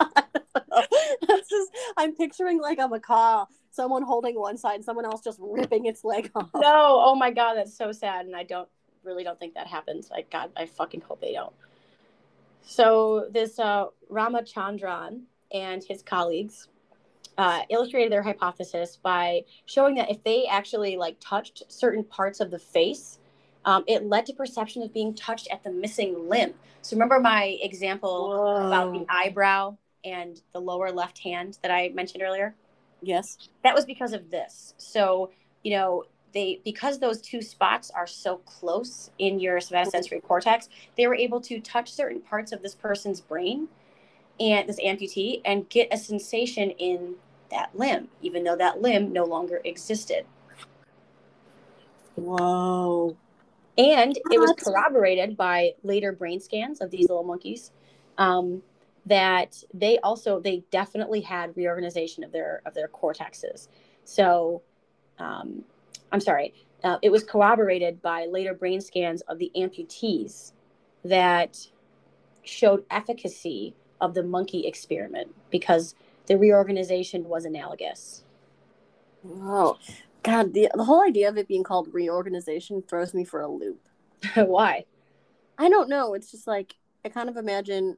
That's 0.00 1.48
just, 1.48 1.70
I'm 1.96 2.14
picturing 2.14 2.60
like 2.60 2.78
a 2.78 2.88
macaw, 2.88 3.46
someone 3.70 4.02
holding 4.02 4.38
one 4.38 4.56
side, 4.56 4.84
someone 4.84 5.04
else 5.04 5.22
just 5.22 5.38
ripping 5.40 5.86
its 5.86 6.04
leg 6.04 6.30
off. 6.34 6.50
no, 6.54 7.00
oh 7.04 7.14
my 7.14 7.30
god, 7.30 7.54
that's 7.54 7.76
so 7.76 7.92
sad, 7.92 8.26
and 8.26 8.36
I 8.36 8.44
don't 8.44 8.68
really 9.04 9.24
don't 9.24 9.38
think 9.38 9.54
that 9.54 9.66
happens. 9.66 10.10
I 10.14 10.24
God, 10.30 10.50
I 10.56 10.66
fucking 10.66 11.02
hope 11.02 11.20
they 11.20 11.32
don't. 11.32 11.52
So 12.62 13.28
this 13.30 13.58
uh, 13.58 13.86
Ramachandran 14.10 15.22
and 15.52 15.84
his 15.84 16.02
colleagues 16.02 16.68
uh, 17.36 17.62
illustrated 17.68 18.10
their 18.12 18.22
hypothesis 18.22 18.98
by 19.02 19.42
showing 19.66 19.94
that 19.96 20.10
if 20.10 20.22
they 20.24 20.46
actually 20.46 20.96
like 20.96 21.16
touched 21.20 21.64
certain 21.68 22.04
parts 22.04 22.40
of 22.40 22.50
the 22.50 22.58
face, 22.58 23.18
um, 23.64 23.84
it 23.86 24.04
led 24.04 24.26
to 24.26 24.32
perception 24.32 24.82
of 24.82 24.92
being 24.92 25.14
touched 25.14 25.48
at 25.50 25.62
the 25.62 25.70
missing 25.70 26.28
limb. 26.28 26.54
So 26.82 26.96
remember 26.96 27.18
my 27.18 27.58
example 27.62 28.66
about 28.66 28.92
the 28.92 29.06
eyebrow 29.08 29.76
and 30.04 30.40
the 30.52 30.60
lower 30.60 30.92
left 30.92 31.18
hand 31.18 31.58
that 31.62 31.70
I 31.70 31.90
mentioned 31.94 32.22
earlier? 32.22 32.54
Yes. 33.02 33.36
that 33.62 33.74
was 33.74 33.84
because 33.84 34.12
of 34.12 34.30
this. 34.30 34.74
So, 34.78 35.30
you 35.62 35.72
know, 35.72 36.04
they 36.34 36.60
because 36.64 36.98
those 36.98 37.20
two 37.20 37.40
spots 37.40 37.90
are 37.90 38.06
so 38.06 38.38
close 38.38 39.10
in 39.18 39.40
your 39.40 39.58
somatosensory 39.58 40.22
cortex, 40.22 40.68
they 40.96 41.06
were 41.06 41.14
able 41.14 41.40
to 41.42 41.60
touch 41.60 41.90
certain 41.90 42.20
parts 42.20 42.52
of 42.52 42.60
this 42.60 42.74
person's 42.74 43.20
brain 43.20 43.68
and 44.38 44.68
this 44.68 44.80
amputee 44.80 45.40
and 45.44 45.68
get 45.70 45.88
a 45.92 45.96
sensation 45.96 46.70
in 46.70 47.14
that 47.50 47.70
limb, 47.74 48.08
even 48.20 48.44
though 48.44 48.56
that 48.56 48.82
limb 48.82 49.12
no 49.12 49.24
longer 49.24 49.60
existed. 49.64 50.26
Whoa. 52.16 53.16
And 53.76 54.16
it 54.30 54.38
was 54.38 54.52
corroborated 54.56 55.36
by 55.36 55.74
later 55.82 56.12
brain 56.12 56.40
scans 56.40 56.80
of 56.80 56.90
these 56.90 57.08
little 57.08 57.24
monkeys 57.24 57.72
um, 58.18 58.62
that 59.06 59.62
they 59.72 59.98
also 59.98 60.40
they 60.40 60.62
definitely 60.70 61.20
had 61.20 61.56
reorganization 61.56 62.22
of 62.22 62.30
their 62.30 62.62
of 62.66 62.74
their 62.74 62.88
cortexes. 62.88 63.68
So, 64.04 64.62
um, 65.18 65.64
I'm 66.14 66.20
sorry, 66.20 66.54
uh, 66.84 66.98
it 67.02 67.10
was 67.10 67.24
corroborated 67.24 68.00
by 68.00 68.26
later 68.26 68.54
brain 68.54 68.80
scans 68.80 69.20
of 69.22 69.40
the 69.40 69.50
amputees 69.56 70.52
that 71.04 71.58
showed 72.44 72.84
efficacy 72.88 73.74
of 74.00 74.14
the 74.14 74.22
monkey 74.22 74.64
experiment 74.64 75.34
because 75.50 75.96
the 76.26 76.38
reorganization 76.38 77.24
was 77.24 77.44
analogous. 77.44 78.22
Wow. 79.24 79.78
God, 80.22 80.54
the, 80.54 80.70
the 80.72 80.84
whole 80.84 81.02
idea 81.02 81.28
of 81.28 81.36
it 81.36 81.48
being 81.48 81.64
called 81.64 81.88
reorganization 81.92 82.82
throws 82.82 83.12
me 83.12 83.24
for 83.24 83.40
a 83.40 83.48
loop. 83.48 83.80
Why? 84.36 84.84
I 85.58 85.68
don't 85.68 85.88
know. 85.88 86.14
It's 86.14 86.30
just 86.30 86.46
like, 86.46 86.76
I 87.04 87.08
kind 87.08 87.28
of 87.28 87.36
imagine 87.36 87.96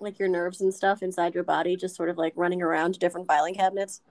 like 0.00 0.18
your 0.18 0.28
nerves 0.28 0.60
and 0.60 0.74
stuff 0.74 1.02
inside 1.02 1.32
your 1.32 1.44
body 1.44 1.76
just 1.76 1.96
sort 1.96 2.10
of 2.10 2.18
like 2.18 2.34
running 2.36 2.60
around 2.60 2.92
to 2.92 2.98
different 2.98 3.26
filing 3.26 3.54
cabinets. 3.54 4.02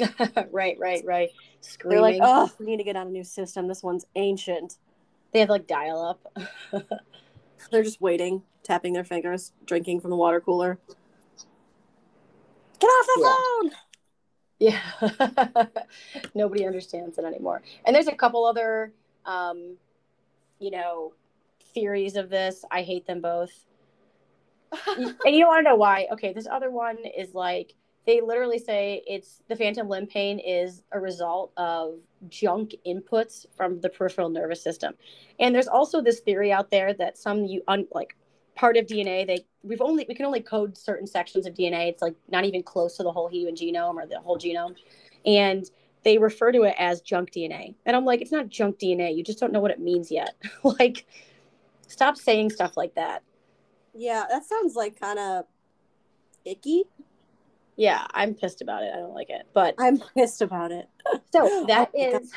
right, 0.50 0.76
right, 0.78 1.04
right. 1.04 1.30
Screaming. 1.60 2.02
They're 2.02 2.20
like, 2.20 2.20
oh, 2.22 2.50
we 2.58 2.66
need 2.66 2.78
to 2.78 2.84
get 2.84 2.96
on 2.96 3.08
a 3.08 3.10
new 3.10 3.24
system. 3.24 3.68
This 3.68 3.82
one's 3.82 4.06
ancient. 4.16 4.76
They 5.32 5.40
have 5.40 5.48
like 5.48 5.66
dial 5.66 6.02
up. 6.02 6.32
They're 7.70 7.82
just 7.82 8.00
waiting, 8.00 8.42
tapping 8.62 8.92
their 8.92 9.04
fingers, 9.04 9.52
drinking 9.66 10.00
from 10.00 10.10
the 10.10 10.16
water 10.16 10.40
cooler. 10.40 10.78
Get 12.78 12.86
off 12.86 13.06
the 13.06 13.20
Yeah. 14.58 14.80
phone! 14.88 15.66
yeah. 15.68 16.24
Nobody 16.34 16.66
understands 16.66 17.18
it 17.18 17.24
anymore. 17.24 17.62
And 17.84 17.94
there's 17.94 18.08
a 18.08 18.14
couple 18.14 18.44
other 18.44 18.92
um, 19.26 19.76
you 20.58 20.70
know, 20.70 21.12
theories 21.74 22.16
of 22.16 22.30
this. 22.30 22.64
I 22.70 22.82
hate 22.82 23.06
them 23.06 23.20
both. 23.20 23.52
and 24.96 25.34
you 25.34 25.46
want 25.46 25.64
to 25.64 25.70
know 25.70 25.76
why? 25.76 26.06
Okay, 26.12 26.32
this 26.32 26.46
other 26.50 26.70
one 26.70 26.98
is 27.16 27.34
like 27.34 27.74
they 28.06 28.20
literally 28.20 28.58
say 28.58 29.02
it's 29.06 29.42
the 29.48 29.56
phantom 29.56 29.88
limb 29.88 30.06
pain 30.06 30.38
is 30.38 30.82
a 30.92 31.00
result 31.00 31.52
of 31.56 31.98
junk 32.28 32.74
inputs 32.86 33.46
from 33.56 33.80
the 33.80 33.88
peripheral 33.88 34.30
nervous 34.30 34.62
system. 34.62 34.94
And 35.38 35.54
there's 35.54 35.68
also 35.68 36.00
this 36.00 36.20
theory 36.20 36.52
out 36.52 36.70
there 36.70 36.94
that 36.94 37.18
some 37.18 37.44
you 37.44 37.62
un, 37.68 37.86
like 37.92 38.16
part 38.56 38.76
of 38.76 38.86
DNA 38.86 39.26
they 39.26 39.44
we've 39.62 39.80
only 39.80 40.04
we 40.08 40.14
can 40.14 40.26
only 40.26 40.40
code 40.40 40.76
certain 40.76 41.06
sections 41.06 41.46
of 41.46 41.54
DNA. 41.54 41.88
It's 41.88 42.02
like 42.02 42.14
not 42.28 42.44
even 42.44 42.62
close 42.62 42.96
to 42.96 43.02
the 43.02 43.12
whole 43.12 43.28
human 43.28 43.54
genome 43.54 43.94
or 43.94 44.06
the 44.06 44.20
whole 44.20 44.38
genome. 44.38 44.76
And 45.26 45.70
they 46.02 46.18
refer 46.18 46.52
to 46.52 46.62
it 46.62 46.74
as 46.78 47.00
junk 47.02 47.30
DNA. 47.30 47.74
And 47.84 47.94
I'm 47.94 48.04
like, 48.04 48.22
it's 48.22 48.32
not 48.32 48.48
junk 48.48 48.78
DNA. 48.78 49.14
You 49.14 49.22
just 49.22 49.38
don't 49.38 49.52
know 49.52 49.60
what 49.60 49.70
it 49.70 49.80
means 49.80 50.10
yet. 50.10 50.34
like, 50.62 51.06
stop 51.88 52.16
saying 52.16 52.50
stuff 52.50 52.76
like 52.76 52.94
that. 52.94 53.22
Yeah, 53.94 54.24
that 54.30 54.44
sounds 54.44 54.74
like 54.76 54.98
kind 54.98 55.18
of 55.18 55.44
icky. 56.44 56.84
Yeah, 57.80 58.06
I'm 58.12 58.34
pissed 58.34 58.60
about 58.60 58.82
it. 58.82 58.92
I 58.94 58.98
don't 58.98 59.14
like 59.14 59.30
it. 59.30 59.46
But 59.54 59.74
I'm 59.78 59.98
pissed 60.14 60.42
about 60.42 60.70
it. 60.70 60.86
so 61.32 61.64
that 61.66 61.90
oh 61.94 62.18
is 62.20 62.32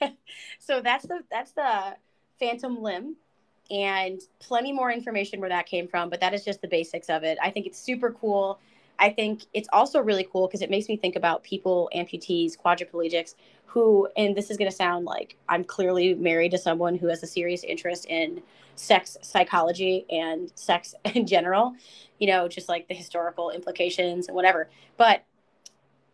so 0.58 0.80
that's 0.80 1.06
the 1.06 1.20
that's 1.30 1.52
the 1.52 1.94
phantom 2.40 2.82
limb 2.82 3.16
and 3.70 4.18
plenty 4.38 4.72
more 4.72 4.90
information 4.90 5.40
where 5.40 5.50
that 5.50 5.66
came 5.66 5.88
from, 5.88 6.08
but 6.08 6.20
that 6.20 6.32
is 6.32 6.42
just 6.42 6.62
the 6.62 6.68
basics 6.68 7.10
of 7.10 7.22
it. 7.22 7.36
I 7.42 7.50
think 7.50 7.66
it's 7.66 7.78
super 7.78 8.12
cool. 8.12 8.60
I 8.98 9.10
think 9.10 9.42
it's 9.54 9.68
also 9.72 10.00
really 10.00 10.26
cool 10.30 10.48
because 10.48 10.62
it 10.62 10.70
makes 10.70 10.88
me 10.88 10.96
think 10.96 11.14
about 11.14 11.42
people, 11.44 11.88
amputees, 11.94 12.56
quadriplegics, 12.56 13.34
who, 13.66 14.08
and 14.16 14.36
this 14.36 14.50
is 14.50 14.56
going 14.56 14.70
to 14.70 14.76
sound 14.76 15.04
like 15.04 15.36
I'm 15.48 15.62
clearly 15.62 16.14
married 16.14 16.50
to 16.52 16.58
someone 16.58 16.96
who 16.96 17.06
has 17.08 17.22
a 17.22 17.26
serious 17.26 17.62
interest 17.64 18.06
in 18.06 18.42
sex 18.74 19.16
psychology 19.22 20.06
and 20.10 20.50
sex 20.54 20.94
in 21.14 21.26
general, 21.26 21.74
you 22.18 22.26
know, 22.26 22.48
just 22.48 22.68
like 22.68 22.88
the 22.88 22.94
historical 22.94 23.50
implications 23.50 24.26
and 24.26 24.34
whatever. 24.34 24.68
But 24.96 25.24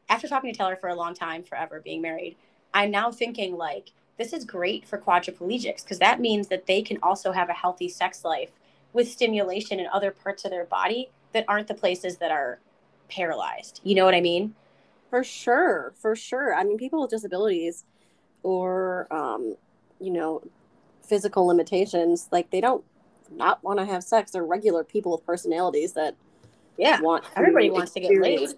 after 0.09 0.29
talking 0.29 0.53
to 0.53 0.57
Taylor 0.57 0.77
for 0.77 0.89
a 0.89 0.95
long 0.95 1.15
time, 1.15 1.43
forever 1.43 1.81
being 1.81 2.03
married, 2.03 2.37
I'm 2.75 2.91
now 2.91 3.11
thinking 3.11 3.57
like, 3.57 3.93
this 4.19 4.33
is 4.33 4.45
great 4.45 4.87
for 4.87 4.99
quadriplegics 4.99 5.83
because 5.83 5.99
that 6.01 6.21
means 6.21 6.49
that 6.49 6.67
they 6.67 6.83
can 6.83 6.99
also 7.03 7.33
have 7.33 7.49
a 7.49 7.55
healthy 7.55 7.89
sex 7.89 8.25
life 8.25 8.51
with 8.93 9.11
stimulation 9.11 9.81
in 9.81 9.87
other 9.93 10.11
parts 10.11 10.45
of 10.45 10.51
their 10.51 10.65
body 10.65 11.11
that 11.33 11.45
aren't 11.49 11.67
the 11.67 11.75
places 11.75 12.19
that 12.19 12.31
are 12.31 12.61
paralyzed. 13.09 13.81
You 13.85 13.95
know 13.95 14.05
what 14.05 14.15
I 14.15 14.21
mean? 14.21 14.55
For 15.11 15.25
sure, 15.25 15.95
for 15.97 16.17
sure. 16.17 16.55
I 16.55 16.65
mean, 16.65 16.79
people 16.79 17.01
with 17.03 17.11
disabilities 17.11 17.85
or, 18.43 19.07
um, 19.13 19.57
you 20.01 20.11
know, 20.11 20.43
physical 21.03 21.47
limitations, 21.47 22.29
like 22.33 22.51
they 22.51 22.61
don't 22.61 22.85
not 23.31 23.63
want 23.63 23.79
to 23.79 23.85
have 23.85 24.03
sex. 24.03 24.33
They're 24.33 24.45
regular 24.45 24.85
people 24.85 25.13
with 25.13 25.25
personalities 25.25 25.93
that, 25.93 26.17
yeah, 26.77 27.01
want 27.01 27.25
everybody 27.37 27.71
wants 27.71 27.93
to 27.93 28.01
get 28.01 28.21
laid. 28.21 28.51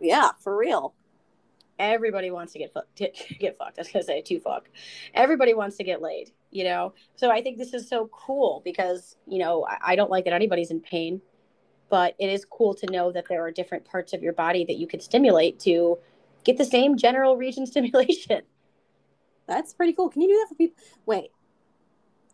Yeah, 0.00 0.30
for 0.40 0.56
real. 0.56 0.94
Everybody 1.78 2.30
wants 2.30 2.52
to 2.52 2.58
get 2.60 2.72
fucked. 2.72 2.94
Get 3.40 3.58
fucked. 3.58 3.78
I 3.78 3.80
was 3.80 3.88
gonna 3.88 4.04
say 4.04 4.20
to 4.20 4.38
fuck. 4.38 4.68
Everybody 5.12 5.54
wants 5.54 5.76
to 5.78 5.84
get 5.84 6.00
laid. 6.00 6.30
You 6.52 6.62
know. 6.64 6.94
So 7.16 7.32
I 7.32 7.42
think 7.42 7.58
this 7.58 7.74
is 7.74 7.88
so 7.88 8.08
cool 8.12 8.62
because 8.64 9.16
you 9.26 9.38
know 9.38 9.66
I, 9.66 9.92
I 9.92 9.96
don't 9.96 10.10
like 10.10 10.24
that 10.24 10.32
anybody's 10.32 10.70
in 10.70 10.80
pain 10.80 11.20
but 11.90 12.14
it 12.18 12.28
is 12.28 12.44
cool 12.44 12.74
to 12.74 12.86
know 12.90 13.12
that 13.12 13.26
there 13.28 13.44
are 13.44 13.50
different 13.50 13.84
parts 13.84 14.12
of 14.12 14.22
your 14.22 14.32
body 14.32 14.64
that 14.64 14.76
you 14.76 14.86
could 14.86 15.02
stimulate 15.02 15.58
to 15.60 15.98
get 16.44 16.58
the 16.58 16.64
same 16.64 16.96
general 16.96 17.36
region 17.36 17.66
stimulation. 17.74 18.42
That's 19.46 19.74
pretty 19.74 19.92
cool. 19.92 20.08
Can 20.08 20.22
you 20.22 20.28
do 20.28 20.38
that 20.40 20.48
for 20.48 20.54
people? 20.54 20.82
Wait, 21.06 21.30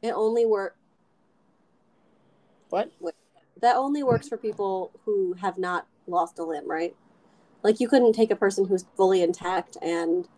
it 0.03 0.13
only 0.13 0.47
work. 0.47 0.77
What? 2.69 2.93
Wait, 3.01 3.15
that 3.61 3.77
only 3.77 4.03
works 4.03 4.29
for 4.29 4.37
people 4.37 4.93
who 5.05 5.35
have 5.35 5.59
not 5.59 5.87
lost 6.07 6.39
a 6.39 6.45
limb, 6.45 6.71
right? 6.71 6.95
Like 7.63 7.81
you 7.81 7.89
couldn't 7.89 8.13
take 8.13 8.31
a 8.31 8.37
person 8.37 8.67
who's 8.67 8.85
fully 8.97 9.23
intact 9.23 9.77
and, 9.83 10.29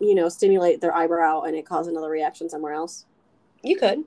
you 0.00 0.14
know, 0.14 0.28
stimulate 0.28 0.80
their 0.80 0.94
eyebrow 0.94 1.42
and 1.42 1.56
it 1.56 1.64
cause 1.64 1.86
another 1.86 2.10
reaction 2.10 2.50
somewhere 2.50 2.72
else. 2.72 3.06
You 3.62 3.76
could. 3.76 4.04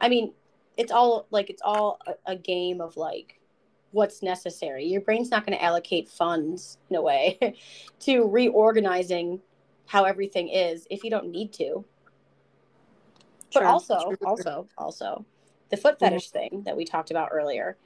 I 0.00 0.08
mean, 0.08 0.32
it's 0.78 0.92
all 0.92 1.26
like 1.30 1.50
it's 1.50 1.60
all 1.62 1.98
a, 2.06 2.32
a 2.32 2.36
game 2.36 2.80
of 2.80 2.96
like 2.96 3.38
what's 3.90 4.22
necessary. 4.22 4.84
Your 4.84 5.00
brain's 5.00 5.30
not 5.30 5.44
going 5.44 5.58
to 5.58 5.62
allocate 5.62 6.08
funds 6.08 6.78
in 6.88 6.96
a 6.96 7.02
way 7.02 7.56
to 8.00 8.26
reorganizing 8.26 9.40
how 9.86 10.04
everything 10.04 10.48
is 10.48 10.86
if 10.90 11.04
you 11.04 11.10
don't 11.10 11.30
need 11.30 11.52
to. 11.54 11.84
But 13.52 13.64
also, 13.64 14.14
also, 14.24 14.68
also, 14.76 15.24
the 15.70 15.76
foot 15.78 15.98
fetish 15.98 16.28
mm-hmm. 16.28 16.38
thing 16.38 16.62
that 16.64 16.76
we 16.76 16.84
talked 16.84 17.10
about 17.10 17.30
earlier, 17.32 17.78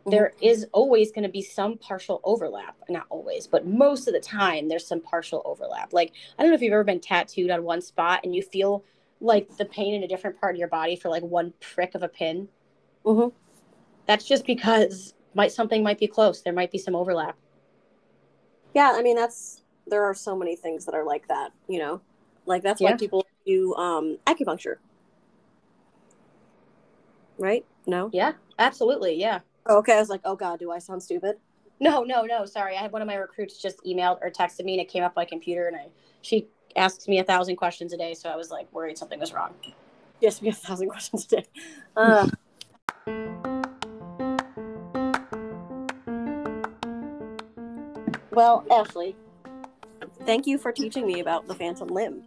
mm-hmm. 0.00 0.10
there 0.10 0.32
is 0.40 0.66
always 0.72 1.12
going 1.12 1.24
to 1.24 1.28
be 1.28 1.42
some 1.42 1.76
partial 1.76 2.22
overlap. 2.24 2.76
Not 2.88 3.04
always, 3.10 3.46
but 3.46 3.66
most 3.66 4.08
of 4.08 4.14
the 4.14 4.20
time, 4.20 4.68
there's 4.68 4.86
some 4.86 5.00
partial 5.00 5.42
overlap. 5.44 5.92
Like, 5.92 6.12
I 6.38 6.42
don't 6.42 6.50
know 6.50 6.54
if 6.54 6.62
you've 6.62 6.72
ever 6.72 6.82
been 6.82 6.98
tattooed 6.98 7.50
on 7.50 7.62
one 7.62 7.82
spot 7.82 8.20
and 8.24 8.34
you 8.34 8.42
feel 8.42 8.84
like 9.22 9.56
the 9.56 9.64
pain 9.64 9.94
in 9.94 10.02
a 10.02 10.08
different 10.08 10.38
part 10.38 10.54
of 10.54 10.58
your 10.58 10.68
body 10.68 10.96
for 10.96 11.08
like 11.08 11.22
one 11.22 11.54
prick 11.60 11.94
of 11.94 12.02
a 12.02 12.08
pin. 12.08 12.48
Mm-hmm. 13.04 13.34
That's 14.06 14.26
just 14.26 14.44
because 14.44 15.14
might 15.34 15.52
something 15.52 15.82
might 15.82 15.98
be 15.98 16.08
close. 16.08 16.42
There 16.42 16.52
might 16.52 16.72
be 16.72 16.78
some 16.78 16.94
overlap. 16.94 17.36
Yeah, 18.74 18.92
I 18.94 19.02
mean 19.02 19.16
that's 19.16 19.62
there 19.86 20.04
are 20.04 20.14
so 20.14 20.36
many 20.36 20.56
things 20.56 20.84
that 20.84 20.94
are 20.94 21.04
like 21.04 21.28
that. 21.28 21.52
You 21.68 21.78
know, 21.78 22.00
like 22.46 22.62
that's 22.62 22.80
yeah. 22.80 22.90
why 22.90 22.96
people 22.96 23.26
do 23.46 23.74
um, 23.76 24.18
acupuncture. 24.26 24.76
Right? 27.38 27.64
No. 27.86 28.10
Yeah, 28.12 28.32
absolutely. 28.58 29.14
Yeah. 29.14 29.40
Oh, 29.66 29.78
okay, 29.78 29.96
I 29.96 30.00
was 30.00 30.10
like, 30.10 30.20
oh 30.24 30.36
god, 30.36 30.58
do 30.58 30.70
I 30.72 30.78
sound 30.78 31.02
stupid? 31.02 31.36
No, 31.80 32.02
no, 32.02 32.22
no. 32.22 32.44
Sorry, 32.44 32.76
I 32.76 32.80
had 32.80 32.92
one 32.92 33.02
of 33.02 33.08
my 33.08 33.14
recruits 33.14 33.60
just 33.60 33.82
emailed 33.84 34.18
or 34.20 34.30
texted 34.30 34.64
me, 34.64 34.74
and 34.74 34.80
it 34.80 34.88
came 34.88 35.04
up 35.04 35.14
my 35.14 35.24
computer, 35.24 35.68
and 35.68 35.76
I 35.76 35.86
she 36.22 36.48
asks 36.76 37.08
me 37.08 37.18
a 37.18 37.24
thousand 37.24 37.56
questions 37.56 37.92
a 37.92 37.96
day, 37.96 38.14
so 38.14 38.28
I 38.28 38.36
was 38.36 38.50
like 38.50 38.72
worried 38.72 38.98
something 38.98 39.18
was 39.18 39.32
wrong. 39.32 39.54
Yes, 40.20 40.40
we 40.40 40.48
have 40.48 40.56
a 40.56 40.60
thousand 40.60 40.88
questions 40.90 41.26
a 41.32 41.36
day. 41.36 41.46
Uh, 41.96 42.28
well, 48.30 48.64
Ashley, 48.70 49.16
thank 50.24 50.46
you 50.46 50.58
for 50.58 50.72
teaching 50.72 51.06
me 51.06 51.20
about 51.20 51.46
the 51.46 51.54
phantom 51.54 51.88
limb. 51.88 52.22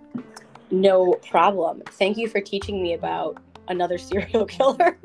No 0.72 1.14
problem. 1.30 1.84
Thank 1.92 2.18
you 2.18 2.28
for 2.28 2.42
teaching 2.42 2.82
me 2.82 2.94
about 2.94 3.38
another 3.68 3.98
serial 4.00 4.46
killer. 4.46 4.98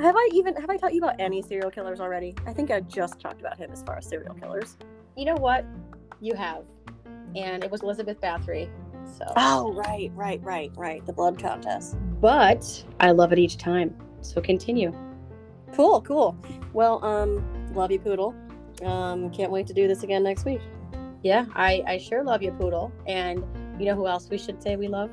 have 0.00 0.16
I 0.16 0.28
even 0.32 0.56
have 0.56 0.70
I 0.70 0.76
taught 0.76 0.94
you 0.94 1.02
about 1.02 1.20
any 1.20 1.42
serial 1.42 1.70
killers 1.70 2.00
already? 2.00 2.34
I 2.46 2.52
think 2.52 2.70
I 2.70 2.80
just 2.80 3.20
talked 3.20 3.40
about 3.40 3.58
him 3.58 3.70
as 3.70 3.82
far 3.82 3.98
as 3.98 4.06
serial 4.06 4.34
killers. 4.34 4.76
You 5.16 5.26
know 5.26 5.36
what? 5.36 5.64
You 6.20 6.34
have 6.34 6.64
and 7.36 7.64
it 7.64 7.70
was 7.70 7.82
Elizabeth 7.82 8.20
Bathory. 8.20 8.68
So. 9.18 9.24
Oh 9.36 9.72
right, 9.72 10.10
right, 10.14 10.40
right, 10.42 10.70
right. 10.76 11.04
The 11.04 11.12
blood 11.12 11.38
contest. 11.38 11.96
But 12.20 12.84
I 13.00 13.10
love 13.10 13.32
it 13.32 13.38
each 13.38 13.56
time. 13.56 13.94
So 14.20 14.40
continue. 14.40 14.94
Cool, 15.72 16.02
cool. 16.02 16.36
Well, 16.72 17.04
um, 17.04 17.44
love 17.74 17.90
you, 17.90 17.98
Poodle. 17.98 18.34
Um, 18.84 19.30
can't 19.30 19.50
wait 19.50 19.66
to 19.68 19.74
do 19.74 19.88
this 19.88 20.02
again 20.02 20.22
next 20.22 20.44
week. 20.44 20.60
Yeah, 21.22 21.46
I, 21.54 21.82
I 21.86 21.98
sure 21.98 22.22
love 22.22 22.42
you, 22.42 22.52
Poodle. 22.52 22.92
And 23.06 23.44
you 23.78 23.86
know 23.86 23.94
who 23.94 24.06
else 24.06 24.28
we 24.30 24.38
should 24.38 24.62
say 24.62 24.76
we 24.76 24.88
love? 24.88 25.10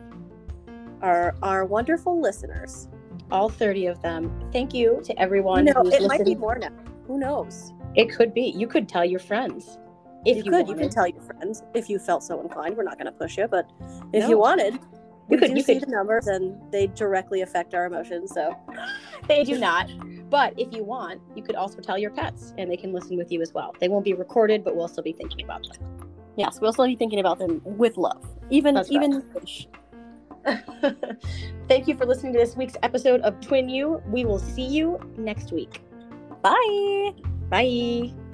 Our 1.02 1.36
our 1.44 1.66
wonderful 1.66 2.20
listeners. 2.20 2.88
All 3.30 3.50
30 3.50 3.88
of 3.88 4.02
them. 4.02 4.50
Thank 4.54 4.74
you 4.74 5.02
to 5.04 5.20
everyone. 5.20 5.66
No, 5.66 5.72
it 5.72 5.84
listening. 5.84 6.08
might 6.08 6.26
be 6.26 6.36
more 6.36 6.58
now. 6.58 6.70
Who 7.08 7.20
knows? 7.20 7.74
It 7.96 8.14
could 8.14 8.34
be. 8.34 8.54
You 8.56 8.68
could 8.68 8.88
tell 8.88 9.04
your 9.04 9.20
friends. 9.20 9.78
If 10.26 10.38
you, 10.38 10.44
you 10.44 10.52
could, 10.52 10.52
wanted. 10.52 10.70
you 10.70 10.76
can 10.76 10.90
tell 10.90 11.08
your 11.08 11.22
friends 11.22 11.64
if 11.74 11.90
you 11.90 12.00
felt 12.00 12.24
so 12.24 12.42
inclined. 12.42 12.76
We're 12.76 12.84
not 12.84 12.98
going 12.98 13.06
to 13.06 13.12
push 13.12 13.38
you, 13.38 13.48
but 13.48 13.70
if 14.14 14.24
no. 14.24 14.30
you 14.30 14.38
wanted, 14.38 14.74
you 14.74 14.80
we 15.30 15.38
could, 15.38 15.52
do 15.52 15.56
you 15.56 15.62
see 15.62 15.80
could. 15.80 15.88
the 15.88 15.92
numbers, 15.92 16.28
and 16.28 16.60
they 16.72 16.88
directly 16.88 17.42
affect 17.42 17.74
our 17.74 17.86
emotions. 17.86 18.34
So 18.34 18.56
they 19.28 19.44
do 19.44 19.58
not. 19.58 19.90
But 20.30 20.54
if 20.58 20.74
you 20.74 20.84
want, 20.84 21.22
you 21.36 21.44
could 21.44 21.56
also 21.56 21.80
tell 21.80 21.98
your 21.98 22.12
pets, 22.12 22.54
and 22.58 22.70
they 22.70 22.78
can 22.78 22.92
listen 22.92 23.18
with 23.18 23.32
you 23.32 23.42
as 23.42 23.54
well. 23.54 23.74
They 23.80 23.88
won't 23.88 24.06
be 24.06 24.14
recorded, 24.14 24.64
but 24.64 24.76
we'll 24.76 24.88
still 24.88 25.04
be 25.04 25.14
thinking 25.14 25.44
about 25.46 25.64
them. 25.64 26.10
Yes, 26.36 26.60
we'll 26.62 26.74
still 26.74 26.86
be 26.86 26.96
thinking 26.96 27.20
about 27.20 27.40
them 27.40 27.62
with 27.64 27.98
love, 27.98 28.24
even 28.50 28.76
That's 28.76 28.92
even 28.92 29.24
right. 29.34 29.42
fish. 29.42 29.68
Thank 31.68 31.88
you 31.88 31.98
for 31.98 32.06
listening 32.06 32.34
to 32.34 32.40
this 32.40 32.56
week's 32.56 32.76
episode 32.84 33.22
of 33.22 33.40
Twin 33.42 33.68
You. 33.70 34.02
We 34.08 34.24
will 34.24 34.40
see 34.40 34.66
you 34.66 35.00
next 35.18 35.52
week. 35.52 35.82
Bye. 36.42 37.14
Bye. 37.50 38.27